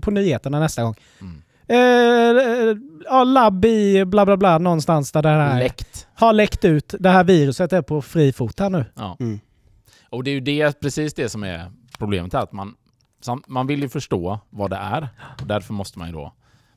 på 0.00 0.10
nyheterna 0.10 0.60
nästa 0.60 0.82
gång? 0.82 0.94
Mm. 1.20 1.42
Eh, 1.68 1.78
eh, 2.68 2.76
ja, 3.04 3.24
labb 3.24 3.64
i 3.64 4.04
bla 4.04 4.24
bla 4.26 4.36
bla 4.36 4.58
någonstans 4.58 5.12
där 5.12 5.22
det 5.22 5.28
här 5.28 5.58
Läckt. 5.58 6.06
har 6.14 6.32
läckt 6.32 6.64
ut. 6.64 6.94
Det 6.98 7.08
här 7.10 7.24
viruset 7.24 7.72
är 7.72 7.82
på 7.82 8.02
fri 8.02 8.32
fot 8.32 8.60
här 8.60 8.70
nu. 8.70 8.84
Ja. 8.94 9.16
Mm. 9.20 9.40
Och 10.10 10.24
det 10.24 10.30
är 10.30 10.34
ju 10.34 10.40
det, 10.40 10.80
precis 10.80 11.14
det 11.14 11.28
som 11.28 11.42
är 11.44 11.70
problemet 11.98 12.32
här. 12.32 12.40
Att 12.42 12.52
man, 12.52 12.74
man 13.46 13.66
vill 13.66 13.82
ju 13.82 13.88
förstå 13.88 14.40
vad 14.50 14.70
det 14.70 14.76
är. 14.76 15.08
Och 15.40 15.46
därför 15.46 15.72
måste 15.74 15.98
man 15.98 16.08
ju 16.08 16.14
då... 16.14 16.32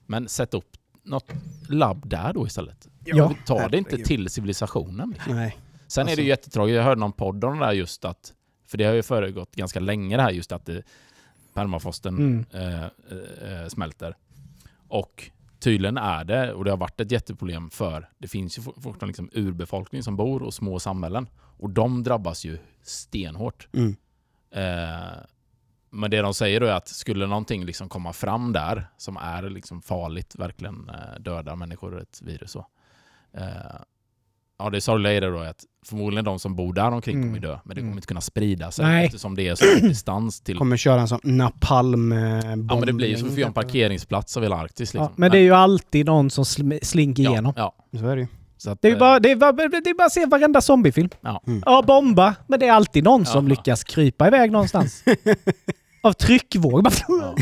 Men 0.05 0.27
sätta 0.29 0.57
upp 0.57 0.77
något 1.03 1.31
labb 1.69 2.09
där 2.09 2.33
då 2.33 2.47
istället. 2.47 2.87
Ja. 3.05 3.33
Ta 3.45 3.67
det 3.67 3.77
inte 3.77 3.97
till 3.97 4.29
civilisationen. 4.29 5.15
Nej. 5.27 5.57
Sen 5.87 6.01
är 6.01 6.05
det 6.05 6.11
Alltså- 6.11 6.21
ju 6.21 6.27
jättetråkigt. 6.27 6.75
Jag 6.75 6.83
hörde 6.83 6.99
någon 6.99 7.11
podd 7.11 7.43
om 7.43 7.59
det 7.59 7.65
där 7.65 7.71
just 7.73 8.05
att... 8.05 8.33
För 8.65 8.77
det 8.77 8.83
har 8.83 8.93
ju 8.93 9.03
föregått 9.03 9.55
ganska 9.55 9.79
länge 9.79 10.17
det 10.17 10.23
här 10.23 10.31
just 10.31 10.51
att 10.51 10.65
det, 10.65 10.83
permafrosten 11.53 12.17
Mm. 12.17 12.45
eh, 12.51 12.83
eh, 12.83 13.67
smälter. 13.67 14.15
Och 14.87 15.31
tydligen 15.59 15.97
är 15.97 16.23
det, 16.23 16.53
och 16.53 16.63
det 16.65 16.69
har 16.69 16.77
varit 16.77 16.99
ett 16.99 17.11
jätteproblem 17.11 17.69
för 17.69 18.09
det 18.17 18.27
finns 18.27 18.57
ju 18.57 18.61
fortfarande 18.61 19.05
liksom 19.05 19.29
urbefolkning 19.33 20.03
som 20.03 20.15
bor 20.15 20.43
och 20.43 20.53
små 20.53 20.79
samhällen. 20.79 21.27
Och 21.59 21.69
de 21.69 22.03
drabbas 22.03 22.45
ju 22.45 22.57
stenhårt. 22.83 23.67
Mm. 23.73 23.95
Eh, 24.51 25.17
men 25.89 26.11
det 26.11 26.21
de 26.21 26.33
säger 26.33 26.59
då 26.59 26.65
är 26.65 26.71
att 26.73 26.87
skulle 26.87 27.27
någonting 27.27 27.65
liksom 27.65 27.89
komma 27.89 28.13
fram 28.13 28.53
där 28.53 28.87
som 28.97 29.17
är 29.17 29.49
liksom 29.49 29.81
farligt, 29.81 30.35
verkligen 30.35 30.89
eh, 30.89 31.19
dödar 31.21 31.55
människor, 31.55 32.01
ett 32.01 32.21
virus 32.23 32.51
så. 32.51 32.65
Eh, 33.37 33.45
ja, 34.59 34.69
det 34.69 34.81
sorgliga 34.81 35.13
är 35.13 35.21
det 35.21 35.29
då 35.31 35.39
att 35.39 35.63
förmodligen 35.85 36.25
de 36.25 36.39
som 36.39 36.55
bor 36.55 36.73
där 36.73 36.91
omkring 36.91 37.15
Mm. 37.15 37.27
kommer 37.29 37.39
dö, 37.39 37.59
men 37.63 37.75
det 37.75 37.81
kommer 37.81 37.87
Mm. 37.87 37.97
inte 37.97 38.07
kunna 38.07 38.21
sprida 38.21 38.71
sig 38.71 38.85
Nej. 38.85 39.05
eftersom 39.05 39.35
det 39.35 39.47
är 39.47 39.55
så 39.55 39.65
distans 39.87 40.41
till... 40.41 40.57
Kommer 40.57 40.77
köra 40.77 41.01
en 41.01 41.07
sån 41.07 41.19
napalm 41.23 42.11
eh, 42.11 42.19
Ja 42.19 42.55
men 42.55 42.81
det 42.85 42.93
blir 42.93 43.07
ju 43.07 43.17
som 43.17 43.27
att 43.29 43.37
göra 43.37 43.47
en 43.47 43.53
parkeringsplats 43.53 44.37
av 44.37 44.43
hela 44.43 44.55
Arktis 44.55 44.93
Ja, 44.93 45.01
liksom. 45.01 45.13
men 45.17 45.31
det 45.31 45.37
är 45.37 45.41
ju 45.43 45.53
alltid 45.53 46.05
någon 46.05 46.29
som 46.29 46.43
sl- 46.43 46.79
slinker 46.83 47.23
ja, 47.23 47.31
igenom. 47.31 47.53
Ja, 47.55 47.75
Så 47.99 48.07
är 48.07 48.15
det 48.15 48.21
ju. 48.21 48.27
Så 48.57 48.69
att, 48.71 48.81
Det 48.81 48.87
är 48.87 48.91
eh, 48.93 48.99
bara, 48.99 49.19
det 49.19 49.31
är 49.31 49.35
bara, 49.35 49.51
det 49.51 49.63
är 49.89 49.97
bara 49.97 50.05
att 50.05 50.11
se 50.13 50.25
varenda 50.25 50.61
zombiefilm. 50.61 51.09
Ja. 51.21 51.41
Mm. 51.47 51.63
Ja, 51.65 51.81
bomba. 51.87 52.35
Men 52.47 52.59
det 52.59 52.67
är 52.67 52.71
alltid 52.71 53.03
någon 53.03 53.25
som 53.25 53.45
Ja. 53.45 53.49
lyckas 53.49 53.83
krypa 53.83 54.27
iväg 54.27 54.51
någonstans. 54.51 55.03
Av 56.03 56.13
tryckvåg. 56.13 56.83
Bara 56.83 56.93
Ja. 57.07 57.35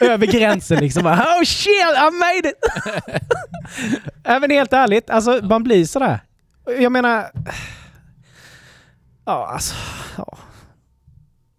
Över 0.06 0.26
gränsen 0.26 0.78
liksom. 0.80 1.06
Oh 1.06 1.42
shit, 1.44 1.68
I 1.96 2.10
made 2.12 2.48
it! 2.48 2.54
Även 4.24 4.50
helt 4.50 4.72
ärligt, 4.72 5.10
alltså 5.10 5.40
man 5.42 5.62
blir 5.62 5.84
sådär. 5.84 6.20
Jag 6.80 6.92
menar... 6.92 7.30
Ja, 9.24 9.46
alltså... 9.52 9.74
Ja. 10.16 10.38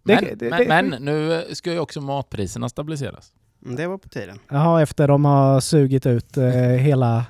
Det- 0.04 0.14
Men, 0.14 0.38
det- 0.38 0.50
men, 0.50 0.58
det- 0.60 0.68
men 0.68 1.04
nu 1.04 1.44
ska 1.52 1.72
ju 1.72 1.78
också 1.78 2.00
matpriserna 2.00 2.68
stabiliseras. 2.68 3.32
Mm, 3.64 3.76
Det 3.76 3.86
var 3.86 3.98
på 3.98 4.08
tiden. 4.08 4.38
Jaha, 4.50 4.82
efter 4.82 5.08
de 5.08 5.24
har 5.24 5.60
sugit 5.60 6.06
ut 6.06 6.36
eh, 6.36 6.44
hela... 6.58 7.24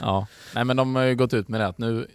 Ja. 0.00 0.26
Nej 0.54 0.64
men 0.64 0.76
de 0.76 0.94
har 0.94 1.02
ju 1.02 1.14
gått 1.16 1.34
ut 1.34 1.48
med 1.48 1.60
det 1.60 1.66
att 1.66 1.78
nu 1.78 2.06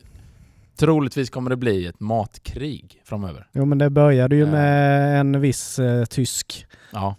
troligtvis 0.75 1.29
kommer 1.29 1.49
det 1.49 1.55
bli 1.55 1.85
ett 1.85 1.99
matkrig 1.99 3.01
framöver. 3.05 3.47
Jo 3.53 3.65
men 3.65 3.77
det 3.77 3.89
började 3.89 4.35
ju 4.35 4.41
Ja. 4.45 4.51
med 4.51 5.19
en 5.19 5.41
viss 5.41 5.79
eh, 5.79 6.05
tysk, 6.05 6.65
Ja, 6.91 7.15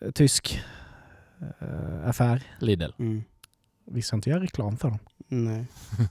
eh, 0.00 0.10
tysk 0.10 0.60
eh, 1.60 2.08
affär. 2.08 2.42
Lidl. 2.58 2.90
Mm. 2.98 3.24
Vi 3.86 4.02
ska 4.02 4.16
inte 4.16 4.30
göra 4.30 4.42
reklam 4.42 4.76
för 4.76 4.88
dem. 4.88 4.98
Nej. 5.28 5.66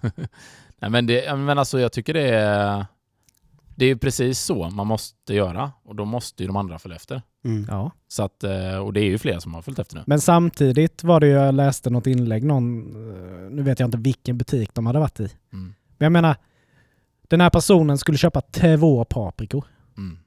Nej 0.80 0.90
men, 0.92 1.06
det, 1.06 1.36
men 1.38 1.58
alltså 1.60 1.80
jag 1.80 1.92
tycker 1.92 2.14
det 2.14 2.30
är 2.30 2.86
det 3.76 3.86
är 3.86 3.90
ju 3.90 3.98
precis 3.98 4.40
så 4.40 4.70
man 4.70 4.88
måste 4.88 5.34
göra 5.34 5.72
och 5.84 5.96
då 5.96 6.06
måste 6.06 6.44
ju 6.44 6.48
de 6.48 6.56
andra 6.56 6.80
följa 6.80 6.96
efter. 6.96 7.22
Mm. 7.44 7.66
Ja. 7.70 7.92
Så 8.08 8.24
att, 8.24 8.44
eh, 8.44 8.78
och 8.78 8.94
det 8.94 9.00
är 9.00 9.06
ju 9.06 9.18
fler 9.18 9.40
som 9.40 9.54
har 9.54 9.62
följt 9.62 9.80
efter 9.80 9.96
nu. 9.96 10.04
Men 10.08 10.22
samtidigt 10.22 11.04
var 11.04 11.20
det 11.20 11.28
ju, 11.28 11.34
jag 11.34 11.56
läste 11.56 11.90
något 11.90 12.08
inlägg, 12.08 12.44
någon, 12.44 12.80
eh, 13.46 13.52
nu 13.52 13.62
vet 13.64 13.80
jag 13.80 13.88
inte 13.88 13.98
vilken 13.98 14.38
butik 14.38 14.74
de 14.74 14.86
hade 14.86 15.00
varit 15.00 15.20
i. 15.20 15.24
Mm. 15.54 15.74
Men 15.98 16.06
jag 16.06 16.12
menar, 16.12 16.36
den 17.28 17.42
här 17.42 17.50
personen 17.50 17.98
skulle 17.98 18.18
köpa 18.18 18.42
två 18.42 19.06
paprikor 19.06 19.66
Mm. 19.98 20.18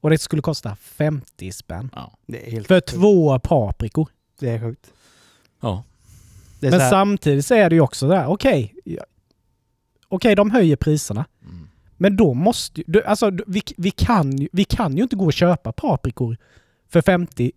och 0.00 0.10
det 0.10 0.18
skulle 0.18 0.42
kosta 0.42 0.76
50 0.76 1.52
spänn. 1.52 1.90
Ja. 1.94 2.12
Det 2.26 2.46
är 2.46 2.50
helt 2.50 2.66
För 2.66 2.74
sjukt. 2.76 2.88
två 2.88 3.38
paprikor. 3.38 4.08
Det 4.38 4.50
är 4.50 4.60
sjukt. 4.60 4.92
ja. 5.60 5.84
Det 6.60 6.66
är 6.66 6.70
Men 6.70 6.90
samtidigt 6.90 7.46
så 7.46 7.54
är 7.54 7.70
det 7.70 7.76
ju 7.76 7.80
också 7.80 8.08
där, 8.08 8.26
okej, 8.26 8.74
ja, 8.84 9.04
okej 10.08 10.34
de 10.34 10.50
höjer 10.50 10.76
priserna. 10.76 11.24
Men 11.96 12.16
då 12.16 12.34
måste 12.34 12.80
ju, 12.86 13.02
alltså 13.04 13.30
vi, 13.46 13.62
vi, 13.76 13.90
kan, 13.90 14.48
vi 14.52 14.64
kan 14.64 14.96
ju 14.96 15.02
inte 15.02 15.16
gå 15.16 15.24
och 15.24 15.32
köpa 15.32 15.72
paprikor 15.72 16.36
för 16.88 17.00
50, 17.02 17.52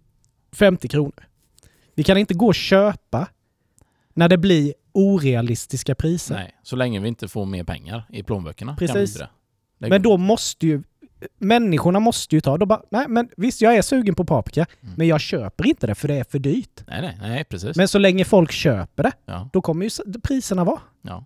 50 0.52 0.88
kronor. 0.88 1.28
Vi 1.96 2.04
kan 2.04 2.18
inte 2.18 2.34
gå 2.34 2.48
och 2.48 2.56
köpa 2.56 3.28
när 4.14 4.30
det 4.30 4.38
blir 4.38 4.74
orealistiska 4.92 5.96
priser. 5.96 6.36
Nej, 6.36 6.56
så 6.64 6.76
länge 6.76 7.00
vi 7.00 7.08
inte 7.08 7.28
får 7.28 7.46
mer 7.46 7.64
pengar 7.64 8.04
i 8.10 8.24
plånböckerna. 8.24 8.76
Precis. 8.76 9.22
Men 9.78 10.02
då 10.02 10.18
måste 10.18 10.68
ju 10.68 10.84
människorna 11.38 12.00
måste 12.00 12.36
ju 12.36 12.42
ta... 12.42 12.58
De 12.58 12.68
bara, 12.68 12.82
nej 12.92 13.06
men 13.08 13.30
visst 13.38 13.62
jag 13.62 13.76
är 13.76 13.82
sugen 13.82 14.16
på 14.16 14.26
paprika, 14.26 14.66
Mm. 14.82 14.94
men 14.98 15.08
jag 15.08 15.22
köper 15.22 15.68
inte 15.68 15.88
det 15.88 15.96
för 15.96 16.08
det 16.08 16.16
är 16.16 16.24
för 16.24 16.40
dyrt. 16.40 16.84
Nej, 16.88 17.02
nej, 17.02 17.18
nej, 17.22 17.44
precis. 17.44 17.78
Men 17.78 17.88
så 17.88 17.98
länge 18.00 18.26
folk 18.26 18.52
köper 18.52 19.04
det, 19.04 19.12
ja, 19.26 19.50
då 19.54 19.62
kommer 19.62 19.86
ju 19.86 20.20
priserna 20.24 20.64
vara. 20.64 20.80
ja. 21.02 21.26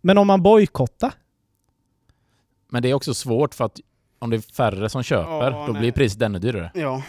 Men 0.00 0.18
om 0.18 0.26
man 0.26 0.42
bojkottar, 0.42 1.12
Men 2.74 2.82
det 2.82 2.90
är 2.90 2.94
också 2.94 3.14
svårt 3.14 3.54
för 3.54 3.64
att 3.64 3.80
om 4.18 4.30
det 4.30 4.36
är 4.36 4.54
färre 4.54 4.88
som 4.88 5.02
köper, 5.02 5.30
Ja, 5.50 5.64
då 5.66 5.72
nej. 5.72 5.80
blir 5.80 5.92
priset 5.92 6.22
ännu 6.22 6.38
dyrare. 6.38 6.70
Ja. 6.74 7.02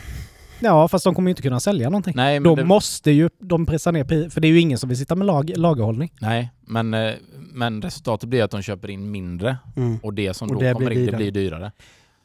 ja 0.59 0.87
fast 0.87 1.03
de 1.05 1.15
kommer 1.15 1.29
ju 1.29 1.31
inte 1.31 1.41
kunna 1.41 1.59
sälja 1.59 1.89
någonting. 1.89 2.13
Nej, 2.15 2.39
men 2.39 2.43
Då 2.49 2.55
det, 2.55 2.65
måste 2.65 3.11
ju 3.11 3.29
de 3.39 3.65
pressa 3.65 3.91
ner 3.91 4.03
priset, 4.03 4.33
för 4.33 4.41
det 4.41 4.47
är 4.47 4.49
ju 4.51 4.59
ingen 4.59 4.77
som 4.77 4.89
vill 4.89 4.97
sitta 4.97 5.15
med 5.15 5.27
lag, 5.27 5.51
lagerhållning. 5.57 6.11
nej, 6.21 6.49
men, 6.61 6.93
eh, 6.93 7.13
men 7.35 7.81
resultatet 7.81 8.29
blir 8.29 8.43
att 8.43 8.51
de 8.51 8.61
köper 8.61 8.89
in 8.89 9.11
mindre 9.11 9.57
Mm. 9.75 9.97
och 10.03 10.13
det 10.13 10.33
som 10.33 10.47
Och 10.49 10.53
då 10.55 10.61
det 10.61 10.73
kommer 10.73 10.85
blir 10.87 10.97
in, 10.99 11.05
det 11.05 11.11
dyrare. 11.11 11.17
blir 11.17 11.31
dyrare. 11.31 11.71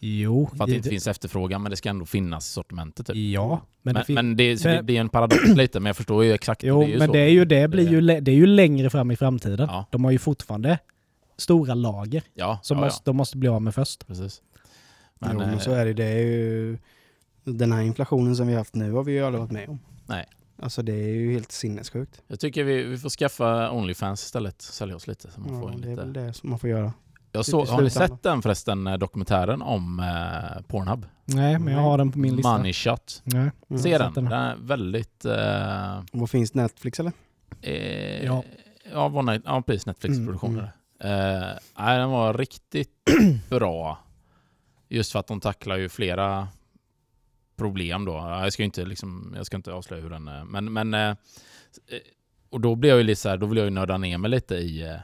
Jo, 0.03 0.51
För 0.57 0.65
att 0.65 0.71
det 0.71 0.77
inte 0.77 0.89
finns 0.89 1.07
efterfrågan, 1.07 1.63
men 1.63 1.71
det 1.71 1.77
ska 1.77 1.89
ändå 1.89 2.07
finnas 2.07 2.49
i 2.49 2.53
sortimentet. 2.53 3.07
Typ. 3.07 3.17
Ja, 3.17 3.61
men, 3.83 3.95
Men, 3.95 4.05
det 4.07 4.13
men 4.15 4.37
det, 4.37 4.57
så 4.59 4.69
det 4.69 4.75
Men- 4.75 4.87
blir 4.87 5.01
en 5.01 5.09
paradox 5.09 5.49
lite, 5.49 5.81
men 5.81 5.87
jag 5.87 5.97
förstår 5.97 6.25
ju 6.25 6.33
exakt. 6.33 6.63
Jo, 6.65 6.81
det 6.81 6.87
är 6.87 6.89
ju 6.93 6.99
men 6.99 7.07
så. 7.07 7.13
det 7.13 7.19
är 7.21 7.29
ju 7.29 7.45
det 7.45 7.69
blir 7.69 7.91
ju, 7.91 8.01
det 8.21 8.31
är 8.31 8.35
ju 8.37 8.47
längre 8.47 8.91
fram 8.91 9.11
i 9.11 9.17
framtiden. 9.17 9.69
Ja. 9.71 9.87
De 9.91 10.05
har 10.05 10.11
ju 10.13 10.19
fortfarande 10.19 10.79
stora 11.41 11.75
lager 11.75 12.23
Ja, 12.35 12.59
som 12.63 12.79
ja, 12.79 12.85
måste, 12.85 13.03
de 13.11 13.17
måste 13.17 13.37
bli 13.37 13.49
av 13.49 13.63
med 13.63 13.75
först. 13.75 14.07
precis. 14.07 14.43
Men, 15.19 15.31
jo, 15.33 15.39
men 15.39 15.51
eh, 15.51 15.59
så 15.59 15.71
är 15.73 15.87
det. 15.87 15.93
Det 15.93 16.05
är 16.05 16.19
ju... 16.19 16.79
Den 17.45 17.73
här 17.73 17.83
inflationen 17.83 18.37
som 18.37 18.47
vi 18.47 18.53
har 18.53 18.61
haft 18.61 18.75
nu 18.75 18.93
har 18.93 19.05
vi 19.05 19.13
ju 19.13 19.25
aldrig 19.25 19.41
varit 19.41 19.51
med 19.53 19.69
om. 19.69 19.79
Nej. 20.07 20.27
Alltså 20.63 20.83
det 20.83 20.93
är 20.93 21.09
ju 21.15 21.33
helt 21.33 21.53
sinnessjukt. 21.53 22.23
Jag 22.27 22.41
tycker 22.41 22.65
vi, 22.65 22.83
vi 22.83 22.99
får 22.99 23.09
skaffa 23.11 23.71
Onlyfans 23.71 24.23
istället, 24.25 24.63
sälja 24.63 24.97
oss 24.97 25.07
lite. 25.07 25.31
Så 25.31 25.41
man 25.41 25.55
Ja, 25.55 25.61
får 25.61 25.73
in 25.73 25.81
det 25.81 25.87
är 25.87 25.91
lite. 25.91 26.03
väl 26.03 26.13
det 26.13 26.33
som 26.33 26.51
man 26.51 26.59
får 26.59 26.71
göra. 26.71 26.93
Jag 27.33 27.45
så, 27.47 27.65
i 27.65 27.69
har 27.69 27.83
ni 27.83 27.91
sett 27.91 28.23
den 28.23 28.43
förresten, 28.43 28.87
eh, 28.87 28.99
dokumentären 28.99 29.63
om 29.63 30.01
eh, 30.01 30.63
Pornhub? 30.63 31.07
Nej, 31.25 31.59
men 31.59 31.75
jag 31.75 31.81
har 31.81 31.99
den 31.99 32.13
på 32.13 32.19
min 32.19 32.37
lista. 32.37 32.57
Money 32.57 32.73
Shot. 32.73 33.23
Nej. 33.25 33.51
Mm. 33.71 33.83
Se 33.83 33.99
den. 33.99 34.13
den. 34.15 34.25
Den 34.25 34.33
är 34.33 34.57
väldigt... 34.57 35.25
Eh, 35.25 36.03
Vad 36.13 36.31
finns 36.31 36.55
Netflix 36.55 37.01
eller? 37.01 37.13
eh, 37.61 38.25
Ja. 38.25 38.43
Ja, 38.93 39.39
ja 39.45 39.63
precis. 39.67 39.87
Netflix-produktion. 39.87 40.51
Mm, 40.51 40.65
är 40.65 40.67
det. 40.67 40.73
Eh, 41.01 41.59
nej, 41.79 41.99
den 41.99 42.11
var 42.11 42.35
riktigt 42.35 43.11
bra. 43.49 43.99
Just 44.89 45.13
för 45.13 45.19
att 45.19 45.27
de 45.27 45.41
tacklar 45.41 45.77
ju 45.77 45.89
flera 45.89 46.49
problem 47.57 48.05
då. 48.05 48.13
Jag 48.13 48.53
ska 48.53 48.63
inte, 48.63 48.85
liksom, 48.85 49.33
jag 49.37 49.47
ska 49.47 49.57
inte 49.57 49.73
avslöja 49.73 50.03
hur 50.03 50.11
den 50.11 50.29
är. 50.29 50.45
Men, 50.45 50.73
men 50.73 50.95
eh, 50.95 51.17
och 52.51 52.61
då 52.61 52.75
blir 52.75 52.91
jag 52.91 52.99
ju 52.99 53.05
lite 53.05 53.21
så 53.21 53.29
här, 53.29 53.37
då 53.37 53.47
vill 53.47 53.59
jag 53.59 53.65
ju 53.65 53.71
nörda 53.71 53.99
ner 53.99 54.19
mig 54.19 54.31
lite 54.31 54.55
i 54.55 54.83
eh, 54.83 54.97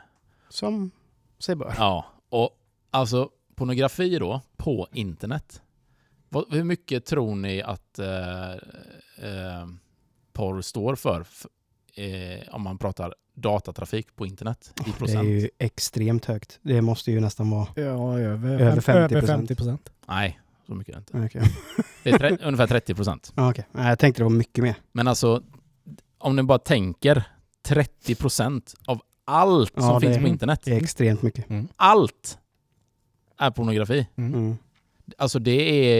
Som 0.48 0.90
sig 1.38 1.56
bör. 1.56 1.74
Ja, 1.78 2.06
och 2.28 2.50
alltså 2.90 3.30
pornografi 3.54 4.18
då 4.18 4.40
på 4.56 4.88
internet. 4.92 5.62
Vad, 6.28 6.54
hur 6.54 6.64
mycket 6.64 7.04
tror 7.04 7.34
ni 7.34 7.62
att 7.62 7.98
eh, 7.98 8.52
eh, 9.18 9.66
porr 10.32 10.60
står 10.60 10.94
för? 10.94 11.26
Eh, 11.98 12.54
om 12.54 12.62
man 12.62 12.78
pratar 12.78 13.14
datatrafik 13.34 14.16
på 14.16 14.26
internet 14.26 14.72
i 14.80 14.82
Det 14.84 14.90
är 14.90 14.92
procent? 14.92 15.28
ju 15.28 15.50
extremt 15.58 16.24
högt. 16.24 16.58
Det 16.62 16.82
måste 16.82 17.12
ju 17.12 17.20
nästan 17.20 17.50
vara... 17.50 17.68
Ja, 17.76 18.18
över, 18.18 18.60
Över 18.60 18.80
50%. 18.80 19.16
över 19.16 19.26
50 19.26 19.54
procent. 19.54 19.90
Nej, 20.08 20.40
så 20.66 20.74
mycket 20.74 20.96
är 20.96 21.00
det 21.12 21.24
inte. 21.24 21.38
Okej. 21.38 21.52
Det 22.02 22.10
är 22.10 22.18
tre, 22.18 22.38
ungefär 22.42 22.66
30 22.66 22.94
procent. 22.94 23.32
Nej, 23.36 23.64
jag 23.72 23.98
tänkte 23.98 24.20
det 24.20 24.24
var 24.24 24.30
mycket 24.30 24.64
mer. 24.64 24.74
Men 24.92 25.08
alltså, 25.08 25.42
om 26.18 26.36
ni 26.36 26.42
bara 26.42 26.58
tänker 26.58 27.22
30 27.62 28.14
procent 28.14 28.74
av 28.86 29.00
allt 29.24 29.72
Ja, 29.76 29.82
som 29.82 30.00
finns 30.00 30.16
är- 30.16 30.20
på 30.20 30.28
internet. 30.28 30.60
Det 30.64 30.72
är 30.72 30.76
extremt 30.82 31.22
mycket. 31.22 31.44
Allt 31.76 32.38
är 33.38 33.50
pornografi. 33.50 34.06
Mm. 34.16 34.34
Mm. 34.34 34.56
Alltså 35.18 35.38
det 35.38 35.50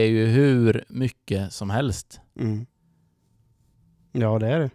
är 0.01 0.05
ju 0.05 0.25
hur 0.25 0.85
mycket 0.89 1.53
som 1.53 1.69
helst. 1.69 2.19
Mm. 2.39 2.65
Ja, 4.11 4.39
det 4.39 4.47
är 4.47 4.59
det. 4.59 4.69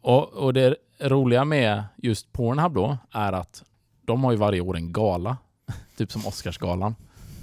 Och, 0.00 0.32
och 0.32 0.52
det 0.54 0.76
roliga 1.00 1.44
med 1.44 1.84
just 1.96 2.32
Pornhub 2.32 2.74
då 2.74 2.98
är 3.10 3.32
att 3.32 3.62
de 4.02 4.24
har 4.24 4.32
ju 4.32 4.38
varje 4.38 4.60
år 4.60 4.76
en 4.76 4.92
gala, 4.92 5.36
typ 5.96 6.12
som 6.12 6.26
Oscarsgalan, 6.26 6.94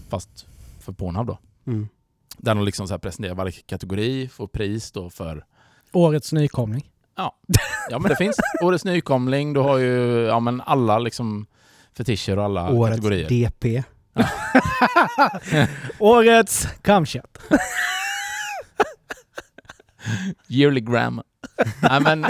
fast 0.09 0.45
för 0.79 0.93
Pornhub 0.93 1.27
då. 1.27 1.37
Mm. 1.67 1.87
Där 2.37 2.55
de 2.55 2.65
liksom 2.65 2.87
så 2.87 2.93
här 2.93 2.99
presenterar 2.99 3.35
varje 3.35 3.51
kategori, 3.51 4.27
får 4.27 4.47
pris 4.47 4.91
då 4.91 5.09
för... 5.09 5.45
Årets 5.91 6.33
nykomling. 6.33 6.89
Ja, 7.89 7.99
men 7.99 8.09
det 8.09 8.15
finns. 8.15 8.37
Årets 8.61 8.85
nykomling, 8.85 9.53
du 9.53 9.59
har 9.59 9.77
ju 9.77 10.25
ja, 10.25 10.39
men 10.39 10.61
alla 10.61 10.99
liksom 10.99 11.45
fetischer 11.97 12.37
och 12.37 12.43
alla 12.43 12.69
Årets 12.69 12.95
kategorier. 12.95 13.29
DP. 13.29 13.83
Årets 15.99 16.67
camchat. 16.81 17.37
Yearly 20.49 20.81
gram. 20.81 21.21
Nej, 21.81 22.01
men, 22.01 22.25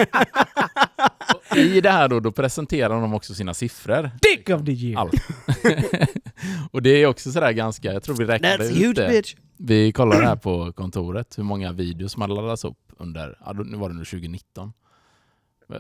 I 1.56 1.82
det 1.82 1.90
här 1.90 2.08
då, 2.08 2.20
då 2.20 2.32
presenterar 2.32 3.02
de 3.02 3.14
också 3.14 3.34
sina 3.34 3.54
siffror. 3.54 4.12
Dick 4.22 4.50
of 4.50 4.66
the 4.66 4.72
year. 4.72 5.00
Allt. 5.00 5.14
och 6.72 6.82
det 6.82 6.90
är 6.90 7.08
också 7.08 7.32
sådär 7.32 7.52
ganska, 7.52 7.94
jag 7.94 8.04
tror 8.04 8.16
vi 8.16 8.26
räknade 8.26 8.58
That's 8.58 8.72
ut 8.72 8.78
huge 8.78 8.94
det. 8.94 9.10
bitch. 9.10 9.36
Vi 9.58 9.92
kollade 9.92 10.26
här 10.26 10.36
på 10.36 10.74
kontoret 10.74 11.38
hur 11.38 11.44
många 11.44 11.72
videos 11.72 12.12
som 12.12 12.22
hade 12.22 12.34
laddats 12.34 12.66
upp 12.66 12.94
under, 12.98 13.38
ja, 13.46 13.54
nu 13.54 13.78
var 13.78 13.90
det 13.90 13.96
nu 13.96 14.06
2019. 14.06 14.74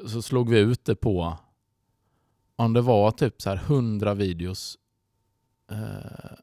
Så 0.07 0.21
slog 0.21 0.49
vi 0.49 0.59
ut 0.59 0.85
det 0.85 0.95
på, 0.95 1.37
om 2.55 2.73
det 2.73 2.81
var 2.81 3.11
typ 3.11 3.41
så 3.41 3.49
här 3.49 3.57
100 3.57 4.13
videos, 4.13 4.77
eh, 5.71 6.37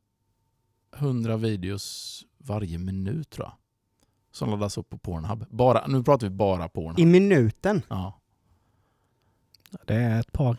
100 0.97 1.37
videos 1.37 2.23
varje 2.39 2.79
minut 2.79 3.31
tror 3.31 3.47
jag. 3.47 3.55
Som 4.35 4.51
laddas 4.51 4.79
upp 4.79 4.91
på 4.91 4.99
Pornhub. 4.99 5.47
Bara, 5.51 5.87
nu 5.87 6.03
pratar 6.03 6.27
vi 6.27 6.31
bara 6.31 6.69
Pornhub. 6.69 6.99
I 6.99 7.07
minuten. 7.07 7.83
Ja, 7.89 8.21
Det 9.87 9.95
är 9.95 10.21
ett 10.21 10.33
par 10.33 10.57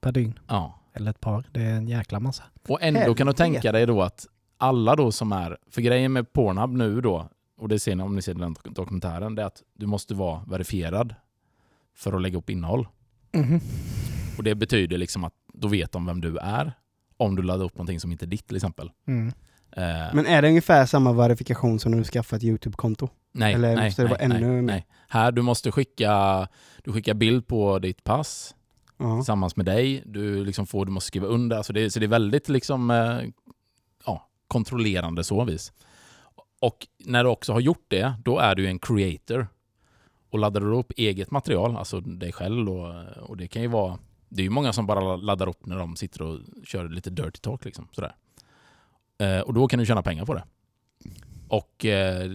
per 0.00 0.12
dygn. 0.12 0.38
ja. 0.48 0.78
Eller 0.94 1.10
ett 1.10 1.20
par. 1.20 1.44
Det 1.52 1.60
är 1.62 1.74
en 1.74 1.88
jäkla 1.88 2.20
massa. 2.20 2.42
Och 2.68 2.82
ändå 2.82 3.00
kan 3.00 3.06
du 3.08 3.20
Helvete. 3.20 3.36
tänka 3.36 3.72
dig 3.72 3.86
då 3.86 4.02
att 4.02 4.26
alla 4.58 4.96
då 4.96 5.12
som 5.12 5.32
är, 5.32 5.58
för 5.70 5.82
grejen 5.82 6.12
med 6.12 6.32
Pornhub 6.32 6.70
nu 6.70 7.00
då, 7.00 7.28
och 7.58 7.68
det 7.68 7.78
ser 7.78 7.96
ni 7.96 8.02
om 8.02 8.14
ni 8.16 8.22
ser 8.22 8.34
den 8.34 8.56
dokumentären, 8.64 9.34
det 9.34 9.42
är 9.42 9.46
att 9.46 9.62
du 9.74 9.86
måste 9.86 10.14
vara 10.14 10.44
verifierad 10.44 11.14
för 11.94 12.12
att 12.12 12.22
lägga 12.22 12.38
upp 12.38 12.50
innehåll. 12.50 12.88
Mhm. 13.32 13.60
Och 14.38 14.44
det 14.44 14.54
betyder 14.54 14.98
liksom 14.98 15.24
att 15.24 15.34
då 15.54 15.68
vet 15.68 15.92
de 15.92 16.06
vem 16.06 16.20
du 16.20 16.36
är, 16.38 16.72
om 17.16 17.36
du 17.36 17.42
laddar 17.42 17.64
upp 17.64 17.74
någonting 17.74 18.00
som 18.00 18.12
inte 18.12 18.24
är 18.24 18.26
ditt 18.26 18.46
till 18.46 18.56
exempel. 18.56 18.90
Mm. 19.06 19.32
Eh, 19.76 20.14
Men 20.14 20.26
är 20.26 20.42
det 20.42 20.48
ungefär 20.48 20.86
samma 20.86 21.12
verifikation 21.12 21.78
som 21.78 21.90
när 21.90 21.98
du 21.98 22.04
skaffar 22.04 22.36
ett 22.36 22.44
YouTube-konto? 22.44 23.08
nej, 23.32 23.54
eller 23.54 23.76
nej, 23.76 23.84
måste 23.84 24.02
det 24.02 24.08
nej, 24.08 24.10
vara 24.18 24.24
ännu 24.36 24.46
nej, 24.46 24.62
mer? 24.62 24.62
nej. 24.62 24.86
Här, 25.08 25.32
du 25.32 25.42
måste 25.42 25.72
skicka, 25.72 26.48
du 26.84 26.92
skickar 26.92 27.14
bild 27.14 27.46
på 27.46 27.78
ditt 27.78 28.04
pass 28.04 28.54
Ja. 28.98 29.16
tillsammans 29.16 29.56
med 29.56 29.66
dig. 29.66 30.02
Du, 30.06 30.44
liksom 30.44 30.66
får, 30.66 30.86
du 30.86 30.92
måste 30.92 31.06
skriva 31.08 31.26
under. 31.26 31.56
Alltså 31.56 31.72
det, 31.72 31.90
så 31.90 32.00
det 32.00 32.06
är 32.06 32.08
väldigt 32.08 32.48
liksom, 32.48 32.90
eh, 32.90 33.20
ja, 34.06 34.28
kontrollerande 34.48 35.24
så 35.24 35.44
vis. 35.44 35.72
Och 36.60 36.86
när 36.98 37.24
du 37.24 37.30
också 37.30 37.52
har 37.52 37.60
gjort 37.60 37.84
det, 37.88 38.14
då 38.24 38.38
är 38.38 38.54
du 38.54 38.66
en 38.66 38.78
creator. 38.78 39.46
Och 40.30 40.38
laddar 40.38 40.60
du 40.60 40.66
upp 40.66 40.92
eget 40.96 41.30
material, 41.30 41.76
alltså 41.76 42.00
dig 42.00 42.32
själv 42.32 42.70
och, 42.70 42.94
och 43.28 43.36
det 43.36 43.48
kan 43.48 43.62
ju 43.62 43.68
vara... 43.68 43.98
Det 44.28 44.42
är 44.42 44.44
ju 44.44 44.50
många 44.50 44.72
som 44.72 44.86
bara 44.86 45.16
laddar 45.16 45.48
upp 45.48 45.66
när 45.66 45.78
de 45.78 45.96
sitter 45.96 46.22
och 46.22 46.38
kör 46.64 46.88
lite 46.88 47.10
dirty 47.10 47.38
talk 47.40 47.64
liksom. 47.64 47.88
Sådär. 47.92 48.14
Eh, 49.22 49.40
och 49.40 49.54
då 49.54 49.68
kan 49.68 49.78
du 49.78 49.86
tjäna 49.86 50.02
pengar 50.02 50.24
på 50.24 50.34
det. 50.34 50.44
Och 51.48 51.84
eh, 51.84 52.28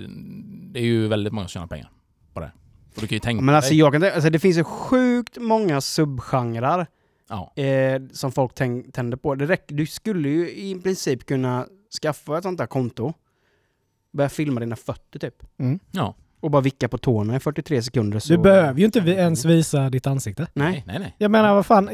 det 0.72 0.80
är 0.80 0.84
ju 0.84 1.08
väldigt 1.08 1.34
många 1.34 1.48
som 1.48 1.50
tjänar 1.50 1.68
pengar 1.68 1.92
på 2.34 2.40
det. 2.40 2.52
Och 2.96 3.02
du 3.02 3.08
kan 3.08 3.16
ju 3.16 3.20
tänka 3.20 3.44
Men 3.44 3.56
alltså, 3.56 3.74
jag 3.74 3.94
kan, 3.94 4.02
tänka- 4.02 4.16
alltså 4.16 4.30
det 4.30 4.40
finns 4.40 4.58
ju 4.58 4.64
sjukt 4.64 5.38
många 5.38 5.82
subgenrer 5.82 6.88
ja, 7.30 7.54
eh, 7.56 8.02
som 8.12 8.32
folk 8.32 8.52
tänk, 8.56 8.94
tänder 8.94 9.18
på. 9.18 9.36
Det 9.36 9.46
räcker, 9.46 9.76
du 9.76 9.86
skulle 9.86 10.30
ju 10.30 10.50
i 10.50 10.80
princip 10.84 11.26
kunna 11.26 11.68
skaffa 12.02 12.38
ett 12.38 12.44
sånt 12.44 12.58
där 12.58 12.66
konto, 12.66 13.14
börja 14.14 14.30
filma 14.30 14.60
dina 14.60 14.76
fötter 14.76 15.20
typ, 15.20 15.44
ja. 15.92 16.16
och 16.40 16.52
bara 16.52 16.62
vicka 16.62 16.88
på 16.88 16.98
tårna 16.98 17.36
i 17.36 17.40
43 17.40 17.82
sekunder. 17.82 18.20
Så... 18.20 18.34
Du 18.34 18.40
behöver 18.40 18.80
ju 18.80 18.86
inte 18.86 19.00
ens 19.00 19.46
visa 19.46 19.90
ditt 19.90 20.08
ansikte. 20.08 20.48
Nej. 20.54 20.84
nej, 20.88 21.00
nej. 21.00 21.16
Jag 21.18 21.32
menar 21.32 21.54
vad 21.54 21.66
fan. 21.66 21.90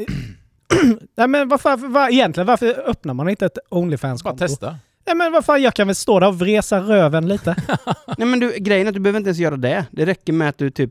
Nej 1.16 1.28
men 1.28 1.48
vad 1.48 1.60
fan, 1.60 1.92
vad, 1.92 2.10
egentligen 2.10 2.46
varför 2.46 2.88
öppnar 2.90 3.14
man 3.14 3.28
inte 3.28 3.46
ett 3.46 3.58
Bara 3.70 3.78
Onlyfans-konto? 3.78 4.38
testa. 4.38 4.76
Nej 5.06 5.16
men 5.16 5.32
vad 5.32 5.44
fan, 5.44 5.62
jag 5.62 5.74
kan 5.74 5.86
väl 5.86 5.96
stå 5.96 6.20
där 6.20 6.26
och 6.28 6.38
vresa 6.38 6.80
röven 6.80 7.28
lite. 7.28 7.56
Nej 8.18 8.28
men 8.28 8.40
du, 8.40 8.52
grejen 8.58 8.86
är 8.86 8.88
att 8.90 8.94
du 8.94 9.00
behöver 9.00 9.18
inte 9.18 9.28
ens 9.28 9.38
göra 9.38 9.56
det. 9.56 9.86
Det 9.90 10.06
räcker 10.06 10.32
med 10.32 10.48
att 10.48 10.58
du 10.58 10.70
typ 10.70 10.90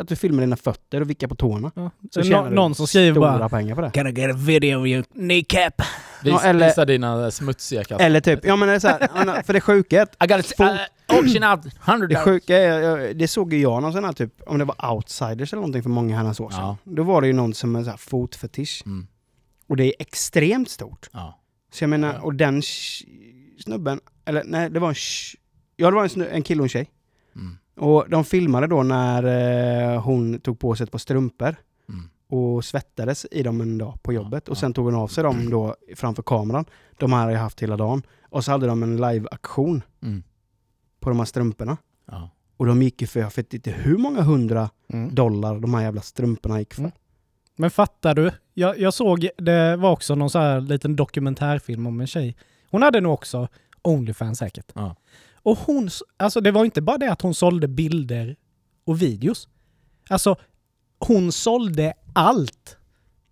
att 0.00 0.08
du 0.08 0.16
filmar 0.16 0.40
dina 0.40 0.56
fötter 0.56 1.00
och 1.00 1.10
vickar 1.10 1.28
på 1.28 1.34
tårna. 1.34 1.72
Ja. 1.74 1.90
Så 2.10 2.20
Nå- 2.20 2.26
tjänar 2.26 2.48
du 2.50 2.54
någon 2.54 2.74
som 2.74 2.86
skriver 2.86 3.12
stora 3.12 3.38
bara 3.38 3.48
pengar 3.48 3.74
på 3.74 3.80
det. 3.80 3.90
Can 3.90 4.06
I 4.06 4.12
get 4.20 4.30
a 4.30 4.38
video 4.38 4.80
of 4.80 4.86
your 4.86 5.02
kneecap? 5.02 5.74
Vis, 6.22 6.32
Ja, 6.32 6.40
eller- 6.42 6.66
Visa 6.66 6.84
dina 6.84 7.30
smutsiga 7.30 7.84
katter. 7.84 8.04
Eller 8.06 8.20
typ, 8.20 8.44
ja 8.44 8.56
men 8.56 8.68
det 8.68 8.74
är 8.74 8.78
så 8.78 8.88
här, 8.88 9.42
för 9.46 9.52
det 9.52 9.60
sjuka 9.60 9.98
är 9.98 10.02
att 10.02 10.16
I 10.24 10.26
got 10.26 10.60
a 10.60 10.72
uh, 11.10 11.16
auction 11.18 11.44
out 11.44 11.60
100 11.88 12.06
det 12.06 12.16
sjuka 12.16 12.56
är, 12.58 13.14
det 13.14 13.28
såg 13.28 13.52
ju 13.52 13.60
jag 13.60 13.82
någon 13.82 13.92
sån 13.92 14.04
här 14.04 14.12
typ, 14.12 14.42
om 14.46 14.58
det 14.58 14.64
var 14.64 14.92
outsiders 14.94 15.52
eller 15.52 15.60
någonting 15.60 15.82
för 15.82 15.90
många 15.90 16.16
herrans 16.16 16.40
år 16.40 16.50
sedan. 16.50 16.60
Ja. 16.60 16.76
Då 16.84 17.02
var 17.02 17.20
det 17.20 17.26
ju 17.26 17.32
någon 17.32 17.54
som 17.54 17.76
en 17.76 17.84
sån 17.84 17.90
här 17.90 17.98
fotfetisch. 17.98 18.82
Mm, 18.86 19.06
Och 19.66 19.76
det 19.76 19.84
är 19.84 19.92
extremt 19.98 20.70
stort. 20.70 21.08
ja. 21.12 21.40
Så 21.72 21.84
jag 21.84 21.90
menar, 21.90 22.24
och 22.24 22.34
den 22.34 22.62
snubben, 23.64 24.00
eller 24.24 24.42
nej, 24.46 24.70
det 24.70 24.80
var 24.80 24.88
en 24.88 24.94
sh- 24.94 25.36
Ja, 25.76 25.90
det 25.90 25.96
var 25.96 26.16
en, 26.16 26.26
en 26.32 26.42
kille 26.42 26.60
och 26.60 26.64
en 26.64 26.68
tjej. 26.68 26.90
Mm. 27.36 27.58
Och 27.76 28.04
de 28.08 28.24
filmade 28.24 28.66
då 28.66 28.82
när 28.82 29.24
eh, 29.94 30.02
hon 30.02 30.40
tog 30.40 30.58
på 30.58 30.74
sig 30.74 30.84
ett 30.84 30.90
par 30.90 30.98
strumpor 30.98 31.56
Mm. 31.88 32.08
och 32.28 32.64
svettades 32.64 33.26
i 33.30 33.42
dem 33.42 33.60
en 33.60 33.78
dag 33.78 34.02
på 34.02 34.12
jobbet. 34.12 34.42
Ja, 34.46 34.50
Och 34.50 34.56
ja. 34.56 34.60
sen 34.60 34.72
tog 34.72 34.84
hon 34.84 34.94
av 34.94 35.08
sig 35.08 35.24
dem 35.24 35.50
då 35.50 35.76
framför 35.96 36.22
kameran. 36.22 36.64
De 36.98 37.12
här 37.12 37.24
har 37.24 37.30
jag 37.30 37.38
haft 37.40 37.62
hela 37.62 37.76
dagen. 37.76 38.02
Och 38.30 38.44
så 38.44 38.50
hade 38.52 38.66
de 38.66 38.82
en 38.82 38.96
live-aktion 38.96 39.82
Mm. 40.02 40.22
på 41.00 41.08
de 41.08 41.18
här 41.18 41.26
strumporna. 41.26 41.76
Ja. 42.10 42.30
Och 42.56 42.66
de 42.66 42.82
gick 42.82 43.00
ju 43.00 43.06
för, 43.06 43.20
jag 43.20 43.36
vet 43.36 43.54
inte 43.54 43.70
hur 43.70 43.96
många 43.98 44.22
hundra 44.22 44.70
Mm. 44.88 45.14
dollar 45.14 45.58
de 45.60 45.74
här 45.74 45.82
jävla 45.82 46.00
strumporna 46.00 46.58
gick 46.58 46.74
för. 46.74 46.80
Mm. 46.82 46.92
Men 47.56 47.70
fattar 47.70 48.14
du? 48.14 48.30
Jag, 48.54 48.78
jag 48.80 48.94
såg, 48.94 49.28
det 49.38 49.76
var 49.76 49.90
också 49.90 50.14
någon 50.14 50.30
så 50.30 50.38
här 50.38 50.60
liten 50.60 50.96
dokumentärfilm 50.96 51.86
om 51.86 52.00
en 52.00 52.06
tjej. 52.06 52.36
Hon 52.70 52.82
hade 52.82 53.00
nog 53.00 53.12
också 53.12 53.48
Onlyfans 53.82 54.38
säkert. 54.38 54.72
Ja. 55.44 55.50
Och 55.50 55.58
hon, 55.58 55.90
alltså 56.16 56.40
det 56.40 56.50
var 56.50 56.64
inte 56.64 56.82
bara 56.82 56.98
det 56.98 57.12
att 57.12 57.22
hon 57.22 57.34
sålde 57.34 57.68
bilder 57.68 58.36
och 58.86 59.02
videos. 59.02 59.48
Alltså, 60.10 60.36
hon 60.98 61.32
sålde 61.32 61.92
allt 62.12 62.76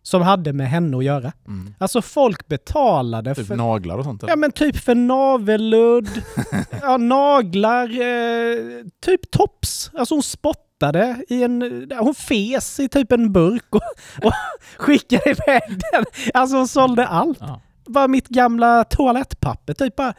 som 0.03 0.23
hade 0.23 0.53
med 0.53 0.71
henne 0.71 0.97
att 0.97 1.05
göra. 1.05 1.33
Mm. 1.47 1.75
Alltså 1.79 2.03
folk 2.03 2.49
betalade 2.49 3.35
Typ 3.35 3.47
för... 3.47 3.57
naglar 3.57 3.99
och 3.99 4.05
sånt? 4.05 4.23
Ja 4.23 4.29
eller? 4.29 4.37
men 4.37 4.53
typ 4.53 4.77
för 4.77 4.95
navelludd, 4.95 6.09
ja, 6.83 6.97
naglar, 6.97 8.01
eh, 8.01 8.85
typ 9.05 9.31
tops. 9.31 9.91
Alltså 9.95 10.15
hon 10.15 10.23
spottade 10.23 11.25
i 11.29 11.43
en... 11.43 11.89
Hon 11.99 12.15
fes 12.15 12.81
i 12.81 12.89
typ 12.89 13.13
en 13.13 13.33
burk 13.33 13.75
och, 13.75 13.83
och 14.23 14.33
skickade 14.77 15.31
iväg 15.31 15.63
den. 15.93 16.05
Alltså 16.35 16.57
hon 16.57 16.69
sålde 16.69 17.07
allt. 17.07 17.39
Ja. 17.41 17.61
Bara 17.87 18.09
mitt 18.09 18.29
gamla 18.29 18.85
toalettpapper, 18.85 19.75
typ 19.75 19.97
bara... 19.97 20.15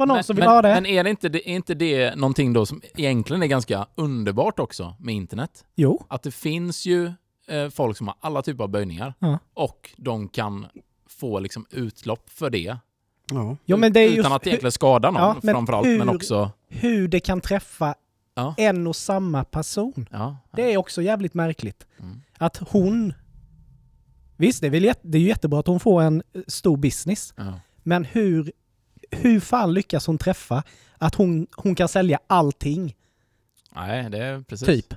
Var 0.00 0.06
någon 0.06 0.14
men, 0.16 0.24
som 0.24 0.36
vill 0.36 0.44
men, 0.44 0.54
ha 0.54 0.62
det? 0.62 0.68
Men 0.74 0.86
är 0.86 1.04
det, 1.04 1.10
inte, 1.10 1.28
det- 1.28 1.50
är 1.50 1.54
inte 1.54 1.74
det 1.74 2.14
någonting 2.16 2.52
då 2.52 2.66
som 2.66 2.82
egentligen 2.96 3.42
är 3.42 3.46
ganska 3.46 3.86
underbart 3.94 4.58
också 4.58 4.94
med 4.98 5.14
internet? 5.14 5.64
Jo. 5.76 6.04
Att 6.08 6.22
det 6.22 6.30
finns 6.30 6.86
ju 6.86 7.06
eh, 7.48 7.68
folk 7.70 7.96
som 7.96 8.08
har 8.08 8.16
alla 8.20 8.42
typer 8.42 8.64
av 8.64 8.70
böjningar 8.70 9.14
Ja. 9.18 9.38
och 9.54 9.90
de 9.96 10.28
kan 10.28 10.66
få 11.08 11.40
liksom 11.40 11.66
utlopp 11.70 12.30
för 12.30 12.50
det. 12.50 12.76
Ja. 13.32 13.56
Jo, 13.64 13.76
men 13.76 13.92
det 13.92 14.00
är 14.00 14.04
utan 14.04 14.16
just 14.16 14.30
att 14.30 14.46
egentligen 14.46 14.72
skada 14.72 15.10
någon 15.10 15.22
Ja, 15.22 15.36
men 15.42 15.54
framförallt, 15.54 15.86
men 15.86 16.08
hur- 16.08 16.16
också... 16.16 16.50
hur 16.68 17.08
det 17.08 17.20
kan 17.20 17.40
träffa 17.40 17.94
Ja. 18.34 18.54
en 18.58 18.86
och 18.86 18.96
samma 18.96 19.44
person. 19.44 20.08
Ja, 20.10 20.36
Det 20.52 20.72
är 20.72 20.76
också 20.76 21.02
jävligt 21.02 21.34
märkligt. 21.34 21.86
Mm. 22.00 22.20
Att 22.38 22.56
hon... 22.56 23.12
Visst, 24.36 24.60
det 24.60 24.66
är, 24.66 24.70
väl 24.70 24.84
jätte, 24.84 25.00
det 25.02 25.18
är 25.18 25.22
ju 25.22 25.28
jättebra 25.28 25.60
att 25.60 25.66
hon 25.66 25.80
får 25.80 26.02
en 26.02 26.22
stor 26.46 26.76
business. 26.76 27.34
ja. 27.36 27.52
Men 27.82 28.04
hur, 28.04 28.52
hur 29.10 29.40
fan 29.40 29.74
lyckas 29.74 30.06
hon 30.06 30.18
träffa 30.18 30.62
att 30.98 31.14
hon, 31.14 31.46
hon 31.56 31.74
kan 31.74 31.88
sälja 31.88 32.18
allting? 32.26 32.96
Nej, 33.74 34.10
det 34.10 34.18
är 34.18 34.40
precis. 34.40 34.66
Typ. 34.66 34.94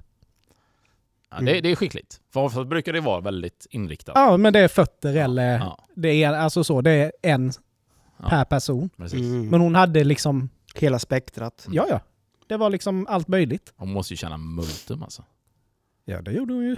Ja, 1.32 1.40
det, 1.42 1.62
det 1.62 1.72
är 1.72 1.76
skickligt. 1.76 2.20
För 2.34 2.40
oftast 2.40 2.68
brukar 2.70 2.94
det 2.94 3.02
vara 3.02 3.22
väldigt 3.22 3.68
inriktat. 3.70 4.14
Ja, 4.16 4.38
men 4.38 4.54
det 4.54 4.60
är 4.60 4.68
fötter 4.68 5.16
eller... 5.16 5.58
Ja, 5.58 5.78
Det 5.96 6.24
är 6.24 6.34
alltså 6.34 6.64
så, 6.64 6.82
det 6.82 6.92
är 6.92 7.12
en 7.22 7.54
Ja. 8.18 8.30
per 8.30 8.46
person. 8.46 8.90
Mm. 9.14 9.50
Men 9.50 9.62
hon 9.62 9.76
hade 9.76 10.04
liksom... 10.04 10.50
Hela 10.76 11.00
spektrat. 11.00 11.64
Mm. 11.66 11.76
Ja, 11.76 11.86
ja. 11.90 12.00
Det 12.48 12.58
var 12.58 12.70
liksom 12.70 13.08
allt 13.10 13.28
möjligt. 13.28 13.74
Hon 13.76 13.94
måste 13.94 14.14
ju 14.14 14.18
tjäna 14.18 14.38
multum 14.38 15.04
alltså. 15.04 15.24
Ja, 16.06 16.22
det 16.22 16.32
gjorde 16.32 16.54
hon 16.54 16.64
ju. 16.64 16.76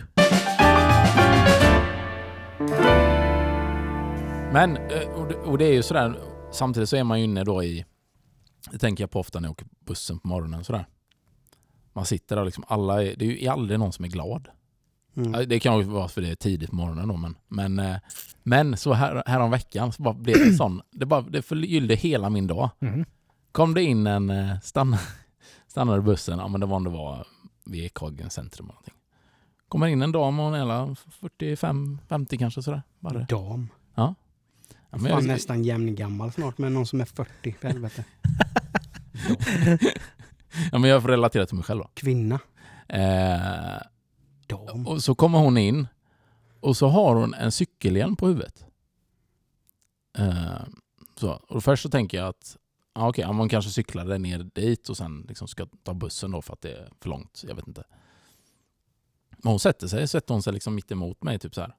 Men, 4.53 4.77
eh, 4.77 5.09
och 5.09 5.27
det, 5.27 5.35
och 5.35 5.57
det 5.57 5.65
är 5.65 5.73
ju 5.73 5.83
sådär, 5.83 6.15
samtidigt 6.51 6.89
så 6.89 6.95
är 6.95 7.03
man 7.03 7.19
ju 7.19 7.23
inne 7.23 7.43
då 7.43 7.63
i, 7.63 7.85
det 8.71 8.77
tänker 8.77 9.03
jag 9.03 9.11
på 9.11 9.19
ofta 9.19 9.39
när 9.39 9.47
jag 9.47 9.51
åker 9.51 9.67
bussen 9.79 10.19
på 10.19 10.27
morgonen 10.27 10.63
sådär. 10.63 10.85
Man 11.93 12.05
sitter 12.05 12.35
där 12.35 12.45
liksom, 12.45 12.63
alla 12.67 13.03
är, 13.03 13.15
det 13.15 13.25
är 13.25 13.31
ju 13.31 13.47
aldrig 13.47 13.79
någon 13.79 13.93
som 13.93 14.05
är 14.05 14.09
glad. 14.09 14.47
Mm. 15.15 15.49
Det 15.49 15.59
kan 15.59 15.77
ju 15.77 15.83
vara 15.83 16.07
för 16.07 16.21
det 16.21 16.29
är 16.29 16.35
tidigt 16.35 16.69
på 16.69 16.75
morgonen 16.75 17.07
då, 17.07 17.17
men, 17.17 17.35
men, 17.47 17.79
eh, 17.79 17.97
men 18.43 18.77
så 18.77 18.93
här, 18.93 19.23
här 19.25 19.39
om 19.39 19.51
veckan 19.51 19.91
så 19.91 20.03
bara 20.03 20.13
blev 20.13 20.37
det 20.37 20.53
sån, 20.57 20.81
det, 20.91 21.05
bara, 21.05 21.21
det 21.21 21.41
förgyllde 21.41 21.95
hela 21.95 22.29
min 22.29 22.47
dag. 22.47 22.69
Mhm. 22.79 23.05
Kom 23.51 23.73
det 23.73 23.83
in 23.83 24.07
en, 24.07 24.29
eh, 24.29 24.59
stann, 24.59 24.97
stannade 25.67 26.01
bussen, 26.01 26.39
ja 26.39 26.47
men 26.47 26.61
det 26.61 26.67
var 26.67 26.77
om 26.77 26.83
det 26.83 26.89
var 26.89 27.27
vid 27.65 27.85
Ekhagen 27.85 28.29
centrum 28.29 28.65
eller 28.65 28.73
någonting. 28.73 28.93
Kommer 29.67 29.87
in 29.87 30.01
en 30.01 30.11
dam 30.11 30.37
hon 30.37 30.53
är 30.53 30.57
hela 30.57 30.85
45-50 30.85 32.37
kanske 32.37 32.61
sådär. 32.61 32.81
Bara, 32.99 33.19
Dam. 33.19 33.69
Ja, 34.95 35.01
men 35.01 35.11
Fan, 35.11 35.25
jag, 35.25 35.33
nästan 35.33 35.63
jämngammal 35.63 36.31
snart 36.31 36.57
med 36.57 36.71
någon 36.71 36.87
som 36.87 37.01
är 37.01 37.05
40, 37.05 37.55
för 37.59 37.67
helvete. 37.67 38.03
ja, 40.71 40.77
men 40.77 40.89
jag 40.89 41.01
får 41.01 41.09
relatera 41.09 41.45
till 41.45 41.55
mig 41.55 41.63
själv 41.63 41.79
då. 41.79 41.89
Kvinna. 41.93 42.39
Eh, 42.87 43.81
Dam. 44.47 44.87
och 44.87 45.03
så 45.03 45.15
kommer 45.15 45.39
hon 45.39 45.57
in 45.57 45.87
och 46.59 46.77
så 46.77 46.87
har 46.87 47.15
hon 47.15 47.33
en 47.33 47.51
cykelhjälm 47.51 48.15
på 48.15 48.27
huvudet. 48.27 48.65
Eh, 50.17 50.61
så. 51.15 51.29
Och 51.31 51.63
först 51.63 51.83
så 51.83 51.89
tänker 51.89 52.17
jag 52.17 52.27
att 52.27 52.57
ja, 52.93 53.09
okej, 53.09 53.25
hon 53.25 53.49
kanske 53.49 53.71
cyklade 53.71 54.17
ner 54.17 54.49
dit 54.55 54.89
och 54.89 54.97
sen 54.97 55.25
liksom 55.27 55.47
ska 55.47 55.65
ta 55.83 55.93
bussen 55.93 56.31
då 56.31 56.41
för 56.41 56.53
att 56.53 56.61
det 56.61 56.71
är 56.71 56.89
för 57.01 57.09
långt. 57.09 57.43
Jag 57.47 57.55
vet 57.55 57.67
inte. 57.67 57.83
Men 59.29 59.49
hon 59.49 59.59
sätter 59.59 59.87
sig, 59.87 60.07
sätter 60.07 60.33
hon 60.33 60.43
sig 60.43 60.53
liksom 60.53 60.75
mitt 60.75 60.91
emot 60.91 61.23
mig 61.23 61.39
typ 61.39 61.55
så 61.55 61.61
här. 61.61 61.75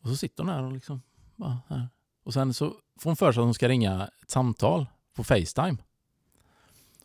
Och 0.00 0.08
så 0.08 0.16
sitter 0.16 0.44
hon 0.44 0.52
där 0.52 0.62
och 0.62 0.72
liksom 0.72 1.02
bara 1.36 1.58
här. 1.68 1.88
Och 2.24 2.32
sen 2.32 2.54
så 2.54 2.74
får 3.00 3.10
hon 3.10 3.16
för 3.16 3.32
sig 3.32 3.40
att 3.40 3.44
hon 3.44 3.54
ska 3.54 3.68
ringa 3.68 4.10
ett 4.22 4.30
samtal 4.30 4.86
på 5.16 5.24
Facetime. 5.24 5.76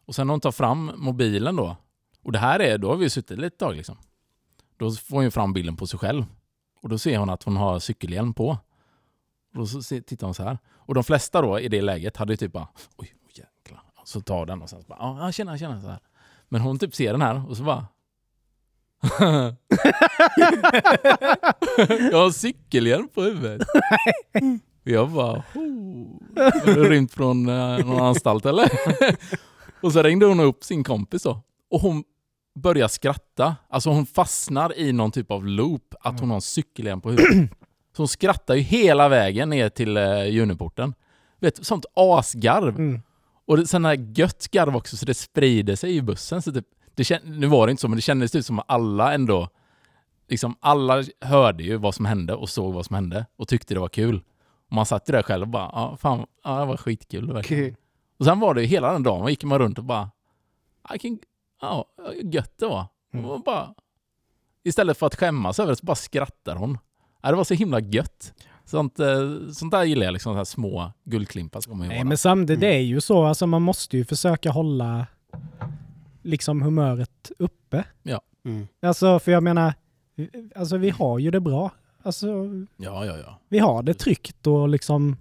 Och 0.05 0.15
sen 0.15 0.27
när 0.27 0.33
hon 0.33 0.41
tar 0.41 0.51
fram 0.51 0.91
mobilen 0.95 1.55
då. 1.55 1.77
Och 2.23 2.31
det 2.31 2.39
här 2.39 2.59
är, 2.59 2.77
då 2.77 2.89
har 2.89 2.95
vi 2.95 3.03
ju 3.03 3.09
suttit 3.09 3.39
lite 3.39 3.57
tag 3.57 3.75
liksom. 3.75 3.97
Då 4.77 4.91
får 4.91 5.15
hon 5.15 5.23
ju 5.23 5.31
fram 5.31 5.53
bilden 5.53 5.77
på 5.77 5.87
sig 5.87 5.99
själv. 5.99 6.25
Och 6.81 6.89
då 6.89 6.97
ser 6.97 7.17
hon 7.17 7.29
att 7.29 7.43
hon 7.43 7.57
har 7.57 7.79
cykelhjälm 7.79 8.33
på. 8.33 8.49
Och 9.53 9.59
då 9.59 9.67
så 9.67 9.81
tittar 9.81 10.27
hon 10.27 10.33
så 10.33 10.43
här. 10.43 10.57
Och 10.67 10.93
de 10.93 11.03
flesta 11.03 11.41
då 11.41 11.59
i 11.59 11.67
det 11.67 11.81
läget 11.81 12.17
hade 12.17 12.33
ju 12.33 12.37
typ 12.37 12.51
bara 12.51 12.67
oj, 12.95 13.15
oj 13.25 13.31
jäklar. 13.33 13.83
Så 14.03 14.21
tar 14.21 14.45
den 14.45 14.61
och 14.61 14.69
sen 14.69 14.81
så 14.81 14.87
bara 14.87 14.99
ja, 14.99 15.31
tjena, 15.31 15.57
tjena 15.57 15.81
så 15.81 15.87
här. 15.87 15.99
Men 16.49 16.61
hon 16.61 16.79
typ 16.79 16.95
ser 16.95 17.11
den 17.11 17.21
här 17.21 17.49
och 17.49 17.57
så 17.57 17.63
bara 17.63 17.87
Jag 22.11 22.17
har 22.17 22.31
cykelhjälm 22.31 23.07
på 23.07 23.21
huvudet. 23.21 23.67
Jag 24.87 25.09
bara 25.11 25.43
oh. 25.55 26.07
Har 26.35 26.75
du 26.75 26.89
rymt 26.89 27.13
från 27.13 27.49
eh, 27.49 27.85
någon 27.85 28.01
anstalt 28.01 28.45
eller? 28.45 28.71
och 29.81 29.93
så 29.93 30.03
ringde 30.03 30.25
hon 30.25 30.39
upp 30.39 30.63
sin 30.63 30.83
kompis 30.83 31.23
då. 31.23 31.41
Och 31.69 31.79
hon 31.79 32.03
börjar 32.55 32.87
skratta. 32.87 33.55
Alltså 33.69 33.89
hon 33.89 34.05
fastnar 34.05 34.79
i 34.79 34.93
någon 34.93 35.11
typ 35.11 35.31
av 35.31 35.45
loop 35.45 35.95
att 35.99 36.19
hon 36.19 36.29
har 36.29 36.35
en 36.35 36.41
cykelhjälm 36.41 37.01
på 37.01 37.09
huvudet. 37.09 37.51
Så 37.95 38.01
hon 38.01 38.07
skrattar 38.07 38.55
ju 38.55 38.61
hela 38.61 39.09
vägen 39.09 39.49
ner 39.49 39.69
till 39.69 39.97
eh, 39.97 40.23
Juniporten. 40.25 40.93
Vet, 41.39 41.65
sånt 41.65 41.85
asgarv. 41.93 42.75
Mm. 42.75 43.01
Och 43.45 43.57
det, 43.57 43.67
sån 43.67 43.85
här 43.85 44.13
gött 44.15 44.47
garv 44.51 44.75
också 44.75 44.97
så 44.97 45.05
det 45.05 45.13
sprider 45.13 45.75
sig 45.75 45.95
i 45.95 46.01
bussen. 46.01 46.41
Så 46.41 46.51
typ, 46.51 46.65
det 46.95 47.03
kän, 47.03 47.21
nu 47.25 47.47
var 47.47 47.67
det 47.67 47.71
inte 47.71 47.81
så, 47.81 47.87
men 47.87 47.95
det 47.95 48.01
kändes 48.01 48.35
ut 48.35 48.45
som 48.45 48.59
att 48.59 48.65
alla 48.67 49.13
ändå... 49.13 49.49
Liksom 50.29 50.55
alla 50.59 51.03
hörde 51.21 51.63
ju 51.63 51.77
vad 51.77 51.95
som 51.95 52.05
hände 52.05 52.35
och 52.35 52.49
såg 52.49 52.73
vad 52.73 52.85
som 52.85 52.95
hände 52.95 53.25
och 53.37 53.47
tyckte 53.47 53.73
det 53.73 53.79
var 53.79 53.89
kul. 53.89 54.21
Och 54.69 54.73
man 54.75 54.85
satt 54.85 55.09
ju 55.09 55.11
där 55.11 55.21
själv 55.21 55.41
och 55.41 55.47
bara, 55.49 55.69
ja 55.73 55.97
fan, 55.97 56.25
ja, 56.43 56.59
det 56.59 56.65
var 56.65 56.77
skitkul 56.77 57.33
verkligen. 57.33 57.75
Och 58.19 58.25
sen 58.25 58.39
var 58.39 58.53
det 58.53 58.61
ju 58.61 58.67
hela 58.67 58.91
den 58.91 59.03
dagen, 59.03 59.19
man 59.21 59.29
gick 59.29 59.43
man 59.43 59.59
runt 59.59 59.77
och 59.77 59.83
bara, 59.83 60.11
I 60.95 60.99
can, 60.99 61.19
ja, 61.61 61.85
gött 62.23 62.53
det 62.59 62.65
var. 62.65 62.85
Mm. 63.13 63.25
Och 63.25 63.43
bara, 63.43 63.73
istället 64.63 64.97
för 64.97 65.07
att 65.07 65.15
skämmas 65.15 65.59
över 65.59 65.69
det 65.71 65.75
så 65.75 65.85
bara 65.85 65.95
skrattar 65.95 66.55
hon. 66.55 66.77
Ja, 67.21 67.29
det 67.29 67.35
var 67.37 67.43
så 67.43 67.53
himla 67.53 67.79
gött. 67.79 68.33
Sånt, 68.65 68.99
eh, 68.99 69.07
sånt 69.53 69.71
där 69.71 69.83
gillar 69.83 70.05
jag, 70.05 70.13
liksom, 70.13 70.33
så 70.33 70.37
här 70.37 70.43
små 70.43 70.91
guldklimpar 71.03 71.61
ska 71.61 71.73
man 71.73 71.81
ju 71.87 71.93
Nej, 71.93 72.03
men 72.03 72.17
samtidigt, 72.17 72.63
Mm. 72.63 72.69
det 72.71 72.75
är 72.77 72.81
ju 72.81 73.01
så. 73.01 73.23
Alltså 73.25 73.47
man 73.47 73.61
måste 73.61 73.97
ju 73.97 74.05
försöka 74.05 74.51
hålla 74.51 75.07
liksom 76.21 76.61
humöret 76.61 77.31
uppe. 77.39 77.83
Mm. 78.45 78.67
Alltså, 78.81 79.19
för 79.19 79.31
jag 79.31 79.43
menar, 79.43 79.73
alltså 80.55 80.77
vi 80.77 80.89
har 80.89 81.19
ju 81.19 81.31
det 81.31 81.39
bra. 81.39 81.71
Alltså, 82.05 82.27
Ja, 82.77 83.05
ja, 83.05 83.17
ja. 83.17 83.39
vi 83.49 83.59
har 83.59 83.83
det 83.83 83.93
tryggt 83.93 84.47
och 84.47 84.69
liksom 84.69 85.17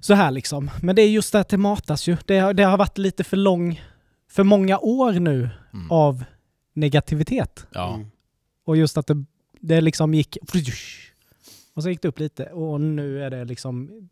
så 0.00 0.14
här 0.14 0.30
liksom. 0.30 0.70
Men 0.82 0.96
det 0.96 1.02
är 1.02 1.08
just 1.10 1.32
det 1.32 1.40
att 1.40 1.48
det 1.48 1.56
matas 1.58 2.06
ju. 2.08 2.16
Det, 2.26 2.38
har- 2.38 2.54
det 2.54 2.62
har 2.62 2.78
varit 2.78 2.98
lite 2.98 3.24
för 3.24 3.36
lång, 3.36 3.82
för 4.30 4.42
många 4.44 4.78
år 4.78 5.12
nu 5.12 5.50
Mm. 5.74 5.90
av 5.90 6.24
negativitet. 6.74 7.66
ja. 7.72 7.94
Mm. 7.94 8.06
Och 8.64 8.76
just 8.76 8.96
att 8.96 9.06
det, 9.06 9.24
det 9.60 9.80
liksom 9.80 10.14
gick 10.14 10.36
och 11.74 11.82
så 11.82 11.90
gick 11.90 12.02
det 12.02 12.08
upp 12.08 12.18
lite 12.18 12.44
och 12.46 12.80
nu 12.80 13.22
är 13.24 13.30
det 13.30 13.44
liksom 13.44 14.08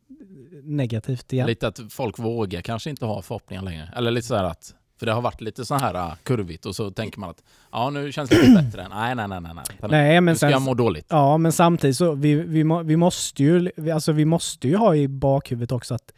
negativt 0.63 1.33
igen. 1.33 1.47
Lite 1.47 1.69
att 1.69 1.81
folk 1.91 2.19
vågar 2.19 2.61
kanske 2.61 2.91
inte 2.91 3.05
ha 3.05 3.23
förhoppningar 3.23 3.63
längre. 3.63 3.93
Eller 3.97 4.11
lite 4.11 4.27
så 4.27 4.35
här 4.35 4.45
att 4.45 4.75
För 5.01 5.07
det 5.07 5.13
har 5.13 5.21
varit 5.23 5.41
lite 5.41 5.65
så 5.65 5.75
här 5.75 5.95
uh, 5.95 6.15
kurvigt 6.23 6.67
och 6.67 6.77
så 6.77 6.91
tänker 6.91 7.21
man 7.21 7.31
att 7.31 7.43
ja 7.73 7.91
nu 7.91 8.13
känns 8.13 8.31
det 8.31 8.37
lite 8.49 8.63
bättre. 8.63 8.89
Nej, 8.89 9.15
nej, 9.15 9.29
nej, 9.29 9.41
nej. 9.41 9.53
nej. 9.55 9.65
Nej, 9.91 10.21
men 10.21 10.33
nu 10.33 10.37
ska 10.37 10.45
sen... 10.47 10.51
jag 10.51 10.63
må 10.63 10.75
dåligt. 10.75 11.07
Ja, 11.09 11.39
men 11.39 11.53
samtidigt 11.53 11.97
så 11.97 12.13
vi, 12.15 12.35
vi, 12.35 12.65
må, 12.65 12.83
vi 12.83 12.97
måste 12.97 13.43
ju 13.43 13.71
alltså 13.93 14.13
vi 14.13 14.25
måste 14.25 14.69
ju 14.69 14.77
ha 14.77 14.95
i 14.97 15.09
bakhuvudet 15.09 15.73
också 15.73 15.95
att 15.95 16.13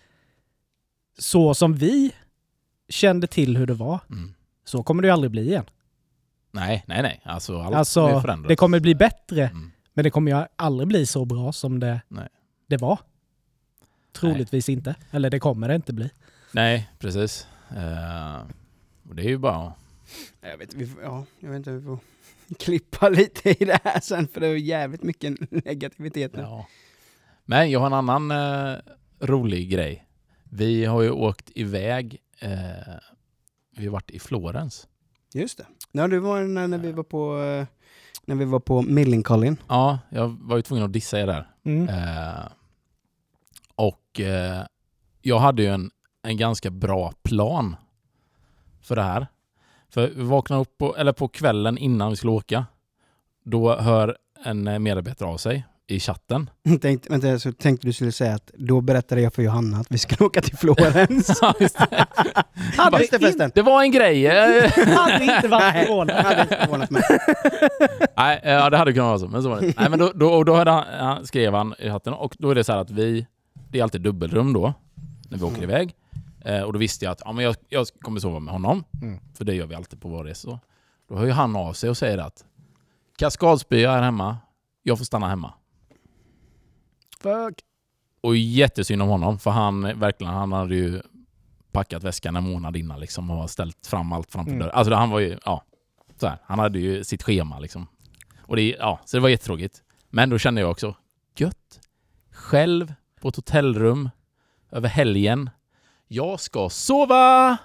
så 1.19 1.55
som 1.55 1.75
vi 1.75 2.13
kände 2.89 3.27
till 3.27 3.57
hur 3.57 3.67
det 3.67 3.75
var, 3.75 4.01
Mm. 4.11 4.35
så 4.65 4.83
kommer 4.83 5.03
det 5.03 5.07
ju 5.09 5.13
aldrig 5.13 5.31
bli 5.31 5.43
igen. 5.49 5.65
Nej, 6.51 6.85
nej, 6.87 7.03
nej. 7.03 7.21
Alltså 7.25 7.61
allt 7.61 7.75
Alltså, 7.75 8.07
kommer 8.09 8.21
förändras. 8.21 8.49
det 8.49 8.57
kommer 8.57 8.81
bli 8.81 8.95
bättre, 8.95 9.49
Mm. 9.49 9.71
men 9.95 10.05
det 10.05 10.11
kommer 10.11 10.33
ju 10.41 10.47
aldrig 10.57 10.89
bli 10.89 11.07
så 11.07 11.25
bra 11.25 11.53
som 11.53 11.81
det, 11.81 12.01
Nej. 12.09 12.29
det 12.69 12.77
var. 12.77 12.99
Troligtvis 14.13 14.69
inte. 14.69 14.95
Eller 15.11 15.31
det 15.31 15.41
kommer 15.41 15.69
det 15.69 15.75
inte 15.75 15.93
bli. 15.93 16.11
Nej, 16.53 16.91
precis. 16.99 17.47
Eh, 17.71 18.41
och 19.13 19.17
det 19.17 19.23
är 19.23 19.29
ju 19.29 19.39
bara... 19.39 19.73
Jag 20.41 20.59
vet, 20.59 20.75
vi, 20.75 20.87
får- 20.87 21.03
ja, 21.03 21.25
jag 21.41 21.49
vet 21.51 21.57
inte, 21.57 21.71
vi 21.73 21.83
får 21.83 21.99
klippa 22.59 23.09
lite 23.09 23.63
i 23.63 23.65
det 23.65 23.81
här 23.85 24.01
sen 24.01 24.29
för 24.29 24.41
det 24.41 24.47
är 24.47 24.55
jävligt 24.57 25.03
mycket 25.03 25.35
negativitet 25.65 26.33
nu. 26.37 26.43
Ja. 26.43 26.67
Men 27.45 27.71
jag 27.71 27.81
har 27.81 27.87
en 27.87 27.93
annan 28.09 28.31
eh, 28.31 28.79
rolig 29.21 29.71
grej. 29.71 30.07
Vi 30.45 30.85
har 30.85 31.03
ju 31.03 31.11
åkt 31.11 31.51
iväg. 31.55 32.19
Eh, 32.39 32.51
vi 33.77 33.85
har 33.87 33.93
varit 33.93 34.11
i 34.11 34.19
Florens. 34.19 34.89
Just 35.35 35.59
det. 35.59 35.67
Ja, 35.93 36.09
det 36.09 36.21
var 36.21 36.43
när, 36.43 36.69
när 36.69 36.79
vi 36.79 36.93
var 36.93 37.05
på 37.05 37.43
eh, 37.43 37.67
när 38.25 38.35
vi 38.37 38.45
var 38.45 38.61
på 38.61 38.83
Millencolin. 38.83 39.57
Ja, 39.69 39.99
jag 40.11 40.29
var 40.41 40.57
ju 40.57 40.63
tvungen 40.63 40.85
att 40.85 40.93
dissa 40.93 41.21
er 41.21 41.27
där. 41.27 41.51
Mm. 41.65 41.89
Eh, 41.89 42.45
och 43.75 44.21
eh, 44.21 44.63
jag 45.23 45.39
hade 45.39 45.63
ju 45.63 45.69
en, 45.69 45.91
en 46.23 46.37
ganska 46.37 46.71
bra 46.71 47.13
plan 47.23 47.77
för 48.83 48.97
det 48.97 49.03
här. 49.03 49.27
För 49.95 50.09
vi 50.17 50.23
vaknade 50.23 50.63
upp 50.63 50.79
på, 50.79 50.97
eller 50.97 51.13
på 51.13 51.29
kvällen 51.29 51.79
innan 51.79 52.11
vi 52.11 52.17
skulle 52.17 52.33
åka. 52.33 52.67
Då 53.45 53.77
hör 53.77 54.17
en 54.45 54.83
medarbetare 54.83 55.29
av 55.29 55.37
sig 55.37 55.67
i 55.87 56.01
chatten. 56.01 56.51
Tänkte, 56.81 57.09
vänta, 57.11 57.39
så 57.39 57.53
tänkte 57.53 57.87
du 57.87 57.93
skulle 57.93 58.13
säga 58.13 58.35
att 58.35 58.51
då 58.55 58.81
berättade 58.81 59.21
jag 59.21 59.35
för 59.35 59.43
Johanna 59.43 59.79
att 59.79 59.87
vi 59.91 59.99
skulle 59.99 60.27
åka 60.27 60.41
till 60.41 60.57
Florens. 60.57 61.39
Ja, 61.43 61.55
just 61.61 61.79
det. 61.79 62.07
Hade 62.77 62.99
Just 62.99 63.11
det 63.13 63.19
förresten. 63.19 63.51
det 63.55 63.63
var 63.63 63.83
en 63.83 63.91
grej. 63.91 64.27
Hade 64.97 65.25
inte 65.25 65.49
varit 65.49 65.87
förvånad. 65.87 66.17
hade 66.25 66.43
inte 66.43 66.57
förvånat 66.57 66.91
mig. 66.91 67.03
Nej, 68.17 68.41
ja, 68.45 68.71
det 68.71 68.77
hade 68.77 68.93
kunnat 68.93 69.07
vara 69.09 69.19
så, 69.19 69.29
men 69.29 69.43
så 69.43 69.49
var 69.49 69.61
det 69.61 69.67
inte. 69.67 69.81
Nej, 69.81 69.91
men 69.91 69.99
då, 69.99 70.13
då, 70.15 70.45
då 70.45 70.55
han, 70.55 70.67
han, 71.01 71.27
skrev 71.27 71.55
han 71.55 71.75
i 71.79 71.91
chatten, 71.91 72.13
och 72.13 72.37
då 72.39 72.51
är 72.51 72.55
det 72.55 72.65
så 72.65 72.73
här 72.73 72.79
att 72.81 72.91
vi, 72.91 73.27
det 73.71 73.79
är 73.79 73.83
alltid 73.83 74.01
dubbelrum 74.01 74.53
då, 74.53 74.75
när 75.29 75.39
vi 75.39 75.45
åker 75.45 75.57
Mm. 75.59 75.71
iväg. 75.71 75.95
Eh, 76.45 76.63
och 76.63 76.73
då 76.73 76.79
visste 76.79 77.05
jag 77.05 77.13
att 77.13 77.23
ja, 77.25 77.33
men 77.33 77.45
jag, 77.45 77.57
jag 77.69 77.87
kommer 78.01 78.21
sova 78.21 78.39
med 78.41 78.53
honom, 78.53 78.85
Mm. 79.03 79.21
för 79.35 79.45
det 79.45 79.55
gör 79.55 79.67
vi 79.67 79.75
alltid 79.75 80.01
på 80.01 80.09
vår 80.09 80.25
resa. 80.25 80.41
så. 80.49 80.59
Då 81.09 81.17
hör 81.17 81.25
ju 81.25 81.31
han 81.33 81.57
av 81.57 81.73
sig 81.73 81.91
och 81.91 81.97
säger 81.97 82.19
att 82.19 82.45
Kaskadspya 83.19 83.93
är 83.93 84.03
hemma, 84.03 84.37
jag 84.83 84.99
får 84.99 85.05
stanna 85.05 85.29
hemma. 85.29 85.55
Fuck. 87.21 87.55
Och 88.21 88.37
jättesynd 88.37 89.03
om 89.03 89.09
honom, 89.09 89.39
för 89.39 89.51
han 89.51 89.83
verkligen, 90.01 90.33
han 90.33 90.53
hade 90.53 90.75
ju 90.75 91.03
packat 91.73 92.03
väskan 92.03 92.37
en 92.37 92.45
månad 92.45 92.77
innan 92.77 93.01
liksom 93.01 93.31
och 93.31 93.51
ställt 93.51 93.87
fram 93.87 94.13
allt 94.13 94.33
framför 94.33 94.51
Mm. 94.51 94.61
dörren. 94.61 94.75
Alltså 94.75 94.95
han 94.95 95.11
var 95.11 95.21
ju, 95.21 95.39
ja, 95.45 95.65
så 96.17 96.27
här, 96.27 96.39
han 96.45 96.59
hade 96.59 96.79
ju 96.79 97.05
sitt 97.05 97.23
schema 97.23 97.59
liksom. 97.59 97.87
Och 98.41 98.57
det, 98.57 98.77
ja, 98.79 99.01
så 99.05 99.17
det 99.17 99.21
var 99.21 99.29
jättetråkigt. 99.29 99.83
Men 100.11 100.31
då 100.31 100.39
kände 100.39 100.61
jag 100.61 100.71
också, 100.71 100.97
gött, 101.37 101.81
själv 102.31 102.95
på 103.21 103.29
ett 103.29 103.37
hotellrum 103.37 104.11
över 104.71 104.89
helgen. 104.89 105.51
Jag 106.13 106.41
ska 106.41 106.69
sova! 106.71 107.59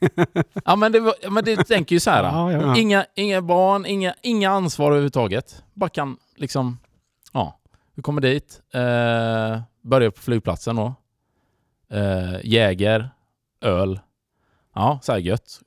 ja 0.64 0.76
men 0.76 0.92
det, 0.92 1.14
men 1.30 1.44
det 1.44 1.64
tänker 1.64 1.96
ju 1.96 2.00
så 2.00 2.10
här. 2.10 2.22
Ja, 2.24 2.52
ja. 2.52 2.60
Ja. 2.60 2.76
Inga, 2.76 3.06
inga 3.14 3.42
barn, 3.42 3.86
inga, 3.86 4.14
inga 4.22 4.50
ansvar 4.50 4.86
överhuvudtaget. 4.86 5.62
Bara 5.74 5.90
kan 5.90 6.16
liksom, 6.36 6.78
ja. 7.32 7.60
Vi 7.94 8.02
kommer 8.02 8.20
dit, 8.20 8.60
eh, 8.74 9.60
börjar 9.82 10.10
på 10.10 10.20
flygplatsen 10.20 10.76
då. 10.76 10.94
Eh, 11.90 12.40
Jäger, 12.44 13.10
öl. 13.60 14.00
Ja, 14.74 14.98
så 15.02 15.12
här 15.12 15.18
gött. 15.18 15.60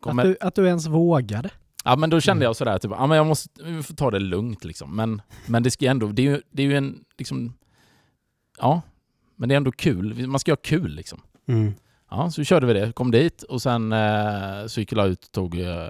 Kommer, 0.00 0.22
Att, 0.22 0.28
du, 0.28 0.46
att 0.46 0.54
du 0.54 0.66
ens 0.66 0.86
vågade. 0.86 1.50
ja 1.84 1.96
men 1.96 2.10
då 2.10 2.20
kände 2.20 2.44
jag 2.44 2.56
sådär 2.56 2.78
typ, 2.78 2.90
ja 2.90 3.06
men 3.06 3.16
jag 3.16 3.26
måste, 3.26 3.62
vi 3.64 3.82
får 3.82 3.94
ta 3.94 4.10
det 4.10 4.18
lugnt 4.18 4.64
liksom. 4.64 4.96
Men, 4.96 5.22
men 5.46 5.62
det 5.62 5.70
ska 5.70 5.86
ändå, 5.86 6.06
det 6.06 6.22
är 6.22 6.30
ju, 6.30 6.42
det 6.50 6.62
är 6.62 6.66
ju 6.66 6.76
en, 6.76 7.04
liksom, 7.18 7.54
ja. 8.58 8.82
Men 9.40 9.48
det 9.48 9.54
är 9.54 9.56
ändå 9.56 9.72
kul, 9.72 10.26
man 10.26 10.40
ska 10.40 10.52
ha 10.52 10.56
kul 10.56 10.94
liksom. 10.94 11.22
Mm. 11.46 11.74
Ja, 12.10 12.30
så 12.30 12.44
körde 12.44 12.66
vi 12.66 12.72
det. 12.72 12.92
Kom 12.92 13.10
dit 13.10 13.42
och 13.42 13.62
sen 13.62 13.92
eh, 13.92 14.66
så 14.66 14.80
gick 14.80 14.92
jag 14.92 15.08
ut 15.08 15.24
och 15.24 15.32
tog 15.32 15.60
eh, 15.60 15.88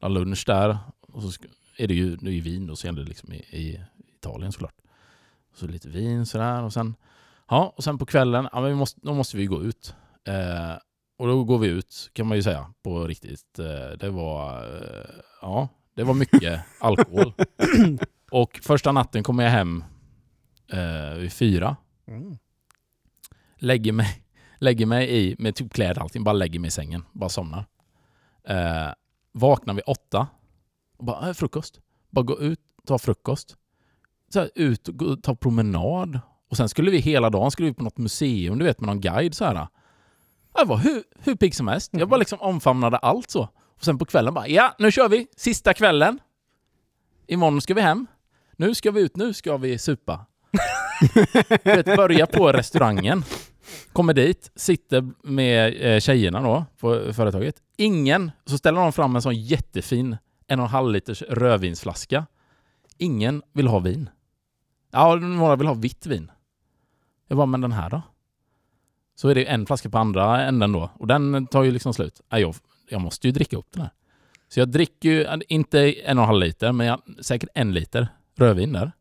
lunch 0.00 0.44
där. 0.46 0.78
Och 1.00 1.22
så 1.22 1.42
är 1.76 1.86
det 1.86 1.94
ju, 1.94 2.16
det 2.16 2.30
är 2.30 2.32
ju 2.32 2.40
vin 2.40 2.66
då, 2.66 2.76
så 2.76 2.88
är 2.88 2.92
det 2.92 3.02
liksom 3.02 3.32
i, 3.32 3.36
i 3.36 3.80
Italien 4.16 4.52
såklart. 4.52 4.74
Så 5.54 5.66
lite 5.66 5.88
vin 5.88 6.26
sådär 6.26 6.62
och 6.62 6.72
sen, 6.72 6.94
ja, 7.48 7.72
och 7.76 7.84
sen 7.84 7.98
på 7.98 8.06
kvällen, 8.06 8.48
ja 8.52 8.60
men 8.60 8.70
vi 8.70 8.76
måste, 8.76 9.00
då 9.02 9.14
måste 9.14 9.36
vi 9.36 9.46
gå 9.46 9.62
ut. 9.62 9.94
Eh, 10.24 10.76
och 11.18 11.26
då 11.26 11.44
går 11.44 11.58
vi 11.58 11.68
ut 11.68 12.10
kan 12.12 12.26
man 12.26 12.36
ju 12.36 12.42
säga 12.42 12.72
på 12.82 13.06
riktigt. 13.06 13.58
Eh, 13.58 13.98
det 13.98 14.10
var, 14.10 14.64
eh, 14.64 15.10
ja, 15.42 15.68
det 15.94 16.04
var 16.04 16.14
mycket 16.14 16.60
alkohol. 16.80 17.32
Och 18.30 18.60
första 18.62 18.92
natten 18.92 19.22
kommer 19.22 19.44
jag 19.44 19.50
hem 19.50 19.84
eh, 20.72 21.14
vid 21.18 21.32
fyra 21.32 21.76
Mm. 22.10 22.38
Lägger 23.60 23.92
mig, 23.92 24.22
lägger 24.58 24.86
mig 24.86 25.10
i, 25.10 25.36
med 25.38 25.54
typ 25.54 25.72
kläder 25.72 25.96
och 25.96 26.02
allting, 26.02 26.24
bara 26.24 26.32
lägger 26.32 26.60
mig 26.60 26.68
i 26.68 26.70
sängen, 26.70 27.04
bara 27.12 27.30
somnar. 27.30 27.64
Eh, 28.44 28.92
vaknar 29.32 29.74
vid 29.74 29.84
åtta, 29.86 30.28
och 31.00 31.04
bara, 31.04 31.28
äh, 31.28 31.34
frukost. 31.34 31.80
Bara 32.10 32.24
gå 32.24 32.40
ut, 32.40 32.60
ta 32.86 32.98
frukost. 32.98 33.56
Så 34.32 34.40
här, 34.40 34.50
ut 34.54 34.88
och 34.88 34.96
gå, 34.96 35.16
ta 35.16 35.34
promenad. 35.34 36.20
Och 36.50 36.56
sen 36.56 36.68
skulle 36.68 36.90
vi 36.90 36.98
hela 36.98 37.30
dagen 37.30 37.50
skulle 37.50 37.68
vi 37.68 37.74
på 37.74 37.84
något 37.84 37.98
museum, 37.98 38.58
du 38.58 38.64
vet 38.64 38.80
med 38.80 38.86
någon 38.86 39.00
guide 39.00 39.34
så 39.34 39.44
här. 39.44 39.68
Jag 40.54 40.66
var 40.66 40.76
hur, 40.76 41.02
hur 41.18 41.34
pigg 41.34 41.54
som 41.54 41.68
helst. 41.68 41.90
Jag 41.92 42.08
bara 42.08 42.16
liksom 42.16 42.40
omfamnade 42.40 42.96
allt 42.96 43.30
så. 43.30 43.48
Och 43.76 43.84
sen 43.84 43.98
på 43.98 44.04
kvällen 44.04 44.34
bara, 44.34 44.48
ja 44.48 44.74
nu 44.78 44.92
kör 44.92 45.08
vi, 45.08 45.26
sista 45.36 45.74
kvällen. 45.74 46.18
Imorgon 47.26 47.60
ska 47.60 47.74
vi 47.74 47.80
hem. 47.80 48.06
Nu 48.56 48.74
ska 48.74 48.90
vi 48.90 49.00
ut, 49.00 49.16
nu 49.16 49.34
ska 49.34 49.56
vi 49.56 49.78
supa. 49.78 50.26
Vet, 51.64 51.86
börja 51.86 52.26
på 52.26 52.52
restaurangen. 52.52 53.24
Kommer 53.92 54.14
dit, 54.14 54.50
sitter 54.54 55.10
med 55.22 55.94
eh, 55.94 56.00
tjejerna 56.00 56.40
då 56.40 56.64
på 56.80 57.12
företaget. 57.12 57.54
Ingen, 57.76 58.30
så 58.44 58.58
ställer 58.58 58.80
de 58.80 58.92
fram 58.92 59.16
en 59.16 59.22
sån 59.22 59.34
jättefin 59.34 60.16
en 60.46 60.60
och 60.60 60.66
en 60.66 60.70
halv 60.70 60.92
liters 60.92 61.22
rödvinsflaska. 61.22 62.26
Ingen 62.98 63.42
vill 63.52 63.66
ha 63.66 63.78
vin. 63.78 64.10
Ja, 64.90 65.14
några 65.14 65.56
vill 65.56 65.66
ha 65.66 65.74
vitt 65.74 66.06
vin. 66.06 66.30
Jag 67.28 67.36
bara, 67.36 67.46
men 67.46 67.60
den 67.60 67.72
här 67.72 67.90
då? 67.90 68.02
Så 69.14 69.28
är 69.28 69.34
det 69.34 69.44
en 69.44 69.66
flaska 69.66 69.90
på 69.90 69.98
andra 69.98 70.42
änden 70.42 70.72
då 70.72 70.90
och 70.94 71.06
den 71.06 71.46
tar 71.46 71.62
ju 71.62 71.70
liksom 71.70 71.94
slut. 71.94 72.20
Ja, 72.28 72.38
jag, 72.38 72.54
jag 72.88 73.00
måste 73.00 73.28
ju 73.28 73.32
dricka 73.32 73.56
upp 73.56 73.72
den 73.72 73.82
här. 73.82 73.90
Så 74.48 74.60
jag 74.60 74.68
dricker 74.68 75.08
ju, 75.08 75.42
inte 75.48 75.92
en 75.92 76.18
och 76.18 76.22
en 76.22 76.28
halv 76.28 76.40
liter, 76.40 76.72
men 76.72 76.86
jag, 76.86 77.02
säkert 77.20 77.48
en 77.54 77.72
liter 77.72 78.08
rödvin 78.36 78.72
där. 78.72 78.92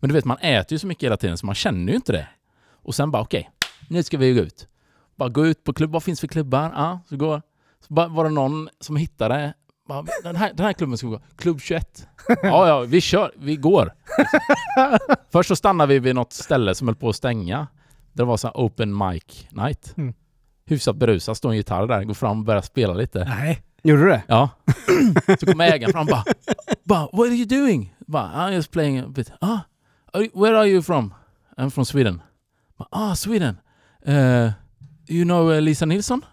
Men 0.00 0.08
du 0.08 0.14
vet, 0.14 0.24
man 0.24 0.38
äter 0.38 0.72
ju 0.72 0.78
så 0.78 0.86
mycket 0.86 1.04
hela 1.04 1.16
tiden 1.16 1.38
så 1.38 1.46
man 1.46 1.54
känner 1.54 1.92
ju 1.92 1.96
inte 1.96 2.12
det. 2.12 2.28
Och 2.72 2.94
sen 2.94 3.10
bara, 3.10 3.22
okej, 3.22 3.50
nu 3.88 4.02
ska 4.02 4.18
vi 4.18 4.32
gå 4.32 4.40
ut. 4.40 4.68
Bara 5.16 5.28
gå 5.28 5.46
ut 5.46 5.64
på 5.64 5.72
klubb, 5.72 5.92
vad 5.92 6.02
finns 6.02 6.20
för 6.20 6.26
klubbar? 6.26 6.72
Ja, 6.76 7.00
så 7.08 7.16
går. 7.16 7.42
Så 7.88 7.94
bara, 7.94 8.08
var 8.08 8.24
det 8.24 8.30
någon 8.30 8.68
som 8.80 8.96
hittade, 8.96 9.54
bara, 9.90 10.04
den, 10.22 10.36
här, 10.36 10.52
den 10.54 10.66
här 10.66 10.72
klubben 10.72 10.98
ska 10.98 11.06
vi 11.06 11.12
gå. 11.12 11.22
Klubb 11.36 11.60
21. 11.60 12.08
Ja, 12.42 12.68
ja, 12.68 12.80
vi 12.80 13.00
kör, 13.00 13.32
vi 13.36 13.56
går. 13.56 13.92
Först 15.32 15.48
så 15.48 15.56
stannade 15.56 15.94
vi 15.94 15.98
vid 15.98 16.14
något 16.14 16.32
ställe 16.32 16.74
som 16.74 16.88
höll 16.88 16.96
på 16.96 17.08
att 17.08 17.16
stänga. 17.16 17.66
Det 18.12 18.24
var 18.24 18.36
så 18.36 18.46
här 18.46 18.54
open 18.54 18.98
mic 18.98 19.46
night. 19.50 19.94
Mm. 19.96 20.14
Hyfsat 20.66 20.96
berusad, 20.96 21.36
står 21.36 21.50
en 21.50 21.56
gitarr 21.56 21.86
där, 21.86 22.04
går 22.04 22.14
fram 22.14 22.38
och 22.38 22.44
börjar 22.44 22.62
spela 22.62 22.94
lite. 22.94 23.24
Nej. 23.24 23.62
Gjorde 23.82 24.02
du 24.02 24.08
det? 24.08 24.22
Ja. 24.26 24.48
Så 25.40 25.46
kommer 25.46 25.72
ägaren 25.72 25.92
fram 25.92 26.02
och 26.02 26.06
bara, 26.06 26.24
bara 26.84 27.00
What 27.00 27.26
are 27.26 27.34
you 27.34 27.44
doing? 27.44 27.94
Bara, 28.06 28.28
I'm 28.28 28.52
just 28.52 28.70
playing 28.70 28.98
a 28.98 29.08
bit. 29.08 29.32
Ah, 29.40 29.58
where 30.12 30.56
are 30.56 30.66
you 30.66 30.82
from? 30.82 31.14
I'm 31.56 31.70
from 31.70 31.84
Sweden. 31.84 32.22
Bara, 32.78 32.88
ah, 32.92 33.14
Sweden. 33.14 33.56
Uh, 34.08 34.52
you 35.08 35.24
know 35.24 35.50
uh, 35.50 35.60
Lisa 35.60 35.86
Nilsson? 35.86 36.24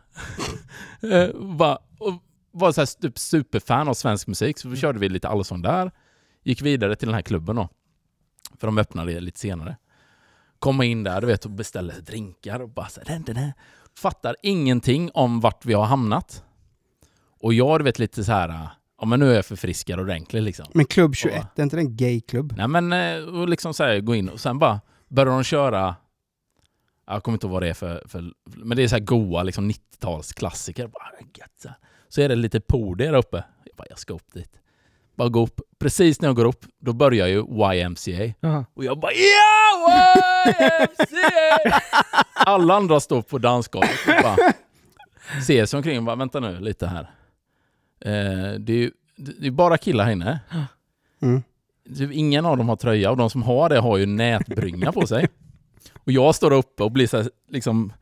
uh, 1.03 1.55
bara, 1.55 1.77
och 1.99 2.13
var 2.51 2.71
så 2.71 2.81
här 2.81 3.01
typ 3.01 3.17
superfan 3.17 3.87
av 3.87 3.93
svensk 3.93 4.27
musik, 4.27 4.59
så 4.59 4.75
körde 4.75 4.99
vi 4.99 5.09
lite 5.09 5.27
allsång 5.27 5.61
där. 5.61 5.91
Gick 6.43 6.61
vidare 6.61 6.95
till 6.95 7.07
den 7.07 7.15
här 7.15 7.21
klubben 7.21 7.55
då. 7.55 7.69
För 8.59 8.67
de 8.67 8.77
öppnade 8.77 9.19
lite 9.19 9.39
senare. 9.39 9.77
Kommer 10.59 10.83
in 10.83 11.03
där, 11.03 11.21
du 11.21 11.27
vet, 11.27 11.45
och 11.45 11.51
beställer 11.51 12.01
drinkar 12.01 12.59
och 12.59 12.69
bara 12.69 12.89
så 12.89 13.01
här, 13.05 13.07
den, 13.07 13.35
den. 13.35 13.51
Fattar 13.97 14.35
ingenting 14.43 15.11
om 15.13 15.39
vart 15.39 15.65
vi 15.65 15.73
har 15.73 15.85
hamnat. 15.85 16.43
Och 17.39 17.53
jag, 17.53 17.79
du 17.79 17.83
vet, 17.83 17.99
lite 17.99 18.23
så 18.23 18.31
här, 18.31 18.69
ja 18.99 19.05
men 19.05 19.19
nu 19.19 19.31
är 19.31 19.35
jag 19.35 19.45
förfriskad 19.45 19.99
ordentligt 19.99 20.43
liksom. 20.43 20.65
Men 20.73 20.85
klubb 20.85 21.15
21, 21.15 21.35
Ja. 21.35 21.47
är 21.55 21.63
inte 21.63 21.75
det 21.75 21.81
en 21.81 21.97
gayklubb? 21.97 22.53
Nej 22.57 22.67
men, 22.67 22.93
eh, 22.93 23.23
och 23.23 23.49
liksom 23.49 23.73
så 23.73 23.83
här, 23.83 23.99
gå 23.99 24.15
in 24.15 24.29
och 24.29 24.39
sen 24.39 24.59
bara 24.59 24.81
börjar 25.07 25.31
de 25.33 25.43
köra 25.43 25.95
Jag 27.07 27.23
kommer 27.23 27.35
inte 27.35 27.45
ihåg 27.47 27.53
vad 27.53 27.63
det 27.63 27.69
är 27.69 27.73
för, 27.73 28.03
för 28.07 28.23
men 28.45 28.77
det 28.77 28.83
är 28.83 28.87
så 28.87 28.95
här 28.95 29.03
goa 29.03 29.43
liksom 29.43 29.71
90-talsklassiker. 29.71 30.87
Bara, 30.87 31.11
gött, 31.37 31.51
så, 31.63 31.69
så 32.09 32.21
är 32.21 32.29
det 32.29 32.35
lite 32.35 32.59
pool 32.61 32.97
där 32.97 33.13
uppe. 33.13 33.43
Jag 33.65 33.75
bara, 33.77 33.87
jag 33.89 33.99
ska 33.99 34.13
upp 34.13 34.33
dit. 34.33 34.51
Bara 35.15 35.29
gå 35.29 35.43
upp. 35.43 35.61
Precis 35.79 36.21
när 36.21 36.29
jag 36.29 36.35
går 36.35 36.45
upp, 36.45 36.65
då 36.79 36.93
börjar 36.93 37.27
ju 37.27 37.39
YMCA. 37.73 38.33
Jaha. 38.39 38.65
Och 38.73 38.83
jag 38.83 38.99
bara 38.99 39.11
ja, 39.11 40.13
YMCA! 40.47 41.81
Alla 42.33 42.75
andra 42.75 42.99
står 42.99 43.21
på 43.21 43.37
dansgolvet 43.37 43.91
och 44.07 44.23
bara 44.23 44.53
ser 45.47 45.65
sig 45.65 45.77
omkring 45.77 45.97
och 45.97 46.03
bara 46.03 46.15
vänta 46.15 46.39
nu 46.39 46.59
lite 46.59 46.87
här. 46.87 47.09
Eh, 48.05 48.59
det, 48.59 48.83
är 48.83 48.91
det 49.17 49.47
är 49.47 49.51
bara 49.51 49.77
killar 49.77 50.03
här 50.05 50.11
inne. 50.11 50.39
Mm. 51.21 51.43
Typ 51.97 52.11
ingen 52.13 52.45
av 52.45 52.57
dem 52.57 52.69
har 52.69 52.75
tröja 52.75 53.11
och 53.11 53.17
de 53.17 53.29
som 53.29 53.43
har 53.43 53.69
det 53.69 53.79
har 53.79 53.97
ju 53.97 54.05
nätbrynja 54.05 54.91
på 54.91 55.07
sig. 55.07 55.27
Och 56.05 56.11
jag 56.11 56.35
står 56.35 56.53
uppe 56.53 56.83
och 56.83 56.91
blir 56.91 57.07
så 57.07 57.17
här, 57.17 57.29
liksom 57.49 57.93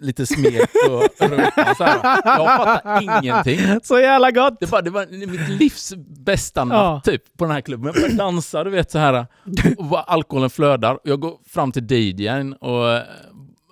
lite 0.00 0.26
smek 0.26 0.70
och 0.90 1.28
rumpan 1.28 1.74
så 1.76 1.84
här. 1.84 2.20
Jag 2.24 2.56
fattar 2.56 3.02
ingenting. 3.02 3.58
Så 3.82 3.98
jävla 3.98 4.30
gott! 4.30 4.60
Det 4.60 4.66
var, 4.72 4.82
det 4.82 4.90
var 4.90 5.26
mitt 5.26 5.48
livs 5.48 5.94
bästa 6.18 6.64
natt 6.64 6.74
Ja. 6.76 7.12
typ 7.12 7.22
på 7.36 7.44
den 7.44 7.54
här 7.54 7.60
klubben. 7.60 7.86
Jag 7.86 7.94
började 7.94 8.14
dansa, 8.16 8.64
du 8.64 8.70
vet 8.70 8.90
så 8.90 8.98
här. 8.98 9.26
Och 9.78 10.12
alkoholen 10.12 10.50
flödar. 10.50 10.98
Jag 11.04 11.20
går 11.20 11.38
fram 11.46 11.72
till 11.72 11.92
DJn 11.92 12.52
och, 12.52 13.00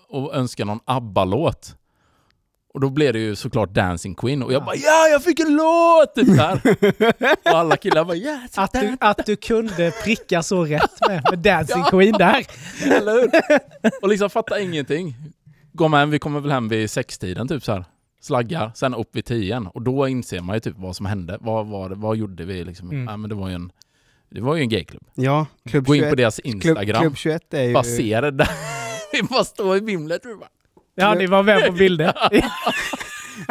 och 0.08 0.34
önskar 0.34 0.64
någon 0.64 0.80
ABBA-låt. 0.84 1.76
Och 2.74 2.80
då 2.80 2.90
blev 2.90 3.12
det 3.12 3.18
ju 3.18 3.36
såklart 3.36 3.70
Dancing 3.70 4.14
Queen. 4.14 4.42
Och 4.42 4.52
jag 4.52 4.64
bara 4.64 4.76
ja, 4.76 5.08
jag 5.10 5.22
fick 5.22 5.40
en 5.40 5.56
låt! 5.56 6.14
Typ 6.14 6.36
där. 6.36 6.60
Och 7.52 7.58
alla 7.58 7.76
killar 7.76 8.04
bara 8.04 8.16
ja, 8.16 8.38
Att 8.54 8.72
du, 8.72 8.96
att 9.00 9.26
du 9.26 9.36
kunde 9.36 9.92
pricka 10.04 10.42
så 10.42 10.64
rätt 10.64 11.08
med, 11.08 11.22
med 11.30 11.38
Dancing 11.38 11.84
Queen 11.90 12.12
där. 12.12 12.46
Eller 12.84 13.12
hur? 13.12 13.30
Och 14.02 14.08
liksom 14.08 14.30
fattar 14.30 14.58
ingenting. 14.58 15.14
Går 15.72 15.88
med 15.88 16.00
hem, 16.00 16.10
vi 16.10 16.18
kommer 16.18 16.40
väl 16.40 16.50
hem 16.50 16.68
vid 16.68 16.90
sextiden 16.90 17.48
typ 17.48 17.64
så 17.64 17.72
här. 17.72 17.84
Slaggar, 18.20 18.72
sen 18.74 18.94
upp 18.94 19.16
vid 19.16 19.24
tio 19.24 19.70
Och 19.74 19.82
då 19.82 20.08
inser 20.08 20.40
man 20.40 20.56
ju 20.56 20.60
typ 20.60 20.74
vad 20.78 20.96
som 20.96 21.06
hände. 21.06 21.38
Vad, 21.40 21.66
var 21.66 21.88
det, 21.88 21.94
vad 21.94 22.16
gjorde 22.16 22.44
vi 22.44 22.64
liksom? 22.64 22.90
Mm. 22.90 23.04
Ja, 23.04 23.16
men 23.16 23.30
det 23.30 23.36
var 23.36 23.48
ju 23.48 23.54
en, 23.54 23.72
det 24.30 24.40
var 24.40 24.54
ju 24.54 24.62
en 24.62 24.68
gayklubb. 24.68 25.02
Ja, 25.14 25.46
klubb 25.68 25.86
Gå 25.86 25.94
in 25.94 26.00
21, 26.00 26.10
på 26.10 26.16
deras 26.16 26.36
klubb, 26.36 26.54
Instagram. 26.54 27.02
klubb 27.02 27.16
21 27.16 27.54
är 27.54 27.62
ju... 27.62 27.72
bara 27.72 27.84
se 27.84 28.20
det 28.20 28.30
där. 28.30 28.48
Vi 29.12 29.22
bara 29.22 29.44
står 29.44 29.76
i 29.76 29.80
vimlet. 29.80 30.26
och 30.26 30.38
bara, 30.38 30.48
Ja, 30.95 31.14
ni 31.14 31.26
var 31.26 31.42
med 31.42 31.66
på 31.66 31.72
bilder. 31.72 32.14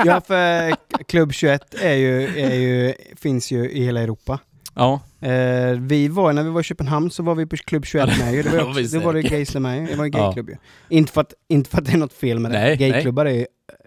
Ja, 0.06 0.22
för 0.22 0.76
klubb 1.04 1.34
21 1.34 1.76
är 1.82 1.94
ju, 1.94 2.24
är 2.39 2.54
ju, 2.56 2.94
finns 3.22 3.52
ju 3.52 3.70
i 3.72 3.84
hela 3.86 4.02
Europa. 4.02 4.39
Ja, 4.76 5.02
Eh, 5.22 5.70
vi 5.80 6.08
var, 6.08 6.34
när 6.34 6.44
vi 6.44 6.50
var 6.50 6.62
i 6.62 6.64
Köpenhamn 6.64 7.12
så 7.12 7.24
var 7.24 7.36
vi 7.36 7.46
på 7.46 7.56
klubb 7.58 7.86
21 7.86 8.10
med 8.20 8.34
ju. 8.34 8.44
Det 8.44 8.50
var, 8.50 8.70
också, 8.70 8.82
det 9.00 9.06
var 9.06 9.14
det 9.14 9.22
gaysla 9.22 9.60
med. 9.60 9.88
Det 9.88 9.96
var 9.96 10.06
en 10.06 10.12
Ja. 10.12 10.26
gayklubb 10.26 10.50
ju. 10.50 10.56
Inte 10.89 11.12
för, 11.14 11.22
att, 11.22 11.34
inte 11.50 11.70
för 11.70 11.78
att 11.78 11.86
det 11.86 11.91
är 11.91 11.98
något 11.98 12.14
fel 12.14 12.39
med 12.39 12.52
det. 12.52 12.60
Nej, 12.60 12.78
Gayklubbar 12.78 13.26
är 13.26 13.32
ju... 13.34 13.46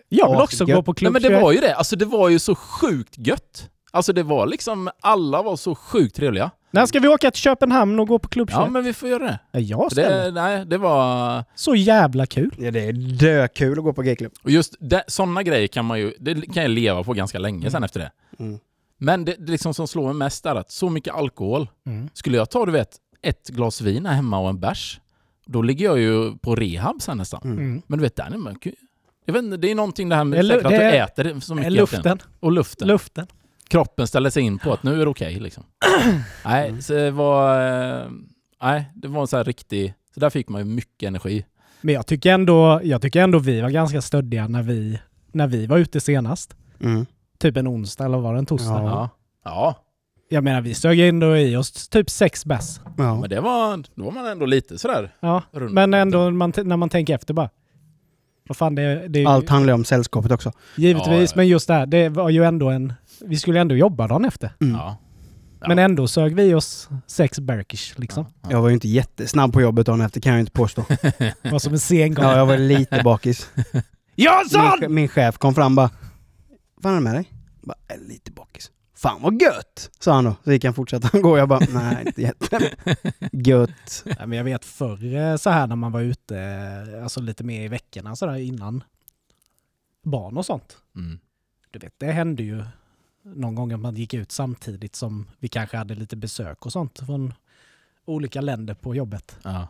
Jag 0.08 0.30
vill 0.30 0.40
också 0.40 0.64
Asgött. 0.64 0.76
gå 0.76 0.82
på 0.82 0.92
Nej, 0.92 0.96
klubb 0.98 1.12
men 1.12 1.22
det 1.22 1.28
21. 1.28 1.42
var 1.42 1.52
ju 1.52 1.60
det. 1.60 1.74
Alltså 1.74 1.96
det 1.96 2.04
var 2.04 2.28
ju 2.28 2.38
så 2.38 2.54
sjukt 2.54 3.14
gött. 3.18 3.68
Alltså 3.96 4.12
det 4.12 4.22
var 4.22 4.46
liksom, 4.46 4.90
alla 5.00 5.42
var 5.42 5.56
så 5.56 5.74
sjukt 5.74 6.16
trevliga. 6.16 6.50
När 6.70 6.86
ska 6.86 7.00
vi 7.00 7.08
åka 7.08 7.30
till 7.30 7.42
Köpenhamn 7.42 8.00
och 8.00 8.08
gå 8.08 8.18
på 8.18 8.28
klubb 8.28 8.50
21? 8.50 8.60
Ja 8.60 8.68
men 8.70 8.84
vi 8.84 8.92
får 8.92 9.08
göra 9.08 9.24
det. 9.24 9.38
Ja, 9.52 9.60
jag 9.60 9.92
ska 9.92 10.08
det 10.08 10.30
nej, 10.30 10.66
det 10.66 10.78
var... 10.78 11.44
Så 11.54 11.74
jävla 11.74 12.26
kul. 12.26 12.54
Ja, 12.58 12.70
det 12.70 12.80
är 12.80 12.92
dökul 12.92 13.78
att 13.78 13.84
gå 13.84 13.92
på 13.92 14.02
gayklubb. 14.02 14.32
Och 14.42 14.50
just 14.50 14.74
sådana 15.06 15.42
grejer 15.42 15.66
kan 15.66 15.84
man 15.84 15.98
ju, 16.00 16.12
det 16.20 16.34
kan 16.40 16.62
jag 16.62 16.70
leva 16.70 17.04
på 17.04 17.12
ganska 17.12 17.38
länge 17.38 17.70
sen 17.70 17.84
efter 17.84 18.00
det. 18.00 18.10
Mm. 18.38 18.58
Men 18.98 19.24
det, 19.24 19.34
det 19.38 19.52
liksom 19.52 19.74
som 19.74 19.88
slår 19.88 20.04
mig 20.04 20.14
mest 20.14 20.46
är 20.46 20.54
att 20.54 20.70
så 20.70 20.90
mycket 20.90 21.14
alkohol. 21.14 21.68
Mm. 21.86 22.08
Skulle 22.12 22.36
jag 22.36 22.50
ta 22.50 22.66
du 22.66 22.72
vet, 22.72 22.96
ett 23.22 23.48
glas 23.48 23.80
vin 23.80 24.06
här 24.06 24.14
hemma 24.14 24.38
och 24.38 24.48
en 24.48 24.60
bärs, 24.60 25.00
då 25.46 25.62
ligger 25.62 25.84
jag 25.84 25.98
ju 25.98 26.36
på 26.36 26.54
rehab 26.54 27.02
sen 27.02 27.18
nästan. 27.18 27.40
Mm. 27.44 27.58
Mm. 27.58 27.82
Men 27.86 27.98
du 27.98 28.02
vet, 28.02 28.16
där 28.16 28.24
är 28.34 28.36
man, 28.36 28.58
jag 29.26 29.32
vet 29.32 29.42
inte, 29.42 29.56
det 29.56 29.70
är 29.70 29.74
någonting 29.74 30.08
det 30.08 30.16
här 30.16 30.24
med 30.24 30.44
Det 30.44 30.54
är 30.54 31.02
att 31.02 31.16
du 31.16 31.24
äter 31.24 31.40
så 31.40 31.54
mycket. 31.54 31.72
Luften. 31.72 32.18
Och 32.40 32.52
luften. 32.52 32.88
Luften. 32.88 33.26
Kroppen 33.68 34.06
ställer 34.06 34.30
sig 34.30 34.42
in 34.42 34.58
på 34.58 34.72
att 34.72 34.82
nu 34.82 34.94
är 35.00 35.04
det 35.04 35.10
okej 35.10 35.34
liksom. 35.40 35.64
nej, 36.44 36.82
så 36.82 36.92
det 36.92 37.10
var... 37.10 37.60
eh, 38.00 38.06
Nej, 38.62 38.90
det 38.94 39.08
var 39.08 39.20
en 39.20 39.26
sån 39.26 39.36
här 39.36 39.44
riktig... 39.44 39.94
Så 40.14 40.20
där 40.20 40.30
fick 40.30 40.48
man 40.48 40.60
ju 40.60 40.64
mycket 40.64 41.06
energi. 41.06 41.44
Men 41.80 41.94
jag 41.94 42.06
tycker, 42.06 42.32
ändå, 42.32 42.80
jag 42.84 43.02
tycker 43.02 43.22
ändå 43.22 43.38
vi 43.38 43.60
var 43.60 43.70
ganska 43.70 44.02
stöddiga 44.02 44.48
när 44.48 44.62
vi, 44.62 44.98
när 45.32 45.46
vi 45.46 45.66
var 45.66 45.78
ute 45.78 46.00
senast. 46.00 46.56
Mm. 46.80 47.06
Typ 47.38 47.56
en 47.56 47.68
onsdag 47.68 48.04
eller 48.04 48.18
var 48.18 48.32
det 48.32 48.38
en 48.38 48.46
torsdag? 48.46 48.82
Ja. 48.82 48.82
Ja. 48.84 49.10
Ja, 49.44 49.74
Jag 50.28 50.44
menar 50.44 50.60
vi 50.60 50.74
sög 50.74 51.00
ändå 51.00 51.36
i 51.36 51.56
oss 51.56 51.88
typ 51.88 52.10
sex 52.10 52.44
bärs. 52.46 52.80
Ja. 52.98 53.20
men 53.20 53.30
det 53.30 53.40
var... 53.40 53.82
Då 53.94 54.04
var 54.04 54.12
man 54.12 54.26
ändå 54.26 54.46
lite 54.46 54.78
sådär... 54.78 55.14
Ja, 55.20 55.42
men 55.52 55.94
ändå 55.94 56.30
man, 56.30 56.52
när 56.64 56.76
man 56.76 56.88
tänker 56.88 57.14
efter 57.14 57.34
bara. 57.34 57.50
Vad 58.48 58.56
fan 58.56 58.74
det, 58.74 58.82
är- 58.82 59.08
det 59.08 59.18
är 59.18 59.20
ju- 59.20 59.26
Allt 59.28 59.48
handlar 59.48 59.72
ju 59.72 59.74
om 59.74 59.84
sällskapet 59.84 60.32
också. 60.32 60.52
Givetvis, 60.76 61.30
ja. 61.30 61.36
men 61.36 61.48
just 61.48 61.68
det 61.68 61.74
här, 61.74 61.86
det 61.86 62.08
var 62.08 62.30
ju 62.30 62.44
ändå 62.44 62.68
en... 62.70 62.92
Vi 63.24 63.36
skulle 63.36 63.60
ändå 63.60 63.74
jobba 63.74 64.06
dagen 64.08 64.24
efter. 64.24 64.50
Mm. 64.60 64.74
Ja. 64.74 64.96
Ja. 65.60 65.68
Men 65.68 65.78
ändå 65.78 66.08
sög 66.08 66.34
vi 66.34 66.54
oss 66.54 66.88
sex 67.06 67.40
Berkish 67.40 67.98
liksom. 67.98 68.26
Ja. 68.42 68.48
Jag 68.50 68.62
var 68.62 68.68
ju 68.68 68.74
inte 68.74 68.88
jättesnabb 68.88 69.52
på 69.52 69.60
jobbet 69.60 69.86
dagen 69.86 70.00
efter 70.00 70.20
kan 70.20 70.32
jag 70.32 70.36
ju 70.36 70.40
inte 70.40 70.52
påstå. 70.52 70.84
Var 71.50 71.58
som 71.58 71.72
en 71.72 71.78
sen 71.78 72.14
gång. 72.14 72.24
Ja, 72.24 72.36
jag 72.36 72.46
var 72.46 72.58
lite 72.58 73.02
bakis. 73.04 73.50
Min, 73.54 73.82
Jansson! 74.14 74.60
che- 74.80 74.88
min 74.88 75.08
chef 75.08 75.38
kom 75.38 75.54
fram 75.54 75.74
bara 75.74 75.90
Vad 76.74 76.92
är 76.92 76.96
det 76.96 77.02
med 77.02 77.14
dig? 77.14 77.30
Jag 77.60 77.68
Bara, 77.68 77.76
"Jag 77.88 77.96
är 77.98 78.08
lite 78.08 78.32
bakis. 78.32 78.70
Fan 78.96 79.22
vad 79.22 79.42
gött! 79.42 79.90
Sa 80.00 80.12
han 80.14 80.24
då. 80.24 80.36
Så 80.44 80.52
gick 80.52 80.64
han 80.64 80.74
fortsätta 80.74 81.18
gå. 81.20 81.38
Jag 81.38 81.48
bara, 81.48 81.60
nej 81.72 82.04
inte 82.06 82.22
jätte. 82.22 82.70
Gött. 83.32 84.04
Ja, 84.18 84.26
men 84.26 84.38
jag 84.38 84.44
vet 84.44 84.64
förr 84.64 85.14
eh, 85.14 85.36
så 85.36 85.50
här 85.50 85.66
när 85.66 85.76
man 85.76 85.92
var 85.92 86.00
ute, 86.00 86.38
eh, 86.38 87.02
alltså 87.02 87.20
lite 87.20 87.44
mer 87.44 87.62
i 87.64 87.68
veckorna 87.68 88.16
sådär 88.16 88.36
innan 88.36 88.84
barn 90.04 90.36
och 90.36 90.46
sånt. 90.46 90.76
Mm. 90.96 91.18
Du 91.70 91.78
vet, 91.78 91.94
det 91.98 92.12
hände 92.12 92.42
ju 92.42 92.64
någon 93.34 93.54
gång 93.54 93.72
att 93.72 93.80
man 93.80 93.94
gick 93.94 94.14
ut 94.14 94.32
samtidigt 94.32 94.96
som 94.96 95.26
vi 95.38 95.48
kanske 95.48 95.76
hade 95.76 95.94
lite 95.94 96.16
besök 96.16 96.66
och 96.66 96.72
sånt 96.72 96.98
från 97.06 97.34
olika 98.04 98.40
länder 98.40 98.74
på 98.74 98.94
jobbet. 98.94 99.36
Ja. 99.42 99.68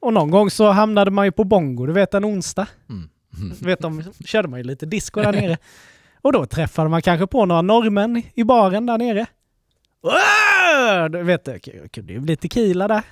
Och 0.00 0.12
någon 0.12 0.30
gång 0.30 0.50
så 0.50 0.70
hamnade 0.70 1.10
man 1.10 1.24
ju 1.24 1.32
på 1.32 1.44
Bongo, 1.44 1.86
du 1.86 1.92
vet 1.92 2.14
en 2.14 2.24
onsdag. 2.24 2.68
Mm. 2.88 3.08
Du 3.60 3.66
vet, 3.66 3.80
de 3.80 4.02
körde 4.24 4.48
man 4.48 4.60
ju 4.60 4.64
lite 4.64 4.86
disco 4.86 5.20
där 5.20 5.32
nere. 5.32 5.58
Och 6.14 6.32
då 6.32 6.46
träffade 6.46 6.88
man 6.88 7.02
kanske 7.02 7.26
på 7.26 7.46
några 7.46 7.62
norrmän 7.62 8.22
i 8.34 8.44
baren 8.44 8.86
där 8.86 8.98
nere. 8.98 9.26
Du 11.08 11.22
vet, 11.22 11.44
det 11.44 11.58
kunde 11.88 12.12
ju 12.12 12.20
bli 12.20 12.36
tequila 12.36 12.88
där. 12.88 13.02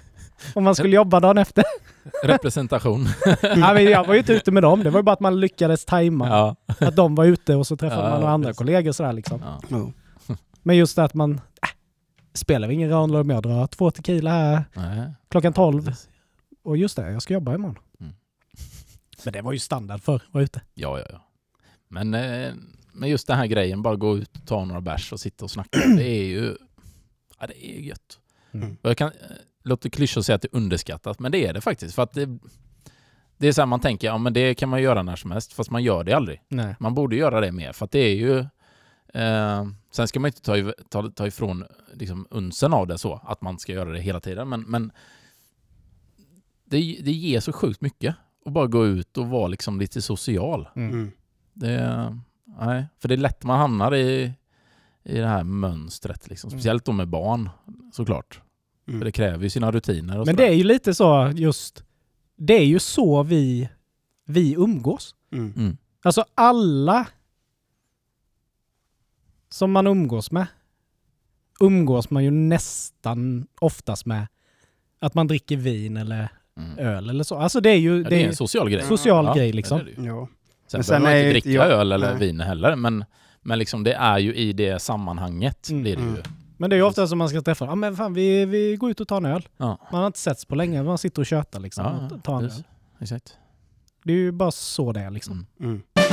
Om 0.54 0.64
man 0.64 0.74
skulle 0.74 0.96
jobba 0.96 1.20
dagen 1.20 1.38
efter. 1.38 1.64
Representation. 2.24 3.06
ja, 3.42 3.74
men 3.74 3.84
jag 3.84 4.04
var 4.06 4.14
ju 4.14 4.20
inte 4.20 4.32
ute 4.32 4.50
med 4.50 4.62
dem, 4.62 4.82
det 4.82 4.90
var 4.90 4.98
ju 4.98 5.02
bara 5.04 5.12
att 5.12 5.20
man 5.20 5.40
lyckades 5.40 5.84
tajma. 5.84 6.28
ja. 6.28 6.56
Att 6.86 6.96
de 6.96 7.14
var 7.14 7.24
ute 7.24 7.54
och 7.54 7.66
så 7.66 7.76
träffade 7.76 8.02
Ja, 8.02 8.10
man 8.10 8.20
några 8.20 8.32
andra 8.32 8.48
precis. 8.48 8.58
kollegor 8.58 8.92
sådär 8.92 9.12
liksom. 9.12 9.42
ja. 9.68 9.92
Men 10.62 10.76
just 10.76 10.96
det 10.96 11.04
att 11.04 11.14
man... 11.14 11.32
Äh, 11.34 11.68
spelar 12.34 12.70
ingen 12.70 12.90
roll 12.90 13.16
om 13.16 13.30
jag 13.30 13.42
drar 13.42 13.66
två 13.66 13.90
tequila 13.90 14.30
här 14.30 14.64
Nej. 14.74 15.12
klockan 15.30 15.52
12. 15.52 15.92
Och 16.64 16.76
just 16.76 16.96
det, 16.96 17.10
jag 17.10 17.22
ska 17.22 17.34
jobba 17.34 17.54
imorgon. 17.54 17.78
Mm. 18.00 18.12
Men 19.24 19.32
det 19.32 19.42
var 19.42 19.52
ju 19.52 19.58
standard 19.58 20.02
för 20.02 20.16
att 20.16 20.22
vara 20.30 20.44
ute. 20.44 20.60
Ja, 20.74 20.98
ja, 20.98 21.04
ja. 21.12 21.20
Men, 21.88 22.14
eh, 22.14 22.52
men 22.92 23.08
just 23.08 23.26
den 23.26 23.36
här 23.36 23.46
grejen, 23.46 23.82
bara 23.82 23.96
gå 23.96 24.18
ut 24.18 24.36
och 24.36 24.46
ta 24.46 24.64
några 24.64 24.80
bärs 24.80 25.12
och 25.12 25.20
sitta 25.20 25.44
och 25.44 25.50
snacka. 25.50 25.78
Det 25.96 26.08
är 26.08 26.24
ju... 26.24 26.56
Ja, 27.40 27.46
det 27.46 27.66
är 27.66 27.80
gött. 27.80 28.18
Mm. 28.52 28.76
Och 28.82 28.90
jag 28.90 28.96
kan, 28.96 29.08
eh, 29.08 29.36
låter 29.64 29.90
klyschigt 29.90 30.18
att 30.18 30.26
säga 30.26 30.36
att 30.36 30.42
det 30.42 30.48
är 30.52 30.56
underskattat, 30.56 31.18
men 31.18 31.32
det 31.32 31.46
är 31.46 31.52
det 31.52 31.60
faktiskt. 31.60 31.94
För 31.94 32.02
att 32.02 32.12
det, 32.12 32.38
det 33.36 33.48
är 33.48 33.52
så 33.52 33.60
här 33.60 33.66
man 33.66 33.80
tänker, 33.80 34.06
ja 34.06 34.18
men 34.18 34.32
det 34.32 34.54
kan 34.54 34.68
man 34.68 34.82
göra 34.82 35.02
när 35.02 35.16
som 35.16 35.30
helst, 35.30 35.52
fast 35.52 35.70
man 35.70 35.82
gör 35.82 36.04
det 36.04 36.12
aldrig. 36.12 36.42
Nej. 36.48 36.76
Man 36.80 36.94
borde 36.94 37.16
göra 37.16 37.40
det 37.40 37.52
mer, 37.52 37.72
för 37.72 37.84
att 37.84 37.90
det 37.90 37.98
är 37.98 38.14
ju... 38.14 38.38
Eh, 39.20 39.66
sen 39.90 40.08
ska 40.08 40.20
man 40.20 40.28
inte 40.28 40.42
ta, 40.42 40.72
ta, 40.88 41.10
ta 41.10 41.26
ifrån 41.26 41.64
liksom, 41.92 42.26
unsen 42.30 42.74
av 42.74 42.86
det 42.86 42.98
så, 42.98 43.20
att 43.24 43.42
man 43.42 43.58
ska 43.58 43.72
göra 43.72 43.90
det 43.90 44.00
hela 44.00 44.20
tiden, 44.20 44.48
men, 44.48 44.60
men 44.60 44.92
det, 46.64 46.76
det 47.04 47.12
ger 47.12 47.40
så 47.40 47.52
sjukt 47.52 47.80
mycket 47.80 48.16
att 48.44 48.52
bara 48.52 48.66
gå 48.66 48.86
ut 48.86 49.18
och 49.18 49.26
vara 49.26 49.46
liksom 49.46 49.80
lite 49.80 50.02
social. 50.02 50.68
Mm. 50.76 50.92
Mm. 50.92 51.12
Det, 51.52 52.18
nej, 52.60 52.86
för 52.98 53.08
det 53.08 53.14
är 53.14 53.18
lätt 53.18 53.44
man 53.44 53.58
hamnar 53.58 53.94
i, 53.94 54.32
i 55.04 55.18
det 55.18 55.26
här 55.26 55.44
mönstret, 55.44 56.28
liksom. 56.28 56.48
Mm. 56.48 56.60
speciellt 56.60 56.84
då 56.84 56.92
med 56.92 57.08
barn 57.08 57.50
såklart. 57.92 58.40
För 58.84 58.92
Mm. 58.92 59.04
det 59.04 59.12
kräver 59.12 59.42
ju 59.44 59.50
sina 59.50 59.70
rutiner. 59.72 60.18
Och 60.20 60.26
Men 60.26 60.34
sådär. 60.36 60.46
det 60.48 60.52
är 60.52 60.56
ju 60.56 60.64
lite 60.64 60.94
så 60.94 61.32
just... 61.34 61.84
Det 62.36 62.54
är 62.54 62.64
ju 62.64 62.78
så 62.78 63.22
vi, 63.22 63.68
vi 64.26 64.54
umgås. 64.54 65.14
Mm. 65.32 65.52
Mm. 65.56 65.76
Alltså 66.02 66.24
alla 66.34 67.06
som 69.48 69.72
man 69.72 69.86
umgås 69.86 70.30
med 70.30 70.46
umgås 71.60 72.10
man 72.10 72.24
ju 72.24 72.30
nästan 72.30 73.46
oftast 73.60 74.06
med 74.06 74.26
att 74.98 75.14
man 75.14 75.26
dricker 75.26 75.56
vin 75.56 75.96
eller 75.96 76.28
Mm. 76.56 76.78
öl 76.78 77.10
eller 77.10 77.24
så. 77.24 77.36
Alltså 77.38 77.60
det 77.60 77.70
är 77.70 77.76
ju 77.76 77.96
Ja, 77.96 78.02
det 78.02 78.10
det 78.10 78.16
är 78.16 78.24
är 78.24 78.28
en 78.28 78.36
social 78.36 78.70
grej. 78.70 78.82
social 78.82 79.24
Ja, 79.24 79.34
grej 79.34 79.46
det 79.50 79.56
liksom. 79.56 79.80
är 79.80 79.84
det 79.84 79.90
ju. 79.90 80.06
Ja. 80.06 80.28
Sen, 80.66 80.78
Men 80.78 80.84
sen 80.84 81.02
behöver 81.02 81.06
man 81.06 81.12
är 81.12 81.18
inte 81.20 81.30
dricka 81.32 81.50
jag- 81.50 81.66
öl 81.70 81.92
eller 81.92 82.10
nej. 82.10 82.18
vin 82.18 82.40
heller, 82.40 82.76
men, 82.76 83.04
men 83.42 83.58
liksom 83.58 83.84
det 83.84 83.94
är 83.94 84.18
ju 84.18 84.34
i 84.34 84.52
det 84.52 84.82
sammanhanget 84.82 85.68
Mm. 85.70 85.82
blir 85.82 85.96
det 85.96 86.02
ju. 86.02 86.16
Mm. 86.54 86.60
Men 86.60 86.70
det 86.70 86.76
är 86.76 86.78
ju 86.78 86.82
ofta 86.82 87.06
som 87.06 87.18
man 87.18 87.28
ska 87.28 87.42
träffa, 87.42 87.64
ja 87.64 87.74
men 87.74 87.96
fan 87.96 88.14
vi, 88.14 88.44
vi 88.44 88.76
går 88.76 88.90
ut 88.90 89.00
och 89.00 89.08
tar 89.08 89.16
en 89.16 89.26
öl. 89.26 89.48
Ja. 89.56 89.78
Man 89.92 90.00
har 90.00 90.06
inte 90.06 90.18
setts 90.18 90.44
på 90.44 90.54
länge, 90.54 90.82
man 90.82 90.98
sitter 90.98 91.22
och 91.22 91.26
tjötar 91.26 91.60
liksom. 91.60 91.84
Ja, 91.84 92.16
och 92.16 92.24
tar 92.24 92.38
en 92.38 92.44
öl. 92.44 92.64
Exakt. 93.00 93.38
Det 94.04 94.12
är 94.12 94.16
ju 94.16 94.32
bara 94.32 94.50
så 94.50 94.92
det 94.92 95.00
är 95.00 95.10
liksom. 95.10 95.46
Mm. 95.60 95.82
Mm. 95.98 96.04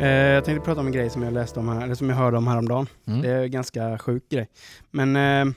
Eh, 0.00 0.08
jag 0.08 0.44
tänkte 0.44 0.64
prata 0.64 0.80
om 0.80 0.86
en 0.86 0.92
grej 0.92 1.10
som 1.10 1.22
jag 1.22 1.32
läste 1.32 1.60
om 1.60 1.68
här, 1.68 1.84
eller 1.84 1.94
som 1.94 2.08
jag 2.08 2.16
hörde 2.16 2.36
om 2.36 2.46
häromdagen. 2.46 2.86
Mm. 3.06 3.22
Det 3.22 3.28
är 3.28 3.42
en 3.42 3.50
ganska 3.50 3.98
sjuk 3.98 4.28
grej. 4.28 4.48
Men 4.90 5.16
eh, 5.16 5.54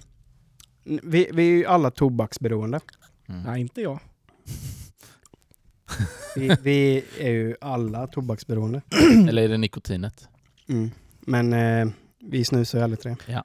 vi, 0.84 1.30
vi 1.34 1.44
är 1.44 1.58
ju 1.58 1.66
alla 1.66 1.92
tobaksberoende. 1.92 2.80
Mm. 3.30 3.42
Nej, 3.42 3.62
inte 3.62 3.82
jag. 3.82 4.00
Vi, 6.36 6.58
vi 6.62 7.04
är 7.20 7.32
ju 7.32 7.56
alla 7.62 8.08
tobaksberoende. 8.08 8.82
Eller 9.30 9.42
är 9.42 9.50
det 9.50 9.58
nikotinet? 9.58 10.28
Mm. 10.68 10.92
Men 11.20 11.54
eh, 11.54 11.94
vi 12.20 12.46
snusar 12.46 12.78
ju 12.78 12.84
alla 12.84 12.96
tre. 12.96 13.16
Ja. 13.26 13.44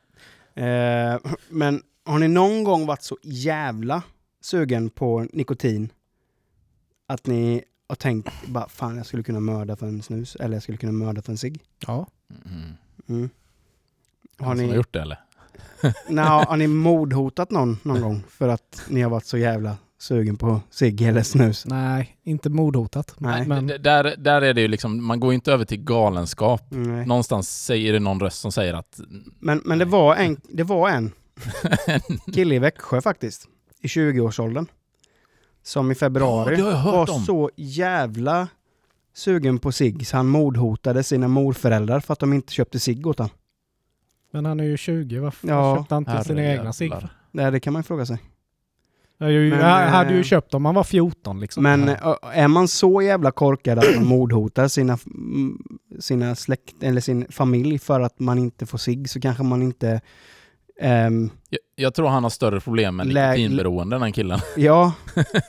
Eh, 0.63 1.21
men 1.49 1.83
har 2.05 2.19
ni 2.19 2.29
någon 2.29 2.65
gång 2.65 2.87
varit 2.87 3.03
så 3.03 3.19
jävla 3.23 4.03
sugen 4.41 4.91
på 4.91 5.27
nikotin 5.33 5.89
att 7.07 7.27
ni 7.27 7.65
har 7.89 7.97
tänkt 7.97 8.47
bara 8.47 8.69
fan 8.69 8.97
jag 8.97 9.07
skulle 9.07 9.23
kunna 9.23 9.41
mörda 9.41 9.77
för 9.77 9.87
en 9.87 10.03
snus 10.03 10.37
eller 10.37 10.57
jag 10.57 10.63
skulle 10.63 10.79
kunna 10.79 10.93
mörda 10.93 11.23
för 11.23 11.33
en 11.33 11.39
cigg? 11.39 11.63
Ja. 11.87 12.07
Mm. 12.47 12.73
Mm. 13.09 13.31
Har 14.39 14.55
ni, 14.55 14.69
har 14.69 14.77
gjort 14.77 14.93
det 14.93 15.03
eller? 15.03 15.21
nej, 16.09 16.25
har 16.25 16.57
ni 16.57 16.67
mordhotat 16.67 17.51
någon 17.51 17.79
någon 17.83 18.01
gång 18.01 18.23
för 18.29 18.49
att 18.49 18.83
ni 18.89 19.03
har 19.03 19.11
varit 19.11 19.27
så 19.27 19.39
jävla 19.39 19.77
sugen 19.99 20.37
på 20.37 20.61
cigg 20.71 21.03
eller 21.03 21.23
snus? 21.23 21.67
Nej, 21.67 22.17
inte 22.23 22.51
mordhotat. 22.51 23.15
Nej. 23.19 23.47
Men 23.47 23.67
Där, 23.67 24.15
där 24.19 24.43
är 24.43 24.55
det 24.55 24.61
ju 24.61 24.69
liksom, 24.69 25.05
man 25.07 25.21
går 25.21 25.35
inte 25.35 25.53
över 25.53 25.65
till 25.65 25.85
galenskap. 25.85 26.63
Nej. 26.71 27.07
Någonstans 27.07 27.65
säger 27.65 27.93
det 27.93 27.99
någon 27.99 28.21
röst 28.21 28.41
som 28.41 28.53
säger 28.53 28.75
att 28.75 29.01
Men, 29.39 29.63
men 29.65 29.79
det 29.79 29.85
var 29.85 30.17
en, 30.17 30.41
det 30.49 30.63
var 30.65 30.89
en 30.91 31.13
kille 32.35 32.55
i 32.55 32.59
Växjö 32.59 33.01
faktiskt, 33.01 33.49
i 33.81 33.87
20-årsåldern, 33.87 34.67
som 35.63 35.91
i 35.91 35.95
februari 35.95 36.57
Ja, 36.59 36.83
var 36.85 37.11
om. 37.11 37.21
så 37.25 37.51
jävla 37.57 38.49
sugen 39.15 39.59
på 39.59 39.73
cigg 39.73 40.07
så 40.07 40.17
han 40.17 40.27
mordhotade 40.29 41.03
sina 41.03 41.29
morföräldrar 41.29 42.01
för 42.01 42.13
att 42.13 42.19
de 42.19 42.33
inte 42.33 42.53
köpte 42.53 42.79
cigg 42.79 43.07
åt 43.07 43.19
honom. 43.19 43.31
Men 44.33 44.45
han 44.45 44.61
är 44.61 44.65
ju 44.65 44.77
20, 44.77 45.19
varför 45.19 45.49
Ja, 45.49 45.77
köpte 45.77 45.95
han 45.95 46.03
inte 46.09 46.25
sina 46.25 46.45
egna 46.45 46.73
cigg? 46.73 46.93
Nej, 47.31 47.51
det 47.53 47.61
kan 47.61 47.73
man 47.73 47.81
ju 47.81 47.85
fråga 47.85 48.07
sig. 48.07 48.19
Jag 49.21 49.33
ju- 49.33 49.51
Men, 49.51 49.59
jag 49.61 49.67
hade 49.89 50.13
ju 50.13 50.19
eh, 50.19 50.25
köpt 50.25 50.55
om 50.55 50.65
han 50.65 50.75
var 50.75 50.85
14 50.85 51.41
liksom. 51.41 51.63
Men 51.63 51.89
ö, 51.89 52.15
är 52.33 52.49
man 52.49 52.69
så 52.69 53.03
jävla 53.03 53.31
korkad 53.31 53.79
att 53.79 53.95
man 53.97 54.05
mordhotar 54.07 54.69
sina, 54.69 54.99
sina 56.01 56.35
släkt 56.35 56.83
eller 56.83 57.01
sin 57.01 57.27
familj 57.31 57.79
för 57.79 58.01
att 58.01 58.21
man 58.21 58.39
inte 58.39 58.67
får 58.67 58.79
cigg 58.79 59.11
så 59.11 59.21
kanske 59.21 59.43
man 59.43 59.63
inte... 59.63 60.01
ehm, 60.81 61.31
Jag, 61.51 61.59
jag 61.77 61.95
tror 61.95 62.09
han 62.09 62.23
har 62.23 62.31
större 62.31 62.61
problem 62.61 62.97
med 62.97 63.07
nikotinberoende 63.07 63.97
än 63.97 64.03
den 64.03 64.13
killen. 64.13 64.39
ja. 64.57 64.93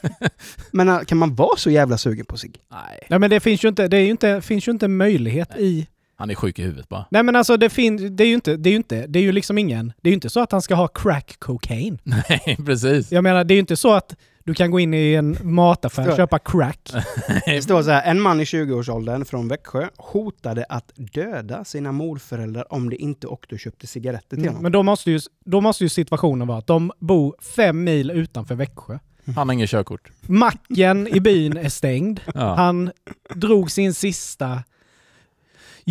Men 0.71 0.89
äh, 0.89 0.99
kan 0.99 1.17
man 1.17 1.35
vara 1.35 1.57
så 1.57 1.69
jävla 1.69 1.97
sugen 1.97 2.25
på 2.25 2.37
cigg? 2.37 2.57
Nej. 2.71 2.99
Nej 3.09 3.19
men 3.19 3.29
det 3.29 3.39
finns 3.39 3.63
ju 3.63 3.67
inte, 3.67 3.87
det 3.87 3.97
är 3.97 4.01
ju 4.01 4.11
inte, 4.11 4.41
finns 4.41 4.67
ju 4.67 4.71
inte 4.71 4.87
möjlighet 4.87 5.49
i... 5.57 5.87
Han 6.19 6.29
är 6.29 6.35
sjuk 6.35 6.59
i 6.59 6.63
huvudet 6.63 6.89
bara. 6.89 7.05
Nej 7.11 7.23
men 7.23 7.35
alltså 7.35 7.57
det, 7.57 7.69
fin, 7.69 8.15
det 8.15 8.23
är 8.23 8.27
ju 8.27 8.33
inte, 8.33 8.57
det 8.57 8.69
är 8.69 8.71
ju 8.71 8.77
inte, 8.77 9.07
det 9.07 9.19
är 9.19 9.23
ju 9.23 9.31
liksom 9.31 9.57
ingen, 9.57 9.93
det 10.01 10.09
är 10.09 10.11
ju 10.11 10.13
inte 10.15 10.29
så 10.29 10.39
att 10.39 10.51
han 10.51 10.61
ska 10.61 10.75
ha 10.75 10.87
crack 10.87 11.35
cocaine. 11.39 11.99
Nej, 12.03 12.57
precis. 12.65 13.11
Jag 13.11 13.23
menar 13.23 13.43
det 13.43 13.53
är 13.53 13.55
ju 13.55 13.59
inte 13.59 13.75
så 13.75 13.93
att 13.93 14.15
du 14.43 14.53
kan 14.53 14.71
gå 14.71 14.79
in 14.79 14.93
i 14.93 15.13
en 15.13 15.37
mataffär 15.41 16.09
och 16.09 16.15
köpa 16.15 16.39
crack. 16.39 16.91
Det 17.45 17.61
står 17.61 17.83
så 17.83 17.89
här, 17.89 18.11
en 18.11 18.21
man 18.21 18.39
i 18.39 18.43
20-årsåldern 18.43 19.25
från 19.25 19.47
Växjö 19.47 19.87
hotade 19.97 20.65
att 20.69 20.91
döda 20.95 21.65
sina 21.65 21.91
morföräldrar 21.91 22.73
om 22.73 22.89
de 22.89 22.95
inte 22.95 23.27
åkte 23.27 23.55
och 23.55 23.59
köpte 23.59 23.87
cigaretter 23.87 24.37
till 24.37 24.47
honom. 24.47 24.63
Men 24.63 24.71
då 24.71 24.83
måste, 24.83 25.11
ju, 25.11 25.19
då 25.45 25.61
måste 25.61 25.83
ju 25.83 25.89
situationen 25.89 26.47
vara 26.47 26.57
att 26.57 26.67
de 26.67 26.91
bor 26.99 27.35
fem 27.55 27.83
mil 27.83 28.11
utanför 28.11 28.55
Växjö. 28.55 28.99
Han 29.35 29.49
har 29.49 29.53
inget 29.53 29.69
körkort. 29.69 30.11
Macken 30.21 31.07
i 31.07 31.19
byn 31.19 31.57
är 31.57 31.69
stängd. 31.69 32.19
Ja. 32.33 32.55
Han 32.55 32.91
drog 33.33 33.71
sin 33.71 33.93
sista 33.93 34.63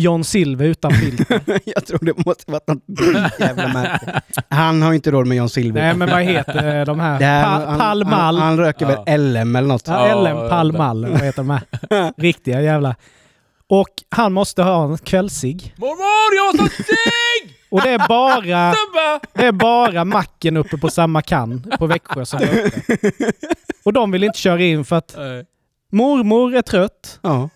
John 0.01 0.23
Silver 0.23 0.65
utan 0.65 0.91
filter. 0.91 1.41
Jag 1.65 1.85
tror 1.85 1.99
det 2.01 2.25
måste 2.25 2.51
varit 2.51 2.67
något 2.67 2.83
jävla 3.39 3.67
märke. 3.67 4.21
Han 4.49 4.81
har 4.81 4.89
ju 4.91 4.95
inte 4.95 5.11
råd 5.11 5.27
med 5.27 5.37
John 5.37 5.49
Silver. 5.49 5.81
Nej 5.81 5.93
men 5.95 6.09
vad 6.09 6.21
heter 6.23 6.85
de 6.85 6.99
här? 6.99 7.19
Här- 7.19 7.43
Pa, 7.43 7.49
han, 7.65 7.79
Pall 7.79 8.03
han, 8.03 8.11
Mall. 8.17 8.37
han 8.37 8.57
röker 8.57 8.85
väl 8.85 8.97
Ja. 9.05 9.17
LM 9.17 9.55
eller 9.55 9.67
något. 9.67 9.87
Ja, 9.87 10.07
Ja, 10.07 10.21
LM 10.43 10.49
Pall 10.49 10.71
Mall, 10.71 11.05
vad 11.11 11.21
heter 11.21 11.43
de 11.43 11.49
här? 11.49 11.63
Riktiga 12.21 12.61
jävla. 12.61 12.95
Och 13.69 13.89
han 14.09 14.33
måste 14.33 14.63
ha 14.63 14.83
en 14.85 14.97
kvällsig. 14.97 15.73
Mormor, 15.77 16.35
jag 16.35 16.61
har 16.61 16.69
cigg! 16.69 17.55
Och 17.71 17.81
det 17.81 17.89
är 17.89 18.07
bara, 18.07 18.73
det 19.33 19.45
är 19.45 19.51
bara 19.51 20.05
macken 20.05 20.57
uppe 20.57 20.77
på 20.77 20.89
samma 20.89 21.21
kan 21.21 21.71
på 21.79 21.87
Växjö 21.87 22.25
som 22.25 22.39
är 22.39 22.65
uppe. 22.65 22.97
Och 23.85 23.93
de 23.93 24.11
vill 24.11 24.23
inte 24.23 24.39
köra 24.39 24.61
in 24.61 24.85
för 24.85 24.95
att 24.95 25.15
mormor 25.91 26.55
är 26.55 26.61
trött 26.61 27.19
Ja, 27.23 27.49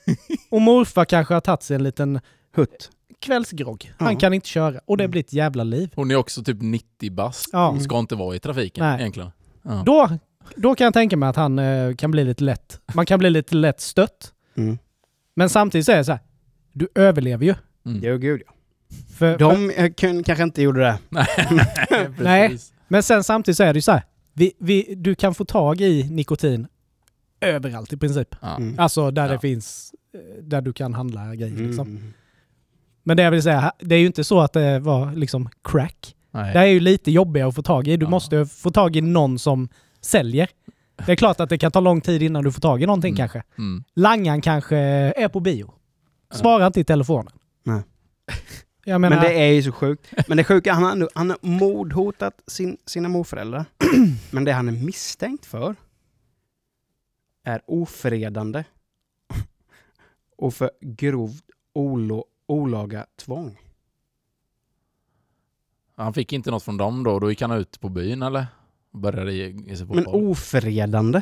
och 0.49 0.61
morfar 0.61 1.05
kanske 1.05 1.33
har 1.33 1.41
tagit 1.41 1.63
sig 1.63 1.75
en 1.75 1.83
liten 1.83 2.19
hutt. 2.55 2.89
kvällsgrogg. 3.21 3.93
Han 3.99 4.13
Ja. 4.13 4.19
kan 4.19 4.33
inte 4.33 4.47
köra 4.47 4.79
och 4.85 4.97
det 4.97 5.07
blir 5.07 5.21
ett 5.21 5.33
jävla 5.33 5.63
liv. 5.63 5.91
Hon 5.95 6.11
är 6.11 6.15
också 6.15 6.43
typ 6.43 6.57
90 6.61 7.11
bast. 7.11 7.49
Ja. 7.51 7.69
Hon 7.69 7.81
ska 7.81 7.99
inte 7.99 8.15
vara 8.15 8.35
i 8.35 8.39
trafiken 8.39 8.85
Nej. 8.85 8.99
egentligen. 8.99 9.31
Ja. 9.61 9.83
Då, 9.85 10.09
då 10.55 10.75
kan 10.75 10.85
jag 10.85 10.93
tänka 10.93 11.17
mig 11.17 11.29
att 11.29 11.35
han 11.35 11.59
eh, 11.59 11.95
kan 11.95 12.11
bli 12.11 12.23
lite 12.23 12.43
lätt. 12.43 12.79
Man 12.93 13.05
kan 13.05 13.19
bli 13.19 13.29
lite 13.29 13.55
lätt 13.55 13.81
stött. 13.81 14.33
Mm. 14.57 14.77
Men 15.35 15.49
samtidigt 15.49 15.85
så 15.85 15.91
är 15.91 15.97
det 15.97 16.05
så 16.05 16.11
här. 16.11 16.21
Du 16.71 16.87
överlever 16.95 17.45
ju. 17.45 17.55
Mm. 17.85 17.99
Jo, 18.03 18.17
gud 18.17 18.41
ja. 18.47 18.53
För, 19.17 19.31
för, 19.31 19.39
De 19.39 19.69
eh, 19.69 19.91
kun, 19.93 20.23
kanske 20.23 20.43
inte 20.43 20.61
gjorde 20.61 20.79
det. 20.81 20.97
Nej. 22.19 22.49
Precis. 22.49 22.73
men 22.87 23.03
sen 23.03 23.23
samtidigt 23.23 23.57
så 23.57 23.63
är 23.63 23.73
det 23.73 23.77
ju 23.77 23.81
så 23.81 23.91
här. 23.91 24.03
Vi, 24.33 24.51
vi, 24.59 24.93
du 24.97 25.15
kan 25.15 25.33
få 25.35 25.45
tag 25.45 25.81
i 25.81 26.09
nikotin 26.11 26.67
överallt 27.43 27.93
i 27.93 27.97
princip. 27.97 28.35
Ja. 28.41 28.55
Mm. 28.57 28.79
Alltså 28.79 29.11
där 29.11 29.25
Ja. 29.25 29.31
det 29.31 29.39
finns, 29.39 29.93
eh, 30.13 30.43
där 30.43 30.61
du 30.61 30.73
kan 30.73 30.93
handla 30.93 31.35
grejer 31.35 31.57
liksom. 31.67 31.87
Mm. 31.87 32.13
Men 33.03 33.17
det 33.17 33.23
jag 33.23 33.31
vill 33.31 33.43
säga, 33.43 33.71
det 33.79 33.95
är 33.95 33.99
ju 33.99 34.05
inte 34.05 34.23
så 34.23 34.39
att 34.41 34.53
det 34.53 34.79
var 34.79 35.11
liksom 35.15 35.49
crack. 35.63 36.15
Nej. 36.31 36.53
Det 36.53 36.59
är 36.59 36.65
ju 36.65 36.79
lite 36.79 37.11
jobbigare 37.11 37.47
att 37.49 37.55
få 37.55 37.61
tag 37.61 37.87
i. 37.87 37.97
Du 37.97 38.05
Ja. 38.05 38.09
måste 38.09 38.45
få 38.45 38.71
tag 38.71 38.95
i 38.95 39.01
någon 39.01 39.39
som 39.39 39.69
säljer. 40.01 40.49
Det 41.05 41.11
är 41.11 41.15
klart 41.15 41.39
att 41.39 41.49
det 41.49 41.57
kan 41.57 41.71
ta 41.71 41.79
lång 41.79 42.01
tid 42.01 42.23
innan 42.23 42.43
du 42.43 42.51
får 42.51 42.61
tag 42.61 42.83
i 42.83 42.85
någonting 42.85 43.09
Mm. 43.11 43.17
kanske. 43.17 43.43
Mm. 43.57 43.83
Langan 43.95 44.41
kanske 44.41 44.77
är 44.77 45.27
på 45.27 45.39
bio. 45.39 45.73
Svarar 46.33 46.67
inte 46.67 46.79
i 46.79 46.83
telefonen. 46.83 47.33
Nej. 47.63 47.81
Jag 48.85 49.01
Men, 49.01 49.09
menar, 49.09 49.23
det 49.23 49.33
är 49.33 49.51
ju 49.51 49.63
så 49.63 49.71
sjukt. 49.71 50.07
Men 50.27 50.37
det 50.37 50.43
sjuka, 50.43 50.73
han 50.73 50.83
har, 51.01 51.09
han 51.15 51.29
har 51.29 51.37
mordhotat 51.41 52.33
sin, 52.47 52.77
sina 52.85 53.09
morföräldrar. 53.09 53.65
Men 54.31 54.43
det 54.43 54.51
han 54.51 54.67
är 54.67 54.71
misstänkt 54.71 55.45
för 55.45 55.75
är 57.43 57.61
ofredande 57.67 58.63
och 60.37 60.53
för 60.53 60.71
grovt 60.81 61.43
olo, 61.73 62.25
olaga 62.45 63.05
tvång. 63.15 63.59
Han 65.95 66.13
fick 66.13 66.33
inte 66.33 66.51
något 66.51 66.63
från 66.63 66.77
dem 66.77 67.03
då, 67.03 67.19
då 67.19 67.29
gick 67.29 67.41
han 67.41 67.51
ut 67.51 67.79
på 67.79 67.89
byn 67.89 68.21
eller? 68.21 68.47
Och 68.91 68.99
Började 68.99 69.33
ge 69.33 69.49
ge 69.49 69.77
sig 69.77 69.87
på 69.87 69.93
Men 69.93 70.03
folk. 70.03 70.15
ofredande? 70.15 71.21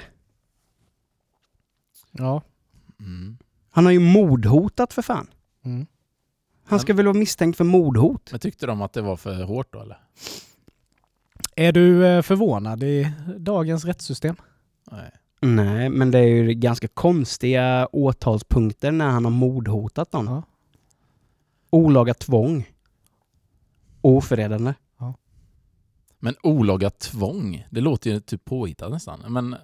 ja. 2.11 2.41
mm. 2.99 3.37
Han 3.69 3.85
har 3.85 3.91
ju 3.91 3.99
mordhotat 3.99 4.93
för 4.93 5.01
fan. 5.01 5.27
Mm. 5.63 5.87
Han 6.65 6.79
ska 6.79 6.93
väl 6.93 7.05
vara 7.05 7.17
misstänkt 7.17 7.57
för 7.57 7.63
mordhot? 7.63 8.31
Men 8.31 8.39
tyckte 8.39 8.65
de 8.65 8.81
att 8.81 8.93
det 8.93 9.01
var 9.01 9.15
för 9.17 9.43
hårt 9.43 9.73
då 9.73 9.81
eller? 9.81 9.97
Är 11.55 11.71
du 11.71 12.07
eh, 12.07 12.21
förvånad 12.21 12.83
i 12.83 13.11
dagens 13.37 13.85
rättssystem? 13.85 14.35
Nej. 14.91 15.11
Nej, 15.41 15.89
men 15.89 16.11
det 16.11 16.19
är 16.19 16.23
ju 16.27 16.53
ganska 16.53 16.87
konstiga 16.87 17.87
åtalspunkter 17.91 18.91
när 18.91 19.09
han 19.09 19.25
har 19.25 19.31
mordhotat 19.31 20.13
någon. 20.13 20.25
Ja. 20.25 20.43
Olaga 21.69 22.13
tvång. 22.13 22.69
Ofredande. 24.01 24.73
Men 26.23 26.35
olaga 26.43 26.89
tvång, 26.89 27.67
det 27.69 27.81
låter 27.81 28.09
ju 28.11 28.19
typ 28.19 28.45
påhittat 28.45 28.91
nästan. 28.91 29.19
Men 29.33 29.55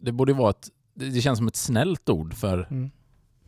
det 0.00 0.12
borde 0.12 0.32
ju 0.32 0.38
vara 0.38 0.50
ett... 0.50 0.68
Det 0.94 1.20
känns 1.20 1.38
som 1.38 1.48
ett 1.48 1.56
snällt 1.56 2.08
ord 2.08 2.34
för, 2.34 2.66
Mm. 2.70 2.90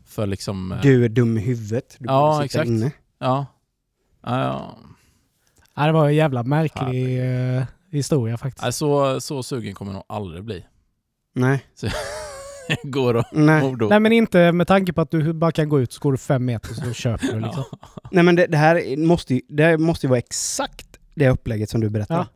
för 0.05 0.27
liksom... 0.27 0.71
eh, 0.71 0.81
Du 0.81 1.05
är 1.05 1.09
dum 1.09 1.37
i 1.37 1.41
huvudet. 1.41 1.95
Du 1.99 2.05
Ja, 2.05 2.33
sitta 2.33 2.45
exakt. 2.45 2.67
inne. 2.67 2.91
Ja. 3.19 3.45
Ja, 4.21 4.39
ja. 4.43 4.77
Ja, 5.75 5.85
det 5.85 5.91
var 5.91 6.07
en 6.07 6.15
jävla 6.15 6.43
märklig 6.43 7.19
eh, 7.57 7.63
historia 7.91 8.37
faktiskt. 8.37 8.63
Nej, 8.63 8.73
Så, 8.73 9.21
så 9.21 9.43
sugen 9.43 9.73
kommer 9.75 9.91
jag 9.91 9.95
nog 9.95 10.03
aldrig 10.07 10.43
bli. 10.43 10.65
Nej. 11.33 11.65
Går 12.83 13.13
och 13.15 13.23
Nej. 13.31 13.75
Nej 13.89 13.99
men 13.99 14.11
inte 14.11 14.51
med 14.51 14.67
tanke 14.67 14.93
på 14.93 15.01
att 15.01 15.11
du 15.11 15.33
bara 15.33 15.51
kan 15.51 15.69
gå 15.69 15.81
ut 15.81 15.93
så 15.93 15.99
går 15.99 16.11
du 16.11 16.17
fem 16.17 16.45
meter 16.45 16.73
så 16.73 16.93
köper 16.93 17.27
du 17.33 17.39
liksom. 17.39 17.63
Ja. 17.81 17.87
Nej 18.11 18.23
men 18.23 18.35
det, 18.35 18.47
det 18.47 18.57
här 18.57 18.97
måste 18.97 19.33
ju, 19.33 19.41
det 19.49 19.63
här 19.63 19.77
måste 19.77 20.05
ju 20.05 20.09
vara 20.09 20.19
exakt 20.19 20.87
det 21.15 21.29
upplägget 21.29 21.69
som 21.69 21.81
du 21.81 21.89
berättar. 21.89 22.15
Ja. 22.15 22.27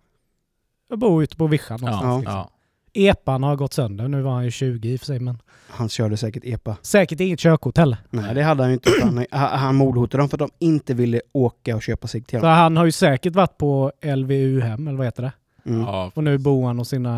Jag 0.89 1.00
bor 1.00 1.24
ute 1.24 1.36
på 1.36 1.48
vischan 1.48 1.80
Ja, 1.82 1.88
någonstans. 1.88 2.24
ja. 2.26 2.41
liksom. 2.41 2.54
Epan 2.93 3.43
har 3.43 3.56
gått 3.56 3.74
sönder. 3.74 4.08
Nu 4.08 4.22
var 4.22 4.32
han 4.32 4.45
ju 4.45 4.52
20 4.52 4.89
i 4.89 4.95
och 4.95 5.00
för 5.00 5.06
sig 5.06 5.20
men 5.20 5.41
Han 5.68 5.89
körde 5.89 6.18
säkert 6.18 6.43
EPA. 6.45 6.78
säkert 6.82 7.20
inget 7.20 7.39
körkort 7.39 7.78
heller. 7.78 7.98
Nej, 8.10 8.36
det 8.36 8.43
hade 8.43 8.64
han 8.64 8.70
ju 8.70 8.74
inte. 8.74 8.91
Han, 9.32 9.60
han 9.60 9.76
mordhotade 9.76 10.22
dem 10.22 10.30
för 10.30 10.36
att 10.43 10.50
de 10.60 10.66
inte 10.66 10.93
ville 10.93 11.22
åka 11.34 11.76
och 11.76 11.82
köpa 11.84 12.08
sig 12.08 12.22
till 12.22 12.39
Så 12.39 12.45
honom. 12.45 12.58
han 12.58 12.78
har 12.78 12.86
ju 12.86 12.91
säkert 12.91 13.36
varit 13.36 13.58
på 13.58 13.91
LVU-hem 14.04 14.88
eller 14.88 14.98
vad 14.98 15.08
heter 15.08 15.24
det? 15.24 15.32
Mm. 15.68 15.82
Ja, 15.82 16.11
Och 16.15 16.24
nu 16.24 16.38
bor 16.38 16.68
han 16.68 16.78
hos 16.78 16.89
sina 16.89 17.09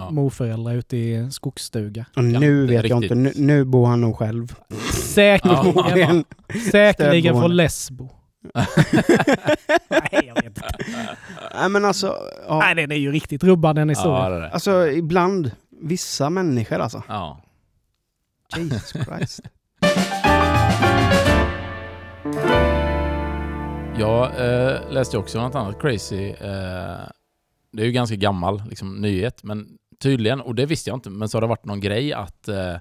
Ja. 0.00 0.10
morföräldrar 0.10 0.74
ute 0.74 0.96
i 0.96 1.28
skogsstuga. 1.30 2.06
Och 2.16 2.24
nu 2.24 2.32
Ja, 2.32 2.40
det 2.40 2.50
vet 2.50 2.70
jag 2.70 2.84
riktigt. 2.84 3.02
inte. 3.02 3.14
Nu, 3.14 3.32
nu 3.36 3.64
bor 3.64 3.86
han 3.86 4.00
nog 4.00 4.16
själv. 4.16 4.54
Säkerligen, 4.92 6.24
säkerligen 6.70 7.40
från 7.40 7.56
Lesbo. 7.56 8.08
Nej, 9.88 10.22
jag 10.26 10.34
vet 10.34 10.44
inte. 10.44 10.62
Nej 11.54 11.68
men 11.68 11.84
alltså, 11.84 12.16
ja. 12.48 12.58
Nej, 12.58 12.74
den 12.74 12.92
är 12.92 12.96
ju 12.96 13.12
riktigt 13.12 13.44
rubbad 13.44 13.76
den 13.76 13.88
ja, 13.88 13.92
historien. 13.92 14.30
det 14.30 14.36
är 14.36 14.40
det. 14.40 14.50
alltså 14.50 14.88
ibland, 14.88 15.50
vissa 15.82 16.30
människor 16.30 16.78
alltså. 16.78 17.02
Ja. 17.08 17.40
Jesus 18.56 18.92
Christ. 19.04 19.40
Jag 23.98 24.24
eh, 24.24 24.90
läste 24.90 25.18
också 25.18 25.40
något 25.42 25.54
annat 25.54 25.80
crazy. 25.80 26.28
Eh, 26.30 27.00
det 27.72 27.82
är 27.82 27.86
ju 27.86 27.92
ganska 27.92 28.16
gammal 28.16 28.62
liksom, 28.68 28.96
nyhet, 29.00 29.42
men 29.42 29.78
tydligen, 29.98 30.40
och 30.40 30.54
det 30.54 30.66
visste 30.66 30.90
jag 30.90 30.96
inte, 30.96 31.10
men 31.10 31.28
så 31.28 31.36
har 31.36 31.40
det 31.40 31.46
varit 31.46 31.64
någon 31.64 31.80
grej 31.80 32.12
att 32.12 32.48
eh, 32.48 32.74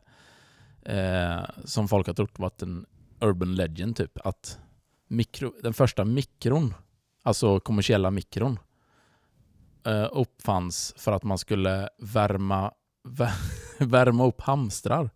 eh, 0.96 1.42
som 1.66 1.88
folk 1.88 2.08
har 2.08 2.14
trott 2.14 2.40
varit 2.40 2.62
en 2.62 2.86
urban 3.22 3.56
legend 3.56 3.96
typ, 3.96 4.18
att 4.24 4.60
mikro, 5.08 5.54
den 5.64 5.74
första 5.74 6.06
mikron, 6.06 6.74
alltså 7.24 7.60
kommersiella 7.60 8.12
mikron, 8.12 8.60
eh, 9.86 10.08
uppfanns 10.12 10.94
för 10.98 11.12
att 11.12 11.24
man 11.24 11.38
skulle 11.38 11.90
värma, 11.98 12.72
vä- 13.08 13.32
värma 13.86 14.26
upp 14.28 14.42
hamstrar. 14.42 15.10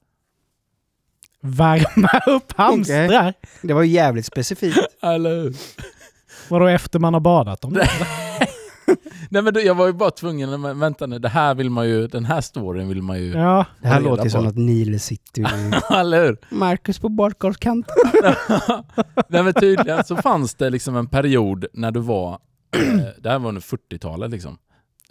Värma 1.40 2.22
upp 2.28 2.52
hamstrar? 2.52 3.34
Det 3.62 3.74
var 3.74 3.82
ju 3.84 3.92
jävligt 3.92 4.26
specifikt. 4.26 4.78
Eller 5.02 5.30
hur? 5.42 5.56
Vadå 6.50 6.68
efter 6.68 7.00
man 7.00 7.14
har 7.14 7.22
badat 7.22 7.62
dem? 7.62 7.74
Nej 9.30 9.42
men 9.42 9.54
då- 9.54 9.60
jag 9.60 9.76
var 9.76 9.88
ju 9.88 9.94
bara 9.94 10.12
tvungen, 10.12 10.62
men 10.62 10.80
vänta 10.80 11.06
nu, 11.08 11.20
det 11.20 11.30
här 11.30 11.56
vill 11.56 11.70
man 11.70 11.88
ju, 11.90 12.08
den 12.08 12.26
här 12.26 12.42
storyn 12.42 12.88
vill 12.88 13.02
man 13.02 13.20
ju... 13.20 13.32
Ja, 13.32 13.66
Det 13.82 13.88
här 13.88 14.02
låter 14.02 14.24
ju 14.24 14.30
som 14.30 14.48
att 14.48 14.58
Nile 14.58 15.00
City. 15.00 15.46
Eller 15.92 16.26
hur? 16.26 16.38
Marcus 16.50 17.00
på 17.00 17.10
badkarskanten. 17.10 17.96
Nej 19.28 19.44
men 19.44 19.54
tydligen 19.54 20.04
så 20.04 20.16
fanns 20.16 20.56
det 20.56 20.70
liksom 20.70 20.96
en 20.96 21.08
period 21.08 21.66
när 21.74 21.92
du 21.92 22.00
var, 22.00 22.40
det 23.22 23.30
här 23.30 23.40
var 23.40 23.50
under 23.50 23.62
40-talet 23.62 24.32
liksom, 24.32 24.58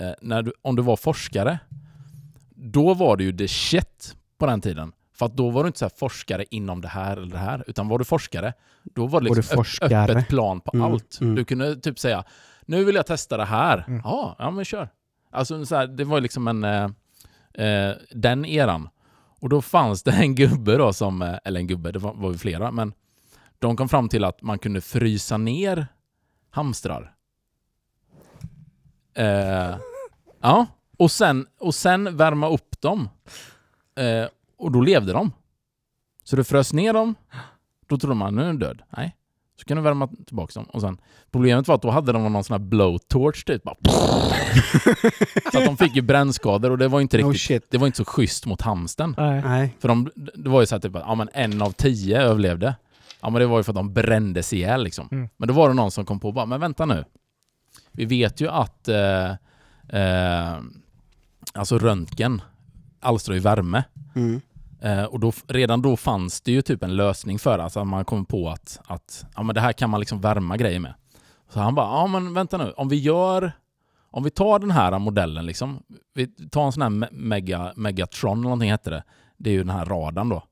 eh, 0.01 0.11
när 0.23 0.43
du, 0.43 0.53
om 0.63 0.77
du 0.77 0.83
var 0.83 0.97
forskare, 0.97 1.59
då 2.57 2.95
var 2.95 3.17
det 3.17 3.25
ju 3.25 3.37
the 3.37 3.49
shit 3.49 4.17
på 4.39 4.47
den 4.47 4.61
tiden. 4.61 4.93
För 5.15 5.27
att 5.27 5.37
då 5.37 5.51
var 5.51 5.63
du 5.63 5.67
inte 5.67 5.79
så 5.79 5.85
här 5.85 5.93
forskare 5.99 6.45
inom 6.51 6.81
det 6.81 6.89
här 6.89 7.17
eller 7.17 7.33
det 7.33 7.39
här, 7.39 7.65
utan 7.67 7.89
var 7.89 7.99
du 7.99 8.05
forskare, 8.05 8.53
då 8.95 9.07
var 9.07 9.21
det 9.21 9.29
Var 9.29 9.35
du 9.35 9.41
liksom 9.41 9.57
forskare? 9.57 10.03
öppet 10.13 10.29
plan 10.29 10.61
på 10.61 10.71
Mm, 10.75 10.93
allt. 10.93 11.19
mm. 11.21 11.35
Du 11.35 11.45
kunde 11.45 11.77
typ 11.77 11.99
säga, 11.99 12.25
nu 12.67 12.85
vill 12.85 12.95
jag 12.95 13.07
testa 13.07 13.37
det 13.37 13.45
här. 13.45 13.85
Mm. 13.89 14.01
Ja, 14.05 14.37
ja 14.39 14.51
men 14.51 14.65
kör. 14.65 14.89
Alltså 15.31 15.67
så 15.67 15.77
här, 15.77 15.87
det 15.87 16.05
var 16.05 16.21
liksom 16.21 16.49
en, 16.49 16.65
eh, 16.65 16.89
eh, 17.67 17.97
den 18.11 18.45
eran. 18.45 18.89
Och 19.41 19.49
då 19.49 19.63
fanns 19.63 20.03
det 20.03 20.13
en 20.13 20.35
gubbe 20.35 20.77
då 20.77 20.93
som, 20.93 21.23
eh, 21.23 21.39
eller 21.45 21.61
en 21.61 21.67
gubbe, 21.67 21.93
det 21.93 21.99
var, 21.99 22.15
var 22.15 22.33
ju 22.33 22.39
flera, 22.39 22.71
men 22.71 22.93
de 23.59 23.77
kom 23.77 23.89
fram 23.89 24.09
till 24.09 24.25
att 24.25 24.43
man 24.43 24.59
kunde 24.59 24.81
frysa 24.81 25.37
ner 25.37 25.87
hamstrar. 26.51 27.15
Eh, 29.15 29.77
ja, 30.41 30.67
och 30.99 31.11
sen, 31.11 31.47
och 31.59 31.75
sen 31.75 32.17
värma 32.17 32.49
upp 32.49 32.81
dem. 32.81 33.09
Eh, 33.95 34.27
och 34.57 34.73
då 34.73 34.81
levde 34.81 35.13
de. 35.13 35.33
Så 36.25 36.37
du 36.37 36.45
frös 36.45 36.73
ner 36.73 36.93
dem, 36.93 37.15
då 37.87 37.99
trodde 37.99 38.17
man 38.17 38.35
nu 38.35 38.43
är 38.43 38.47
den 38.47 38.59
död. 38.59 38.83
Nej. 38.91 39.17
Så 39.63 39.67
kan 39.67 39.77
du 39.77 39.83
värma 39.83 40.09
tillbaka 40.27 40.53
dem. 40.55 40.65
Och 40.65 40.81
sen, 40.81 40.99
problemet 41.31 41.69
var 41.69 41.75
att 41.75 41.83
då 41.83 41.91
hade 41.91 42.13
de 42.13 42.33
någon 42.33 42.45
sån 42.45 42.55
här 42.55 42.69
blowtorch 42.69 43.45
typ. 43.45 43.63
Bara 43.63 43.75
så 45.53 45.59
att 45.59 45.65
de 45.65 45.77
fick 45.77 45.97
ju 45.97 46.03
brännskador 46.03 46.71
och 46.71 46.79
det 46.79 46.89
var 46.89 47.01
inte 47.01 47.17
riktigt, 47.17 47.41
shit. 47.41 47.67
det 47.71 47.79
var 47.79 47.87
inte 47.87 47.97
så 47.97 48.05
schysst 48.05 48.47
mot 48.47 48.61
hamsten. 48.61 49.15
Nej. 49.19 49.77
För 49.81 49.89
de, 49.89 50.11
det 50.15 50.49
var 50.49 50.61
ju 50.61 50.67
så 50.67 50.75
här 50.75 50.81
typ 50.81 50.97
att 50.97 51.03
ja, 51.07 51.15
men 51.15 51.29
en 51.33 51.63
av 51.63 51.71
tio 51.71 52.23
överlevde. 52.23 52.75
Ja 53.21 53.31
men 53.31 53.41
det 53.41 53.47
var 53.47 53.59
ju 53.59 53.63
för 53.63 53.73
att 53.73 53.77
de 53.77 53.93
brändes 53.93 54.53
ihjäl 54.53 54.85
liksom. 54.85 55.09
Mm. 55.13 55.29
Men 55.37 55.49
då 55.49 55.55
var 55.55 55.69
det 55.69 55.75
någon 55.75 55.91
som 55.91 56.05
kom 56.05 56.21
på 56.21 56.33
bara, 56.33 56.47
men 56.47 56.61
vänta 56.61 56.87
nu. 56.87 57.05
Vi 57.93 58.05
vet 58.05 58.41
ju 58.41 58.49
att 58.49 58.89
eh, 58.89 59.31
eh, 59.89 60.59
alltså 61.53 61.79
röntgen 61.79 62.43
alstrar 63.01 63.35
ju 63.35 63.41
värme. 63.41 63.85
Mm. 64.15 64.41
Eh, 64.83 65.05
och 65.05 65.21
då, 65.21 65.33
redan 65.47 65.83
då 65.83 65.97
fanns 65.97 66.41
det 66.41 66.53
ju 66.53 66.63
typ 66.63 66.83
en 66.83 66.97
lösning 66.97 67.39
för 67.39 67.59
det. 67.59 67.65
Alltså 67.65 67.85
man 67.85 68.05
kom 68.05 68.25
på 68.25 68.51
att, 68.51 68.81
att 68.87 69.25
ja, 69.35 69.43
men 69.43 69.55
det 69.55 69.61
här 69.61 69.73
kan 69.73 69.91
man 69.91 70.01
liksom 70.01 70.21
värma 70.21 70.57
grejer 70.57 70.81
med. 70.81 70.95
Så 71.49 71.61
han 71.61 71.75
bara, 71.75 71.87
ja 71.87 72.07
men 72.07 72.35
vänta 72.35 72.59
nu, 72.59 72.73
om 72.77 72.89
vi 72.89 72.97
gör 72.97 73.53
om 74.13 74.25
vi 74.25 74.31
tar 74.31 74.59
den 74.59 74.71
här 74.71 74.99
modellen, 74.99 75.47
liksom, 75.47 75.83
vi 76.15 76.27
tar 76.27 76.67
en 76.67 76.73
sån 76.73 76.83
här 76.83 77.11
Mega, 77.13 77.73
Megatron 77.77 78.39
eller 78.39 78.43
någonting 78.43 78.71
hette 78.71 78.91
det. 78.91 79.05
Det 79.37 79.51
är 79.51 79.55
ju 79.55 79.59
den 79.59 79.71
här 79.71 79.85
radarn 79.85 80.29
då. 80.29 80.43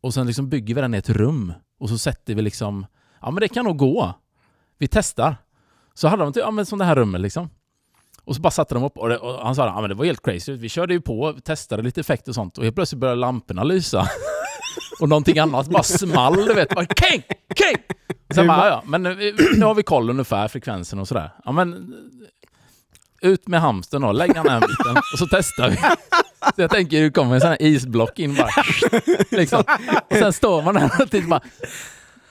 Och 0.00 0.14
sen 0.14 0.26
liksom 0.26 0.48
bygger 0.48 0.74
vi 0.74 0.80
den 0.80 0.94
i 0.94 0.98
ett 0.98 1.10
rum. 1.10 1.52
Och 1.78 1.88
så 1.88 1.98
sätter 1.98 2.34
vi 2.34 2.42
liksom, 2.42 2.86
ja 3.20 3.30
men 3.30 3.40
det 3.40 3.48
kan 3.48 3.64
nog 3.64 3.76
gå. 3.76 4.14
Vi 4.78 4.88
testar. 4.88 5.36
Så 5.94 6.08
hade 6.08 6.22
de 6.22 6.32
typ, 6.32 6.40
ja 6.40 6.50
men 6.50 6.66
som 6.66 6.78
det 6.78 6.84
här 6.84 6.96
rummet 6.96 7.20
liksom. 7.20 7.50
Och 8.24 8.34
så 8.34 8.40
bara 8.40 8.50
satte 8.50 8.74
de 8.74 8.84
upp 8.84 8.98
och, 8.98 9.08
det, 9.08 9.18
och 9.18 9.46
han 9.46 9.54
sa 9.54 9.66
ja 9.66 9.80
men 9.80 9.90
det 9.90 9.96
var 9.96 10.04
helt 10.04 10.24
crazy. 10.24 10.52
Vi 10.52 10.68
körde 10.68 10.94
ju 10.94 11.00
på, 11.00 11.34
testade 11.44 11.82
lite 11.82 12.00
effekt 12.00 12.28
och 12.28 12.34
sånt 12.34 12.58
och 12.58 12.64
helt 12.64 12.76
plötsligt 12.76 13.00
började 13.00 13.20
lamporna 13.20 13.64
lysa. 13.64 14.08
och 15.00 15.08
någonting 15.08 15.38
annat 15.38 15.68
bara 15.68 15.82
small, 15.82 16.36
du 16.36 16.54
vet. 16.54 16.74
Bara 16.74 16.86
king, 16.86 17.22
king! 17.54 17.76
Sen 18.34 18.46
bara, 18.46 18.68
ja, 18.68 18.82
men 18.86 19.02
nu, 19.02 19.36
nu 19.56 19.64
har 19.64 19.74
vi 19.74 19.82
koll 19.82 20.10
ungefär, 20.10 20.48
frekvensen 20.48 20.98
och 20.98 21.08
sådär. 21.08 21.30
Ja 21.44 21.52
men 21.52 21.94
ut 23.24 23.48
med 23.48 23.60
hamstern 23.60 24.02
då, 24.02 24.12
lägg 24.12 24.36
han 24.36 24.46
den 24.46 24.60
biten 24.60 24.96
och 25.12 25.18
så 25.18 25.26
testar 25.30 25.70
vi. 25.70 25.76
Så 26.56 26.62
jag 26.62 26.70
tänker 26.70 27.02
det 27.02 27.10
kommer 27.10 27.34
en 27.34 27.40
sån 27.40 27.50
här 27.50 27.62
isblock 27.62 28.18
in 28.18 28.34
bara. 28.34 28.50
Liksom. 29.30 29.64
Och 30.10 30.16
sen 30.16 30.32
står 30.32 30.62
man 30.62 30.74
där 30.74 31.02
och 31.02 31.10
tittar 31.10 31.28
bara 31.28 31.40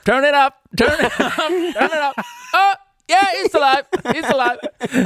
Turn 0.04 0.24
it 0.24 0.34
up, 0.34 0.78
turn 0.78 1.06
it 1.06 1.12
up, 1.12 1.32
turn 1.32 1.64
it 1.64 1.76
up. 1.76 2.24
Oh, 2.54 2.83
yeah, 3.08 3.44
it's 3.44 3.54
alive, 3.54 3.84
it's 4.20 4.34
alive. 4.34 4.58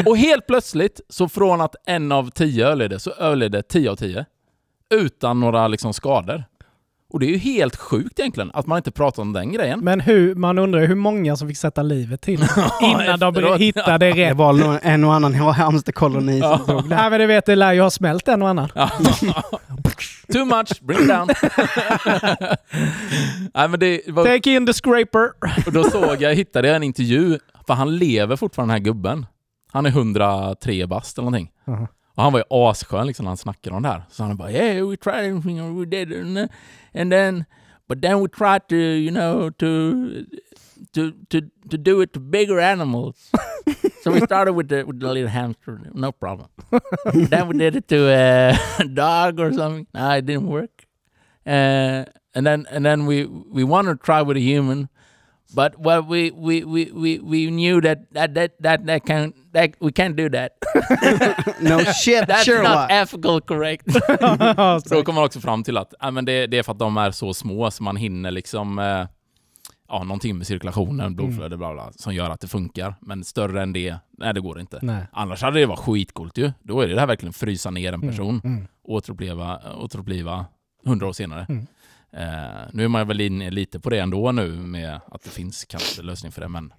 Och 0.07 0.17
helt 0.17 0.47
plötsligt, 0.47 1.01
så 1.09 1.29
från 1.29 1.61
att 1.61 1.77
en 1.87 2.13
av 2.13 2.31
tio 2.31 2.67
överlevde, 2.67 3.01
så 3.01 3.11
överlevde 3.11 3.63
tio 3.63 3.91
av 3.91 3.97
tio. 3.97 4.25
Utan 4.95 5.41
några 5.41 5.69
liksom 5.69 5.95
skador. 5.95 6.45
Och 7.13 7.21
det 7.21 7.27
är 7.27 7.31
ju 7.31 7.37
helt 7.39 7.77
sjukt 7.77 8.19
egentligen, 8.19 8.51
att 8.55 8.67
man 8.67 8.77
inte 8.77 8.91
pratar 8.91 9.23
om 9.23 9.33
den 9.33 9.53
grejen. 9.53 9.81
Men 9.81 10.01
hur, 10.01 10.35
man 10.35 10.59
undrar 10.59 10.87
hur 10.87 10.95
många 10.95 11.37
som 11.37 11.49
fick 11.49 11.57
sätta 11.57 11.83
livet 11.83 12.21
till 12.21 12.41
innan 12.83 13.19
de 13.19 13.59
hittade 13.59 14.07
Det 14.07 14.13
rätt. 14.31 14.37
var 14.37 14.53
nog 14.53 14.79
en 14.83 15.05
och 15.05 15.15
annan 15.15 15.35
hamsterkoloni 15.35 16.41
som 16.41 16.59
tog 16.67 16.89
det. 16.89 16.97
Nej 16.97 17.11
men 17.11 17.21
du 17.21 17.27
vet, 17.27 17.47
det 17.47 17.57
lär 17.57 17.73
ju 17.73 17.81
ha 17.81 17.91
smält 17.91 18.29
en 18.29 18.43
och 18.43 18.49
annan. 18.49 18.69
Too 20.33 20.45
much, 20.45 20.81
bring 20.83 21.01
it 21.01 21.09
down. 21.09 21.29
Nej, 23.55 23.69
men 23.69 23.81
det 23.81 24.01
var, 24.09 24.25
Take 24.25 24.51
in 24.51 24.67
the 24.67 24.73
scraper. 24.73 25.31
och 25.67 25.73
då 25.73 25.85
såg 25.85 26.23
jag, 26.23 26.35
hittade 26.35 26.69
jag 26.69 26.77
en 26.77 26.83
intervju, 26.83 27.39
för 27.67 27.75
han 27.75 27.97
lever 27.97 28.37
fortfarande 28.37 28.75
den 28.75 28.81
här 28.83 28.85
gubben. 28.85 29.27
Han 29.73 29.87
är 29.87 29.91
103 29.91 30.87
bast 30.87 31.19
eller 31.19 31.25
någonting. 31.31 31.51
Aha. 31.69 31.87
Och 32.19 32.25
han 32.25 32.33
var 32.33 32.41
ju 32.41 32.45
asskön 32.51 33.07
liksom 33.07 33.25
när 33.25 33.31
han 33.31 33.37
snackade 33.37 33.77
om 33.77 33.83
det 33.83 33.89
här. 33.89 34.03
Så 34.11 34.23
han 34.25 34.37
bara 34.37 34.53
yeah 34.53 34.89
we 34.89 34.97
tried 34.97 35.25
everything 35.25 35.79
we 35.79 35.87
did 35.87 36.13
and, 36.13 36.49
and 36.95 37.13
then 37.13 37.45
but 37.89 38.03
then 38.03 38.21
we 38.21 38.29
tried 38.29 38.69
to 38.69 38.77
you 38.77 39.11
know 39.11 39.51
to 39.51 39.95
to 40.93 41.13
to 41.29 41.41
to 41.71 41.77
do 41.77 42.03
it 42.03 42.13
to 42.13 42.21
bigger 42.21 42.59
animals. 42.61 43.31
so 44.03 44.11
we 44.11 44.21
started 44.21 44.53
with 44.53 44.69
the 44.69 44.85
with 44.85 45.01
the 45.01 45.13
little 45.13 45.29
hamster, 45.29 45.81
no 45.95 46.11
problem. 46.11 46.49
then 47.31 47.49
we 47.49 47.59
did 47.59 47.77
it 47.77 47.87
to 47.89 48.09
a 48.09 48.85
dog 48.95 49.39
or 49.39 49.53
something. 49.53 49.87
No, 49.95 50.11
it 50.11 50.27
didn't 50.27 50.49
work. 50.49 50.87
Uh, 51.47 52.05
and 52.35 52.45
then 52.47 52.67
and 52.71 52.85
then 52.85 53.07
we 53.07 53.27
we 53.27 53.63
wanted 53.63 53.99
to 53.99 54.05
try 54.05 54.23
with 54.23 54.37
a 54.37 54.41
human, 54.41 54.89
but 55.57 55.73
well 55.79 56.03
we 56.11 56.31
we 56.31 56.65
we 56.65 56.91
we, 56.95 57.19
we 57.23 57.51
knew 57.51 57.81
that 57.83 57.99
that 58.15 58.35
that 58.35 58.51
that 58.63 58.87
that 58.87 59.07
can 59.07 59.33
that 59.55 59.71
we 59.81 59.91
can't 59.91 60.15
do 60.17 60.29
that. 60.31 60.51
No 61.61 61.79
shit 61.79 62.27
That's 62.29 62.45
Sherlock. 62.45 62.75
not 62.75 62.91
ethical 62.91 63.41
correct. 63.41 63.93
Så 64.89 64.95
då 64.95 65.03
kommer 65.03 65.13
man 65.15 65.25
också 65.25 65.41
fram 65.41 65.63
till 65.63 65.77
att 65.77 65.95
ja, 66.01 66.11
men 66.11 66.25
det, 66.25 66.47
det 66.47 66.59
är 66.59 66.63
för 66.63 66.73
att 66.73 66.79
de 66.79 66.97
är 66.97 67.11
så 67.11 67.35
små 67.35 67.71
så 67.71 67.83
man 67.83 67.97
hinner 67.97 68.31
liksom 68.31 68.79
eh, 68.79 69.07
ja, 69.89 70.05
någonting 70.05 70.39
med 70.39 70.47
cirkulationen, 70.47 71.17
blodflöde, 71.17 71.57
bla 71.57 71.73
bla, 71.75 71.93
som 71.93 72.15
gör 72.15 72.31
att 72.31 72.41
det 72.41 72.49
funkar. 72.49 72.95
Men 73.01 73.25
större 73.25 73.63
än 73.63 73.73
det, 73.73 73.97
nej 74.19 74.35
det 74.35 74.41
går 74.41 74.61
inte. 74.61 74.79
Nej. 74.83 75.03
Annars 75.13 75.43
hade 75.43 75.61
det 75.61 75.67
varit 75.67 75.79
skitcoolt 75.81 76.39
ju. 76.39 76.53
Då 76.63 76.81
är 76.81 76.89
det 76.89 77.01
här 77.01 77.07
verkligen 77.07 77.33
frysa 77.33 77.71
ner 77.71 77.93
en 77.93 78.01
person, 78.01 78.41
Mm. 78.45 78.67
återuppleva, 78.85 79.61
återuppliva 79.79 80.47
hundra 80.85 81.07
år 81.09 81.13
senare. 81.13 81.47
Mm. 81.49 81.67
Eh, 82.13 82.69
nu 82.73 82.85
är 82.85 82.89
man 82.89 83.09
väl 83.09 83.21
inne 83.21 83.51
lite 83.51 83.81
på 83.81 83.91
det 83.91 83.99
ändå 83.99 84.33
nu 84.33 84.49
med 84.53 85.01
att 85.07 85.23
det 85.25 85.31
finns 85.31 85.65
kanske 85.65 86.03
lösning 86.03 86.33
för 86.33 86.41
det. 86.41 86.49
Men, 86.49 86.73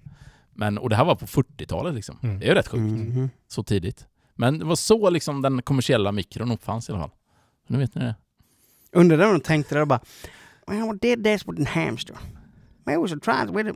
men, 0.54 0.78
och 0.78 0.90
det 0.90 0.96
här 0.96 1.04
var 1.04 1.14
på 1.14 1.26
40-talet 1.26 1.94
liksom. 1.94 2.18
Mm. 2.22 2.38
Det 2.38 2.44
är 2.44 2.48
ju 2.48 2.54
rätt 2.54 2.68
sjukt 2.68 2.82
Mhm. 2.82 3.30
så 3.48 3.62
tidigt. 3.62 4.06
Men 4.34 4.58
det 4.58 4.64
var 4.64 4.76
så 4.76 5.10
liksom 5.10 5.42
den 5.42 5.62
kommersiella 5.62 6.12
mikron 6.12 6.50
uppfanns 6.52 6.88
i 6.88 6.92
alla 6.92 7.00
fall. 7.00 7.10
Nu 7.66 7.78
vet 7.78 7.94
ni 7.94 8.00
det. 8.00 8.14
Undrar 8.92 9.26
om 9.26 9.32
de 9.32 9.40
tänkte 9.40 9.78
det 9.78 9.86
bara 9.86 10.00
Well, 10.66 10.82
we 10.92 10.98
did 11.00 11.24
this 11.24 11.48
with 11.48 11.62
a 11.62 11.64
hamster. 11.74 12.16
Maybe 12.86 13.02
we 13.02 13.08
should 13.08 13.22
try 13.22 13.44
it 13.44 13.50
with 13.56 13.70
a, 13.70 13.74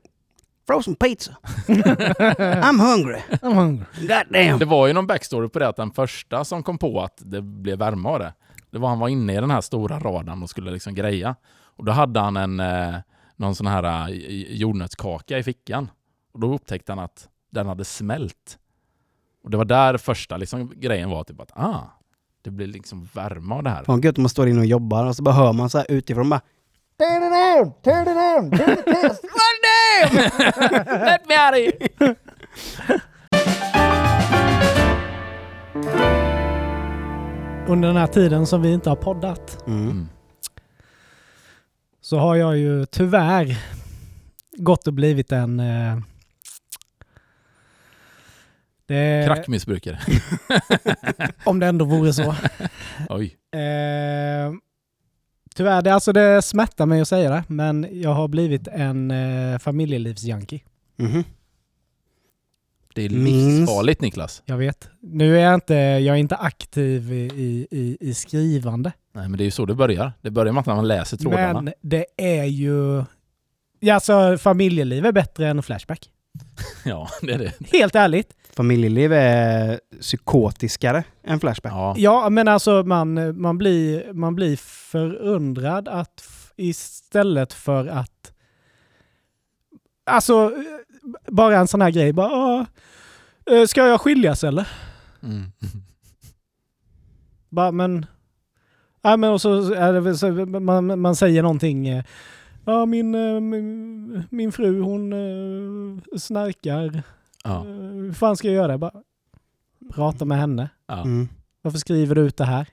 Frozen 0.66 0.94
pizza. 0.94 1.36
I'm 1.68 2.78
hungry. 2.80 3.20
I'm 3.42 3.54
hungry. 3.54 3.84
God 4.00 4.24
damn. 4.30 4.58
Det 4.58 4.64
var 4.64 4.86
ju 4.86 4.92
någon 4.92 5.06
backstory 5.06 5.48
på 5.48 5.58
det 5.58 5.68
att 5.68 5.76
den 5.76 5.90
första 5.90 6.44
som 6.44 6.62
kom 6.62 6.78
på 6.78 7.02
att 7.02 7.22
det 7.24 7.42
blev 7.42 7.78
värme 7.78 8.08
av 8.08 8.18
det, 8.18 8.34
det 8.74 8.80
var 8.80 8.88
han 8.88 8.98
var 8.98 9.08
inne 9.08 9.32
i 9.32 9.36
den 9.36 9.50
här 9.50 9.60
stora 9.60 9.98
radarn 9.98 10.42
och 10.42 10.50
skulle 10.50 10.70
liksom 10.70 10.94
greja. 10.94 11.36
Och 11.64 11.84
då 11.84 11.92
hade 11.92 12.20
han 12.20 12.36
en, 12.36 12.60
eh, 12.60 12.94
någon 13.36 13.54
sån 13.54 13.66
här 13.66 14.08
eh, 14.08 14.14
jordnötskaka 14.54 15.38
i 15.38 15.42
fickan. 15.42 15.90
Och 16.32 16.40
då 16.40 16.54
upptäckte 16.54 16.92
han 16.92 16.98
att 16.98 17.28
den 17.50 17.66
hade 17.66 17.84
smält. 17.84 18.58
Och 19.44 19.50
det 19.50 19.56
var 19.56 19.64
där 19.64 19.96
första 19.96 20.36
liksom, 20.36 20.72
grejen 20.76 21.10
var, 21.10 21.24
typ 21.24 21.40
att 21.40 21.50
ah, 21.54 21.82
det 22.42 22.50
blir 22.50 22.66
liksom 22.66 23.08
värme 23.12 23.54
av 23.54 23.62
det 23.62 23.70
här. 23.70 23.84
Fan 23.84 24.00
gött 24.00 24.18
om 24.18 24.22
man 24.22 24.28
står 24.28 24.48
inne 24.48 24.60
och 24.60 24.66
jobbar 24.66 25.06
och 25.06 25.16
så 25.16 25.22
bara 25.22 25.34
hör 25.34 25.52
man 25.52 25.70
så 25.70 25.78
här 25.78 25.86
utifrån 25.90 26.30
bara 26.30 26.40
Turn 26.98 27.22
it 27.22 27.32
down! 27.32 27.72
Turn 27.82 28.02
it 28.02 28.14
down! 28.14 28.50
Turn 28.50 28.78
it 28.78 28.86
down! 29.02 29.16
Damn! 29.62 30.14
Let 31.04 31.28
me 31.28 31.34
out 31.36 31.54
of 31.54 31.58
here! 35.98 36.20
Under 37.68 37.88
den 37.88 37.96
här 37.96 38.06
tiden 38.06 38.46
som 38.46 38.62
vi 38.62 38.72
inte 38.72 38.88
har 38.88 38.96
poddat 38.96 39.58
Mm. 39.66 39.82
Mm. 39.82 40.08
så 42.00 42.18
har 42.18 42.34
jag 42.36 42.58
ju 42.58 42.86
tyvärr 42.86 43.58
gått 44.56 44.86
och 44.86 44.92
blivit 44.92 45.32
en... 45.32 45.60
Eh, 45.60 45.98
det, 48.86 49.24
Crackmissbrukare. 49.26 49.98
om 51.44 51.60
det 51.60 51.66
ändå 51.66 51.84
vore 51.84 52.12
så. 52.12 52.34
Oj. 53.08 53.36
Eh, 53.52 54.52
tyvärr, 55.54 55.82
det, 55.82 55.94
alltså 55.94 56.12
det 56.12 56.42
smärtar 56.42 56.86
mig 56.86 57.00
att 57.00 57.08
säga 57.08 57.30
det, 57.30 57.44
men 57.48 57.86
jag 57.92 58.10
har 58.14 58.28
blivit 58.28 58.68
en 58.68 59.10
eh, 59.10 59.58
familjelivsjunkie. 59.58 60.60
Mhm. 60.96 61.24
Det 62.94 63.04
är 63.04 63.08
livsfarligt 63.08 64.00
Niklas. 64.00 64.42
Jag 64.44 64.56
vet. 64.56 64.88
Nu 65.00 65.38
är 65.38 65.44
jag 65.44 65.54
inte, 65.54 65.74
jag 65.74 66.06
är 66.06 66.20
inte 66.20 66.36
aktiv 66.36 67.12
i, 67.12 67.66
i, 67.70 67.96
i, 68.00 68.14
skrivande. 68.14 68.92
Nej 69.12 69.28
men 69.28 69.38
det 69.38 69.42
är 69.42 69.46
ju 69.46 69.50
så 69.50 69.66
det 69.66 69.74
börjar. 69.74 70.12
Det 70.20 70.30
börjar 70.30 70.52
med 70.52 70.60
att 70.60 70.66
man 70.66 70.88
läser 70.88 71.16
trådarna. 71.16 71.60
Men 71.60 71.74
det 71.80 72.06
är 72.16 72.44
ju... 72.44 73.04
Ja, 73.80 73.94
alltså 73.94 74.38
familjeliv 74.38 75.06
är 75.06 75.12
bättre 75.12 75.48
än 75.48 75.62
Flashback. 75.62 76.10
Ja, 76.84 77.08
det 77.22 77.32
är 77.32 77.38
det. 77.38 77.52
Helt 77.72 77.94
ärligt. 77.94 78.34
Familjeliv 78.56 79.12
är 79.12 79.80
psykotiskare 80.00 81.04
än 81.24 81.40
Flashback. 81.40 81.72
Ja. 81.72 81.94
Ja, 81.98 82.30
men 82.30 82.48
alltså 82.48 82.82
man, 82.82 83.40
man, 83.40 83.58
blir, 83.58 84.12
man 84.12 84.34
blir 84.34 84.56
förundrad 84.56 85.88
att 85.88 86.24
istället 86.56 87.52
för 87.52 87.86
att... 87.86 88.32
Alltså, 90.06 90.52
bara 91.28 91.56
en 91.58 91.66
sån 91.68 91.80
här 91.82 91.90
grej. 91.90 92.12
Bara, 92.12 92.28
"Ah, 92.32 92.66
eh, 93.50 93.64
ska 93.66 93.86
jag 93.86 94.00
skiljas 94.00 94.44
eller? 94.44 94.68
Mm. 95.22 95.42
Bara, 97.50 97.72
men... 97.72 98.06
Ja, 99.02 99.16
men 99.16 99.30
och 99.32 99.40
så 99.40 99.72
är 99.72 99.92
det 99.92 100.14
så, 100.16 100.30
man, 100.60 101.00
man 101.00 101.16
säger 101.16 101.42
någonting. 101.42 101.88
eh, 101.88 102.04
Ja, 102.66 102.86
min, 102.86 103.14
eh, 103.14 103.40
min, 103.40 104.22
min 104.30 104.52
fru 104.52 104.80
hon 104.80 105.12
snarkar. 106.16 107.02
Ja. 107.44 107.62
Hur 107.62 108.12
fan 108.12 108.36
ska 108.36 108.48
jag 108.48 108.54
göra? 108.54 108.78
Bara, 108.78 108.92
prata 109.94 110.24
med 110.24 110.38
henne. 110.38 110.68
Ja. 110.86 111.02
Mm. 111.02 111.28
Varför 111.64 111.78
skriver 111.78 112.14
du 112.14 112.20
ut 112.20 112.36
det 112.36 112.44
här? 112.44 112.66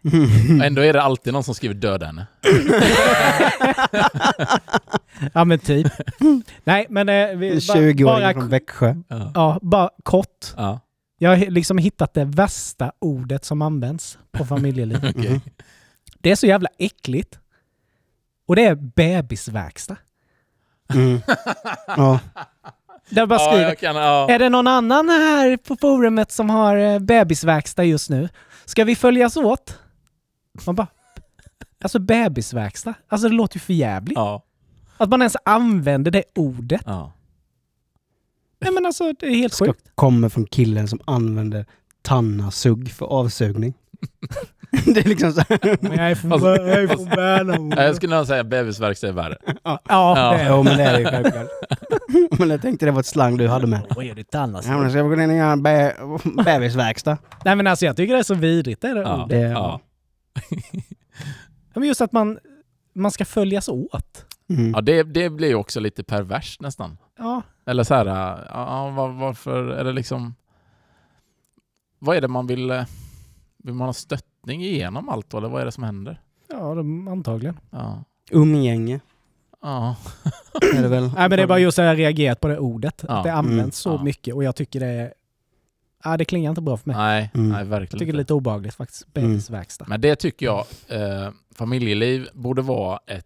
Ändå 0.63 0.81
är 0.81 0.93
det 0.93 1.01
alltid 1.01 1.33
någon 1.33 1.43
som 1.43 1.55
skriver 1.55 1.75
döda 1.75 2.05
henne. 2.11 2.27
Ja 5.33 5.43
men 5.45 5.59
typ. 5.59 5.87
Nej 6.63 6.85
men... 6.89 7.09
Eh, 7.09 7.27
vi, 7.37 7.47
En 7.49 7.53
bara, 7.67 7.77
20-åring 7.77 8.05
bara, 8.05 8.33
från 8.33 8.49
Växjö. 8.49 8.95
Ja. 9.07 9.31
ja, 9.35 9.59
bara 9.61 9.89
kort. 10.03 10.53
Ja. 10.57 10.79
Jag 11.17 11.29
har 11.37 11.37
liksom 11.45 11.77
hittat 11.77 12.13
det 12.13 12.25
värsta 12.25 12.91
ordet 12.99 13.45
som 13.45 13.61
används 13.61 14.17
på 14.31 14.45
familjeliv. 14.45 14.99
Mhm. 15.15 15.41
det 16.19 16.31
är 16.31 16.35
så 16.35 16.47
jävla 16.47 16.69
äckligt. 16.77 17.39
Och 18.47 18.55
det 18.55 18.65
är 18.65 18.75
bebisverkstad. 18.75 19.95
Mm. 20.93 21.21
Ja. 21.87 22.19
Där 23.09 23.25
bara 23.25 23.39
Ja, 23.39 23.49
skriver, 23.51 23.67
jag 23.67 23.79
kan, 23.79 23.95
ja. 23.95 24.29
är 24.29 24.39
det 24.39 24.49
någon 24.49 24.67
annan 24.67 25.09
här 25.09 25.57
på 25.57 25.75
forumet 25.75 26.31
som 26.31 26.49
har 26.49 26.75
eh, 26.77 26.99
bebisverkstad 26.99 27.83
just 27.83 28.09
nu? 28.09 28.29
Ska 28.71 28.83
vi 28.83 28.95
följas 28.95 29.37
åt? 29.37 29.79
Man 30.65 30.75
bara, 30.75 30.87
alltså 31.83 31.99
bebisverkstad? 31.99 32.93
Alltså 33.07 33.29
det 33.29 33.35
låter 33.35 33.55
ju 33.55 33.59
för 33.59 33.73
jävligt. 33.73 34.15
Ja. 34.17 34.43
Att 34.97 35.09
man 35.09 35.21
ens 35.21 35.37
använder 35.45 36.11
det 36.11 36.23
ordet. 36.35 36.81
Ja. 36.85 37.13
Nej 38.59 38.71
men 38.73 38.85
alltså 38.85 39.13
det 39.19 39.25
är 39.25 39.35
helt 39.35 39.53
Ska 39.53 39.65
sjukt. 39.65 39.91
kommer 39.95 40.29
från 40.29 40.45
killen 40.45 40.87
som 40.87 40.99
använder 41.05 41.65
tannasugg 42.01 42.91
för 42.91 43.05
avsugning. 43.05 43.73
Det 44.85 44.99
är 44.99 45.09
liksom 45.09 45.31
så 45.31 45.41
här. 45.49 45.77
Men 45.81 45.97
jag 45.97 46.11
är 46.11 46.15
från, 46.15 46.31
Alltså- 46.33 46.47
jag 46.55 46.69
är 46.83 46.87
från 46.87 47.05
Värnamo. 47.05 47.75
Jag 47.75 47.95
skulle 47.95 48.15
nog 48.17 48.27
säga 48.27 48.43
bebisverkstad 48.43 49.07
är 49.07 49.11
värre. 49.11 49.37
Ja, 49.63 49.79
Ja. 49.89 50.31
det 50.37 50.41
är 50.43 50.49
Jo 50.49 50.63
men 50.63 50.77
det 50.77 50.83
är 50.83 50.93
det 50.93 50.99
ju 50.99 51.05
självklart. 51.05 51.47
men 52.39 52.49
jag 52.49 52.61
tänkte 52.61 52.85
det 52.85 52.91
var 52.91 52.99
ett 52.99 53.05
slang 53.05 53.37
du 53.37 53.47
hade 53.47 53.67
med. 53.67 53.81
Vad 53.95 54.05
är 54.05 54.15
det 54.15 54.35
annars? 54.35 54.65
Ja, 54.65 54.77
men 54.77 54.91
ska 54.91 55.03
vi 55.03 55.15
gå 55.15 55.21
in 55.23 55.29
och 55.29 55.35
göra 55.35 55.51
en 55.51 55.63
be- 55.63 55.95
bebisverkstad? 56.45 57.17
Nej 57.45 57.55
men 57.55 57.67
alltså 57.67 57.85
jag 57.85 57.95
tycker 57.97 58.13
det 58.13 58.19
är 58.19 58.23
så 58.23 58.33
vidrigt 58.35 58.81
det 58.81 58.93
där 58.93 59.01
Ja. 59.01 59.15
ordet. 59.23 59.29
Det, 59.29 59.37
Ja. 59.49 59.79
Ja, 61.73 61.79
Men 61.79 61.83
just 61.87 62.01
att 62.01 62.11
man, 62.11 62.39
man 62.93 63.11
ska 63.11 63.25
följas 63.25 63.69
åt. 63.69 64.25
Mm. 64.49 64.71
Ja, 64.75 64.81
det, 64.81 65.03
det 65.03 65.29
blir 65.29 65.47
ju 65.47 65.55
också 65.55 65.79
lite 65.79 66.03
perverst 66.03 66.61
nästan. 66.61 66.97
Ja, 67.17 67.41
Eller 67.65 67.83
så 67.83 67.93
här, 67.95 68.05
ja, 68.05 68.39
ja, 68.49 68.89
var, 68.89 69.07
varför 69.09 69.63
är 69.67 69.83
det 69.83 69.91
liksom... 69.91 70.35
Vad 71.99 72.17
är 72.17 72.21
det 72.21 72.27
man 72.27 72.47
vill... 72.47 72.85
Vill 73.63 73.73
man 73.73 73.87
ha 73.87 73.93
stöttning 73.93 74.63
igenom 74.63 75.09
allt 75.09 75.33
eller 75.33 75.49
vad 75.49 75.61
är 75.61 75.65
det 75.65 75.71
som 75.71 75.83
händer? 75.83 76.21
ja 76.49 76.75
de, 76.75 77.07
antagligen. 77.07 77.59
Ja. 77.69 78.03
Umgänge 78.31 78.99
Ja. 79.61 79.95
är 80.75 80.81
det 80.81 80.87
väl? 80.87 81.03
Nej 81.03 81.13
men 81.29 81.29
det 81.29 81.41
är 81.41 81.47
bara 81.47 81.59
just 81.59 81.79
att 81.79 81.85
jag 81.85 81.97
reagerat 81.97 82.39
på 82.39 82.47
det 82.47 82.59
ordet. 82.59 83.03
Ja. 83.07 83.13
Att 83.17 83.23
det 83.23 83.33
används 83.33 83.57
Mm. 83.59 83.71
så 83.71 83.89
Ja. 83.89 84.03
mycket 84.03 84.35
och 84.35 84.43
jag 84.43 84.55
tycker 84.55 84.79
det 84.79 84.85
är... 84.85 85.13
Ja, 86.03 86.17
det 86.17 86.25
klingar 86.25 86.49
inte 86.49 86.61
bra 86.61 86.77
för 86.77 86.87
mig. 86.89 86.97
Nej, 86.97 87.31
Mm. 87.33 87.49
nej, 87.49 87.59
Jag 87.59 87.65
verkligen 87.65 87.99
tycker 87.99 88.13
det 88.13 88.15
är 88.17 88.19
lite 88.21 88.33
obehagligt 88.33 88.73
faktiskt. 88.75 89.07
Mm. 89.13 89.29
Bebisverkstad. 89.29 89.85
Men 89.87 90.01
det 90.01 90.15
tycker 90.15 90.45
jag, 90.45 90.65
eh, 90.87 91.29
familjeliv 91.55 92.27
borde 92.33 92.61
vara 92.61 92.99
ett 93.07 93.25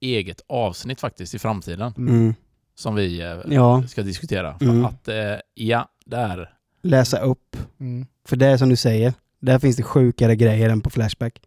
eget 0.00 0.40
avsnitt 0.48 1.00
faktiskt 1.00 1.34
i 1.34 1.38
framtiden. 1.38 1.92
Mm. 1.98 2.34
Som 2.74 2.94
vi 2.94 3.20
eh, 3.22 3.36
Ja, 3.48 3.82
ska 3.88 4.02
diskutera. 4.02 4.58
För 4.58 4.64
Mm. 4.64 4.84
att, 4.84 5.08
eh, 5.08 5.16
ja, 5.54 5.88
där. 6.06 6.50
läsa 6.82 7.18
upp. 7.18 7.56
Mm. 7.80 8.06
För 8.28 8.36
det 8.36 8.46
är 8.46 8.56
som 8.56 8.68
du 8.68 8.76
säger, 8.76 9.14
där 9.40 9.58
finns 9.58 9.76
det 9.76 9.82
sjukare 9.82 10.36
grejer 10.36 10.68
än 10.70 10.80
på 10.80 10.90
Flashback. 10.90 11.40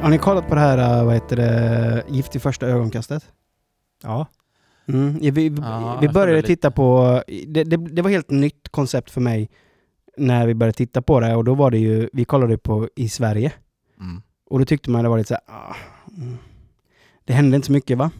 Har 0.00 0.10
ni 0.10 0.18
kollat 0.18 0.48
på 0.48 0.54
det 0.54 0.60
här, 0.60 0.98
äh, 0.98 1.04
vad 1.04 1.14
heter 1.14 1.36
det, 1.36 2.04
Gift 2.08 2.36
i 2.36 2.40
första 2.40 2.66
ögonkastet? 2.66 3.24
Ja. 4.02 4.26
Mm. 4.88 5.18
Vi, 5.20 5.30
vi, 5.30 5.52
Ja, 5.62 5.98
vi 6.00 6.08
började 6.08 6.42
titta 6.42 6.70
på, 6.70 7.22
det, 7.46 7.64
det, 7.64 7.76
det 7.76 8.02
var 8.02 8.10
helt 8.10 8.30
nytt 8.30 8.68
koncept 8.68 9.10
för 9.10 9.20
mig 9.20 9.50
när 10.16 10.46
vi 10.46 10.54
började 10.54 10.76
titta 10.76 11.02
på 11.02 11.20
det 11.20 11.34
och 11.34 11.44
då 11.44 11.54
var 11.54 11.70
det 11.70 11.78
ju, 11.78 12.08
vi 12.12 12.24
kollade 12.24 12.58
på 12.58 12.88
i 12.96 13.08
Sverige 13.08 13.52
Mm. 14.00 14.22
och 14.50 14.58
då 14.58 14.64
tyckte 14.64 14.90
man 14.90 15.02
det 15.02 15.08
var 15.08 15.18
lite 15.18 15.28
så 15.28 15.34
här, 15.34 15.42
ah, 15.58 15.74
mm. 16.16 16.36
det 17.24 17.32
hände 17.32 17.56
inte 17.56 17.66
så 17.66 17.72
mycket 17.72 17.98
va? 17.98 18.10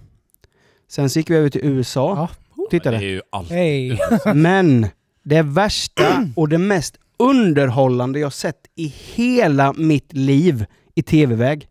Sen 0.89 1.11
så 1.11 1.19
gick 1.19 1.31
vi 1.31 1.37
över 1.37 1.49
till 1.51 1.61
USA, 1.65 2.15
Ja. 2.17 2.29
Det 2.57 2.71
tittade. 2.79 2.97
är 2.97 3.01
ju 3.01 3.23
allt. 3.31 3.51
Hej! 3.51 3.99
Men 4.35 4.87
det 5.25 5.43
värsta 5.43 6.29
och 6.37 6.49
det 6.49 6.59
mest 6.59 6.97
underhållande 7.19 8.19
jag 8.19 8.33
sett 8.33 8.67
i 8.75 8.87
hela 9.15 9.73
mitt 9.73 10.13
liv 10.13 10.67
i 10.95 11.03
tv-väg, 11.03 11.69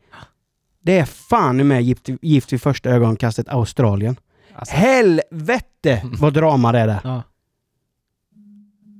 det 0.81 0.99
är 0.99 1.05
fan 1.05 1.59
i 1.59 1.63
med 1.63 1.83
gift, 1.83 2.09
gift 2.21 2.53
vid 2.53 2.61
första 2.61 2.89
ögonkastet 2.89 3.49
Australien. 3.49 4.15
Alltså, 4.55 4.75
Helvete 4.75 6.01
vad 6.19 6.33
drama 6.33 6.71
det 6.71 6.79
är 6.79 6.87
där. 6.87 6.99
ja. 7.03 7.23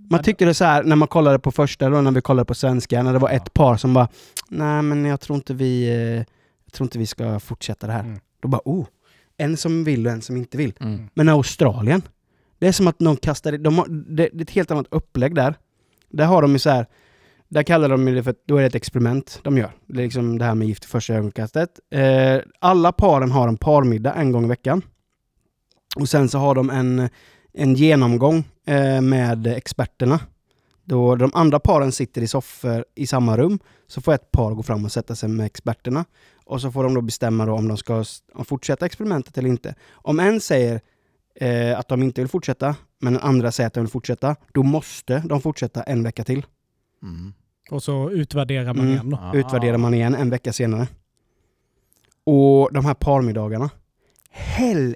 Man 0.09 0.23
tyckte 0.23 0.45
det 0.45 0.53
så 0.53 0.65
här 0.65 0.83
när 0.83 0.95
man 0.95 1.07
kollade 1.07 1.39
på 1.39 1.51
första, 1.51 1.89
då 1.89 2.01
när 2.01 2.11
vi 2.11 2.21
kollade 2.21 2.45
på 2.45 2.55
svenska, 2.55 3.03
när 3.03 3.13
det 3.13 3.19
var 3.19 3.29
ett 3.29 3.53
par 3.53 3.77
som 3.77 3.93
bara 3.93 4.07
Nej 4.47 4.81
men 4.81 5.05
jag 5.05 5.19
tror 5.19 5.35
inte 5.35 5.53
vi, 5.53 5.87
eh, 5.87 6.25
jag 6.65 6.73
tror 6.73 6.85
inte 6.85 6.99
vi 6.99 7.05
ska 7.05 7.39
fortsätta 7.39 7.87
det 7.87 7.93
här. 7.93 7.99
Mm. 7.99 8.19
Då 8.41 8.47
bara 8.47 8.61
oh, 8.65 8.85
en 9.37 9.57
som 9.57 9.83
vill 9.83 10.07
och 10.07 10.13
en 10.13 10.21
som 10.21 10.37
inte 10.37 10.57
vill. 10.57 10.73
Mm. 10.79 11.09
Men 11.13 11.29
Australien, 11.29 12.01
det 12.63 12.67
är 12.67 12.71
som 12.71 12.87
att 12.87 12.99
någon 12.99 13.17
kastar... 13.17 13.51
De 13.51 13.77
har, 13.77 13.87
det, 13.87 14.29
det 14.33 14.39
är 14.39 14.41
ett 14.41 14.49
helt 14.49 14.71
annat 14.71 14.87
upplägg 14.91 15.35
där. 15.35 15.55
Där 16.09 16.25
har 16.25 16.41
de 16.41 16.51
ju 16.51 16.59
så 16.59 16.69
här... 16.69 16.85
Där 17.47 17.63
kallar 17.63 17.89
de 17.89 18.05
det 18.05 18.23
för 18.23 18.31
att 18.31 18.47
då 18.47 18.57
är 18.57 18.61
det 18.61 18.67
ett 18.67 18.75
experiment 18.75 19.39
de 19.43 19.57
gör. 19.57 19.71
Det 19.85 19.99
är 19.99 20.03
liksom 20.03 20.37
det 20.37 20.45
här 20.45 20.55
med 20.55 20.67
gift 20.67 20.85
i 20.85 20.87
första 20.87 21.13
ögonkastet. 21.13 21.69
Eh, 21.91 22.37
alla 22.59 22.91
paren 22.91 23.31
har 23.31 23.47
en 23.47 23.57
parmiddag 23.57 24.13
en 24.13 24.31
gång 24.31 24.45
i 24.45 24.47
veckan. 24.47 24.81
Och 25.95 26.09
sen 26.09 26.29
så 26.29 26.37
har 26.37 26.55
de 26.55 26.69
en, 26.69 27.09
en 27.53 27.75
genomgång 27.75 28.43
eh, 28.67 29.01
med 29.01 29.47
experterna. 29.47 30.19
Då 30.83 31.15
de 31.15 31.31
andra 31.33 31.59
paren 31.59 31.91
sitter 31.91 32.21
i 32.21 32.27
soffor 32.27 32.85
i 32.95 33.07
samma 33.07 33.37
rum 33.37 33.59
så 33.87 34.01
får 34.01 34.13
ett 34.13 34.31
par 34.31 34.51
gå 34.51 34.63
fram 34.63 34.85
och 34.85 34.91
sätta 34.91 35.15
sig 35.15 35.29
med 35.29 35.45
experterna. 35.45 36.05
Och 36.45 36.61
så 36.61 36.71
får 36.71 36.83
de 36.83 36.93
då 36.93 37.01
bestämma 37.01 37.45
då 37.45 37.53
om 37.53 37.67
de 37.67 37.77
ska 37.77 38.03
fortsätta 38.45 38.85
experimentet 38.85 39.37
eller 39.37 39.49
inte. 39.49 39.75
Om 39.91 40.19
en 40.19 40.41
säger 40.41 40.81
eh, 41.35 41.79
att 41.79 41.87
de 41.87 42.03
inte 42.03 42.21
vill 42.21 42.27
fortsätta, 42.27 42.75
men 43.01 43.13
den 43.13 43.21
andra 43.21 43.51
säger 43.51 43.67
att 43.67 43.73
de 43.73 43.79
vill 43.79 43.89
fortsätta, 43.91 44.35
då 44.53 44.63
måste 44.63 45.19
de 45.25 45.41
fortsätta 45.41 45.83
en 45.83 46.03
vecka 46.03 46.23
till. 46.23 46.45
Mm. 47.03 47.33
Och 47.71 47.83
så 47.83 48.09
utvärderar 48.09 48.65
man 48.73 48.79
Mm. 48.79 48.91
igen 48.91 49.09
då. 49.09 49.17
Ah. 49.21 49.33
Utvärderar 49.35 49.77
man 49.77 49.93
igen 49.93 50.15
en 50.15 50.29
vecka 50.29 50.53
senare. 50.53 50.87
Och 52.25 52.69
de 52.73 52.85
här 52.85 52.93
parmiddagarna. 52.93 53.69
Hell 54.29 54.95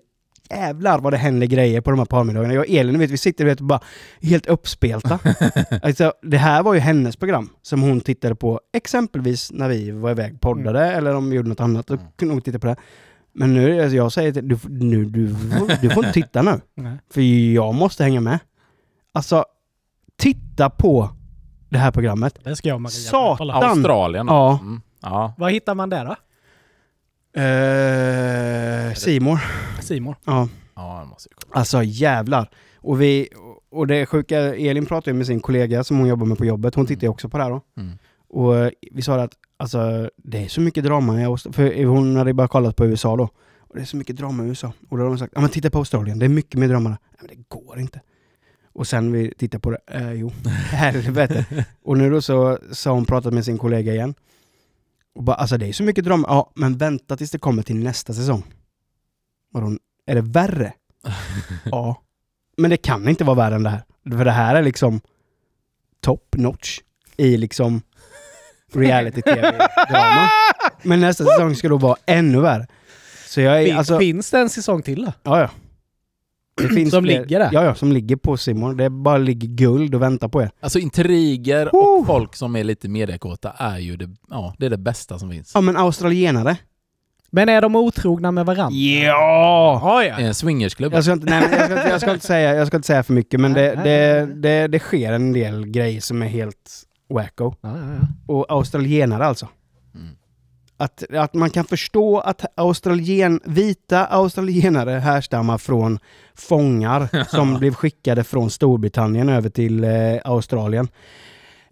jävlar 0.50 1.00
vad 1.00 1.14
det 1.14 1.18
händer 1.18 1.48
grejer 1.48 1.82
på 1.82 1.90
de 1.92 2.00
här 2.00 2.06
parmiddagarna. 2.06 2.54
Jag 2.54 2.62
och 2.62 2.70
Elin, 2.70 3.00
vet, 3.00 3.12
vi 3.12 3.18
sitter 3.18 3.46
vet, 3.46 3.60
bara 3.62 3.80
helt 4.22 4.48
uppspelta. 4.48 5.20
alltså, 5.82 6.14
det 6.22 6.38
här 6.38 6.64
var 6.64 6.74
ju 6.74 6.80
hennes 6.80 7.16
program 7.16 7.50
som 7.62 7.82
hon 7.82 8.02
tittade 8.02 8.36
på 8.36 8.62
exempelvis 8.74 9.52
när 9.52 9.70
vi 9.70 9.92
var 9.92 10.12
iväg 10.12 10.42
poddade 10.42 10.92
eller 10.92 11.16
om 11.16 11.30
vi 11.30 11.36
gjorde 11.36 11.50
något 11.50 11.60
annat. 11.60 11.88
Då 11.88 11.94
Mm. 11.94 12.06
kunde 12.16 12.34
hon 12.34 12.42
titta 12.42 12.60
på 12.60 12.68
det. 12.68 12.76
Men 13.40 13.54
nu, 13.54 13.82
alltså, 13.82 13.96
jag 13.96 14.12
säger 14.12 14.32
till 14.34 14.48
du, 14.48 14.58
får- 14.58 14.70
nu, 14.70 15.06
du, 15.06 15.28
du 15.82 15.90
får 15.90 16.06
inte 16.06 16.14
titta 16.22 16.42
nu. 16.42 16.62
För 17.14 17.22
jag 17.54 17.74
måste 17.76 18.04
hänga 18.04 18.22
med. 18.22 18.40
Alltså, 19.12 19.46
titta 20.18 20.70
på 20.70 21.10
det 21.70 21.78
här 21.78 21.92
programmet. 21.92 22.40
Det 22.44 22.56
ska 22.56 22.68
jag 22.70 22.76
och 22.76 22.82
Maria 22.82 22.92
Satan! 22.92 23.38
kolla. 23.38 23.54
Australien. 23.54 24.28
Ja. 24.30 24.60
Mm. 24.62 24.82
ja. 25.02 25.34
Vad 25.38 25.52
hittar 25.52 25.76
man 25.76 25.90
där 25.90 26.06
då? 26.06 26.16
Eh, 27.42 28.94
Simor. 28.94 29.40
Simon. 29.82 30.16
Ja, 30.26 30.48
Ja, 30.76 31.00
det 31.04 31.10
måste 31.10 31.30
kolla. 31.36 31.60
alltså 31.60 31.84
jävlar. 31.84 32.50
Och 32.78 33.02
vi, 33.02 33.28
och 33.72 33.88
det 33.88 34.06
sjuka, 34.06 34.38
Elin 34.40 34.86
pratade 34.86 35.12
ju 35.12 35.18
med 35.18 35.28
sin 35.28 35.40
kollega 35.40 35.84
som 35.84 35.98
hon 36.00 36.08
jobbar 36.08 36.26
med 36.26 36.38
på 36.38 36.46
jobbet. 36.46 36.76
Hon 36.76 36.86
tittar 36.86 37.02
ju 37.04 37.10
också 37.10 37.30
på 37.30 37.38
det 37.38 37.44
här 37.44 37.52
då. 37.52 37.62
Mm. 37.78 37.98
Och 38.30 38.58
eh, 38.58 38.72
vi 38.92 39.02
sa 39.02 39.22
att 39.22 39.34
alltså, 39.58 40.10
det 40.18 40.44
är 40.44 40.48
så 40.48 40.62
mycket 40.62 40.84
drama 40.84 41.22
i 41.22 41.26
Australien. 41.26 41.74
För 41.74 41.86
hon 41.86 42.16
hade 42.16 42.34
bara 42.34 42.48
kollat 42.48 42.76
på 42.76 42.86
USA 42.86 43.16
då. 43.16 43.30
Och 43.60 43.76
det 43.76 43.82
är 43.82 43.86
så 43.86 43.98
mycket 43.98 44.18
drama 44.18 44.44
i 44.44 44.48
USA. 44.48 44.74
Och 44.90 44.98
då 44.98 45.04
har 45.04 45.10
de 45.10 45.18
sagt, 45.18 45.34
ja 45.36 45.42
men 45.42 45.50
titta 45.50 45.70
på 45.70 45.78
Australien, 45.78 46.20
det 46.20 46.26
är 46.26 46.30
mycket 46.30 46.60
mer 46.60 46.68
drama 46.68 46.90
där. 46.90 46.98
Ja, 47.12 47.18
men 47.20 47.28
det 47.28 47.44
går 47.48 47.80
inte. 47.80 48.02
Och 48.74 48.88
sen 48.88 49.12
vi 49.12 49.34
tittar 49.38 49.60
på 49.60 49.72
det, 49.72 49.80
eh, 49.88 50.12
jo, 50.12 50.32
helvete. 50.72 51.66
Och 51.84 51.98
nu 51.98 52.10
då 52.10 52.22
så, 52.22 52.60
så 52.72 52.90
har 52.90 52.96
hon 52.96 53.06
pratat 53.06 53.34
med 53.34 53.46
sin 53.46 53.58
kollega 53.58 53.94
igen. 53.94 54.14
Och 55.16 55.24
bara, 55.24 55.36
alltså 55.36 55.58
det 55.58 55.68
är 55.68 55.74
så 55.74 55.84
mycket 55.84 56.06
drama. 56.06 56.28
Ja, 56.28 56.52
men 56.56 56.78
vänta 56.78 57.18
tills 57.18 57.32
det 57.32 57.40
kommer 57.40 57.64
till 57.64 57.84
nästa 57.84 58.14
säsong. 58.14 58.44
Och 59.54 59.62
då, 59.62 59.78
är 60.06 60.16
det 60.16 60.22
värre? 60.22 60.74
ja. 61.66 62.04
Men 62.58 62.70
det 62.70 62.78
kan 62.78 63.08
inte 63.08 63.24
vara 63.24 63.36
värre 63.36 63.56
än 63.56 63.64
det 63.64 63.70
här. 63.70 63.84
För 64.18 64.26
det 64.26 64.32
här 64.32 64.56
är 64.56 64.62
liksom 64.62 65.02
top 66.00 66.36
notch 66.38 66.80
i 67.18 67.38
liksom 67.38 67.82
reality-tv-drama. 68.74 70.30
Men 70.84 71.00
nästa 71.00 71.26
säsong 71.26 71.56
ska 71.56 71.70
då 71.70 71.78
vara 71.78 71.98
ännu 72.06 72.40
värre. 72.42 72.68
Så 73.28 73.42
jag 73.42 73.62
är 73.62 73.66
Fin, 73.66 73.78
alltså... 73.78 74.00
Finns 74.00 74.32
det 74.32 74.40
en 74.40 74.50
säsong 74.50 74.82
till 74.82 75.06
då? 75.06 75.14
Ja, 75.24 75.40
ja. 75.40 75.50
Det 76.62 76.68
finns 76.76 76.92
Som 76.92 77.04
fler- 77.04 77.20
ligger 77.22 77.40
där? 77.40 77.50
Ja, 77.52 77.64
ja, 77.64 77.76
som 77.76 77.92
ligger 77.92 78.16
på 78.16 78.38
Simon. 78.38 78.78
Det 78.78 78.90
bara 78.90 79.18
ligger 79.18 79.48
guld 79.48 79.96
och 79.96 80.02
väntar 80.02 80.28
på 80.28 80.42
er. 80.42 80.50
Alltså 80.60 80.80
intriger 80.80 81.76
och 81.76 82.06
folk 82.08 82.36
som 82.36 82.56
är 82.56 82.64
lite 82.64 82.90
mediekåta 82.90 83.54
är 83.58 83.78
ju 83.78 83.98
det, 83.98 84.10
ja, 84.30 84.56
det, 84.58 84.66
är 84.66 84.70
det 84.70 84.78
bästa 84.78 85.20
som 85.20 85.32
finns. 85.32 85.52
Ja, 85.56 85.62
men 85.62 85.78
australienare. 85.78 86.58
Men 87.30 87.50
är 87.50 87.62
de 87.62 87.76
otrogna 87.76 88.32
med 88.32 88.46
varandra? 88.46 88.78
Ja! 88.80 89.80
Ja, 89.84 90.16
Det 90.18 90.24
är 90.24 90.28
en 90.28 90.34
swingersklubb. 90.36 90.94
Jag 90.94 91.04
ska 91.04 91.14
inte, 91.14 91.26
nej, 91.30 91.42
men 91.50 91.60
jag 91.60 91.66
ska, 91.70 91.76
inte- 91.78 91.90
jag 91.90 92.02
ska 92.02 92.14
inte 92.14 92.26
säga, 92.26 92.56
jag 92.56 92.68
ska 92.68 92.78
inte 92.78 92.88
säga 92.88 93.04
för 93.04 93.14
mycket, 93.14 93.40
men 93.40 93.54
det, 93.54 93.76
det, 93.84 94.26
det, 94.36 94.68
det 94.68 94.80
sker 94.80 95.14
en 95.14 95.34
del 95.34 95.66
grejer 95.68 96.02
som 96.02 96.22
är 96.22 96.28
helt 96.28 96.84
wacko. 97.10 97.56
Ja, 97.62 97.78
ja, 97.78 97.94
ja. 97.94 98.34
Och 98.34 98.46
australienare 98.50 99.26
alltså. 99.26 99.48
Mm. 99.96 100.16
Att, 100.78 101.04
att 101.14 101.34
man 101.34 101.50
kan 101.50 101.66
förstå 101.66 102.20
att 102.20 102.46
australien, 102.56 103.40
vita 103.46 104.06
australienare 104.06 104.92
härstammar 104.92 105.58
från 105.58 106.00
fångar 106.36 107.24
som 107.30 107.60
blev 107.60 107.74
skickade 107.74 108.24
från 108.24 108.50
Storbritannien 108.50 109.30
över 109.30 109.50
till 109.50 109.84
eh, 109.84 109.92
Australien. 110.24 110.88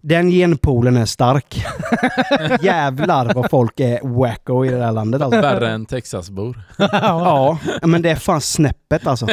Den 0.00 0.30
genpoolen 0.30 0.96
är 0.96 1.04
stark. 1.04 1.64
Jävlar 2.60 3.34
vad 3.34 3.50
folk 3.50 3.80
är 3.80 4.00
wacko 4.20 4.64
i 4.64 4.68
det 4.68 4.84
här 4.84 4.92
landet 4.92 5.22
alltså. 5.22 5.40
Värre 5.40 5.70
än 5.70 5.86
Texasbor. 5.86 6.62
Ja, 6.78 7.58
men 7.82 8.02
det 8.02 8.10
är 8.10 8.16
fan 8.16 8.40
snäppet 8.40 9.06
alltså. 9.06 9.26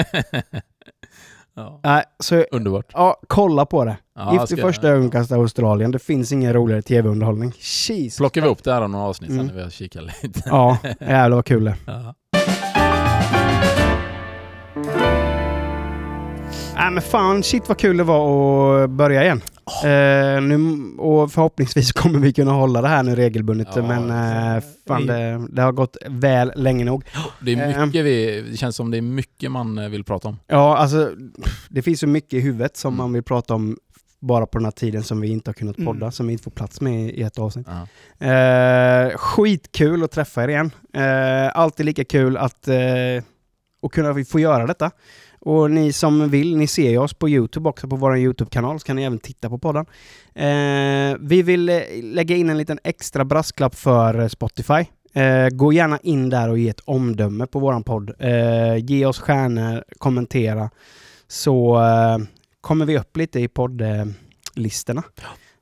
Ja. 1.55 1.79
Nej, 1.83 2.03
så 2.19 2.45
Underbart. 2.51 2.85
ja, 2.93 3.17
kolla 3.27 3.65
på 3.65 3.85
det. 3.85 3.97
Ja, 4.15 4.33
Gift 4.33 4.51
i 4.51 4.55
första 4.61 4.87
ögonkastet 4.87 5.37
Australien. 5.37 5.91
Det 5.91 5.99
finns 5.99 6.31
ingen 6.31 6.53
roligare 6.53 6.81
tv-underhållning. 6.81 7.49
Jesus. 7.87 8.17
Plockar 8.17 8.41
vi 8.41 8.47
upp 8.47 8.63
det 8.63 8.73
här 8.73 8.81
om 8.81 8.91
några 8.91 9.05
avsnitt 9.05 9.29
sen 9.29 9.39
Mm. 9.39 9.47
när 9.47 9.55
vi 9.55 9.61
har 9.63 9.69
kikat 9.69 10.03
lite. 10.23 10.41
Ja, 10.45 10.77
jävlar 10.99 11.35
vad 11.35 11.45
kul 11.45 11.63
det. 11.65 11.75
Ja. 11.85 12.13
Nej 16.75 16.91
men 16.91 17.01
fan, 17.01 17.43
shit 17.43 17.67
vad 17.67 17.77
kul 17.77 17.97
det 17.97 18.03
var 18.03 18.83
att 18.83 18.89
börja 18.89 19.23
igen. 19.23 19.41
Eh, 19.83 20.41
nu, 20.41 20.57
och 20.97 21.31
förhoppningsvis 21.31 21.91
kommer 22.01 22.19
vi 22.19 22.33
kunna 22.33 22.51
hålla 22.51 22.81
det 22.81 22.87
här 22.87 23.03
nu 23.03 23.15
regelbundet. 23.15 23.67
Ja, 23.75 23.81
men 23.81 24.09
eh, 24.57 24.63
fan, 24.87 25.05
det, 25.07 25.47
det 25.51 25.61
har 25.61 25.71
gått 25.71 25.97
väl 26.09 26.51
länge 26.55 26.85
nog. 26.85 27.03
Det 27.41 27.53
är 27.53 27.71
Eh. 27.79 27.85
mycket 27.85 28.05
vi, 28.05 28.41
det 28.51 28.57
känns 28.57 28.75
som 28.75 28.91
det 28.91 28.97
är 28.97 29.01
mycket 29.01 29.51
man 29.51 29.77
eh, 29.77 29.89
vill 29.89 30.03
prata 30.03 30.27
om. 30.27 30.39
Ja, 30.47 30.77
alltså 30.77 31.11
det 31.69 31.81
finns 31.81 31.99
så 31.99 32.07
mycket 32.07 32.33
i 32.33 32.39
huvudet 32.39 32.77
som 32.77 32.93
Mm. 32.93 32.97
man 32.97 33.13
vill 33.13 33.23
prata 33.23 33.53
om 33.55 33.77
bara 34.19 34.45
på 34.45 34.57
den 34.57 34.65
här 34.65 34.71
tiden 34.71 35.03
som 35.03 35.21
vi 35.21 35.27
inte 35.27 35.49
har 35.49 35.53
kunnat 35.53 35.77
Mm. 35.77 35.85
podda, 35.93 36.11
som 36.11 36.27
vi 36.27 36.31
inte 36.33 36.43
får 36.43 36.51
plats 36.51 36.81
med 36.81 37.09
i 37.09 37.21
ett 37.21 37.39
avsnitt. 37.39 37.67
Ja. 38.19 38.27
Eh, 38.27 39.17
skitkul 39.17 40.03
att 40.03 40.11
träffa 40.11 40.43
er 40.43 40.47
igen. 40.47 40.71
Eh, 40.93 41.57
alltid 41.59 41.85
lika 41.85 42.03
kul 42.05 42.37
att 42.37 42.67
eh, 42.67 42.75
och 43.81 43.93
kunna 43.93 44.25
få 44.25 44.39
göra 44.39 44.65
detta. 44.67 44.91
Och 45.45 45.71
ni 45.71 45.93
som 45.93 46.29
vill, 46.29 46.57
ni 46.57 46.67
ser 46.67 46.89
ju 46.89 46.97
oss 46.97 47.13
på 47.13 47.29
Youtube 47.29 47.69
också, 47.69 47.87
på 47.87 47.95
vår 47.95 48.17
Youtube-kanal, 48.17 48.79
så 48.79 48.85
kan 48.85 48.95
ni 48.95 49.03
även 49.03 49.19
titta 49.19 49.49
på 49.49 49.57
podden. 49.57 49.85
Eh, 50.35 51.17
vi 51.19 51.41
vill 51.41 51.69
eh, 51.69 51.81
lägga 52.03 52.35
in 52.35 52.49
en 52.49 52.57
liten 52.57 52.79
extra 52.83 53.25
brasklapp 53.25 53.75
för 53.75 54.27
Spotify. 54.27 54.85
Eh, 55.13 55.49
gå 55.49 55.73
gärna 55.73 55.99
in 56.03 56.29
där 56.29 56.49
och 56.49 56.57
ge 56.57 56.69
ett 56.69 56.79
omdöme 56.85 57.45
på 57.45 57.59
våran 57.59 57.83
podd. 57.83 58.11
Eh, 58.19 58.77
ge 58.77 59.05
oss 59.05 59.19
stjärnor, 59.19 59.83
kommentera, 59.97 60.69
så 61.27 61.81
eh, 61.81 62.17
kommer 62.61 62.85
vi 62.85 62.97
upp 62.97 63.17
lite 63.17 63.39
i 63.39 63.47
poddlistorna. 63.47 65.03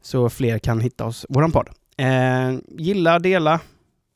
Så 0.01 0.29
fler 0.29 0.59
kan 0.59 0.79
hitta 0.79 1.05
oss, 1.05 1.25
våran 1.29 1.51
podd. 1.51 1.69
Eh, 1.97 2.57
gilla, 2.67 3.19
dela, 3.19 3.59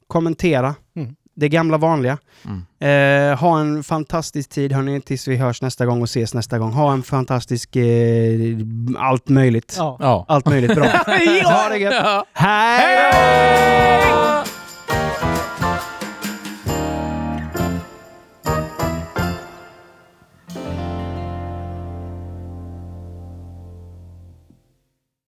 kommentera. 0.07 0.75
Mm. 0.95 1.15
Det 1.35 1.49
gamla 1.49 1.77
vanliga. 1.77 2.17
Mm. 2.45 3.31
Eh, 3.31 3.37
ha 3.39 3.59
en 3.59 3.83
fantastisk 3.83 4.49
tid 4.49 4.71
hörni, 4.71 5.01
tills 5.01 5.27
vi 5.27 5.35
hörs 5.35 5.61
nästa 5.61 5.85
gång 5.85 6.01
och 6.01 6.07
ses 6.07 6.33
nästa 6.33 6.59
gång. 6.59 6.71
Ha 6.71 6.93
en 6.93 7.03
fantastisk... 7.03 7.75
Eh, 7.75 8.57
allt 8.97 9.29
möjligt. 9.29 9.75
Ja. 9.77 10.25
Allt 10.27 10.45
möjligt 10.45 10.75
bra. 10.75 10.85
ha 11.43 11.69
det 11.69 11.77
gött. 11.77 11.93
Ja. 11.93 12.25
Hej! 12.33 13.11
Hej! 13.13 14.24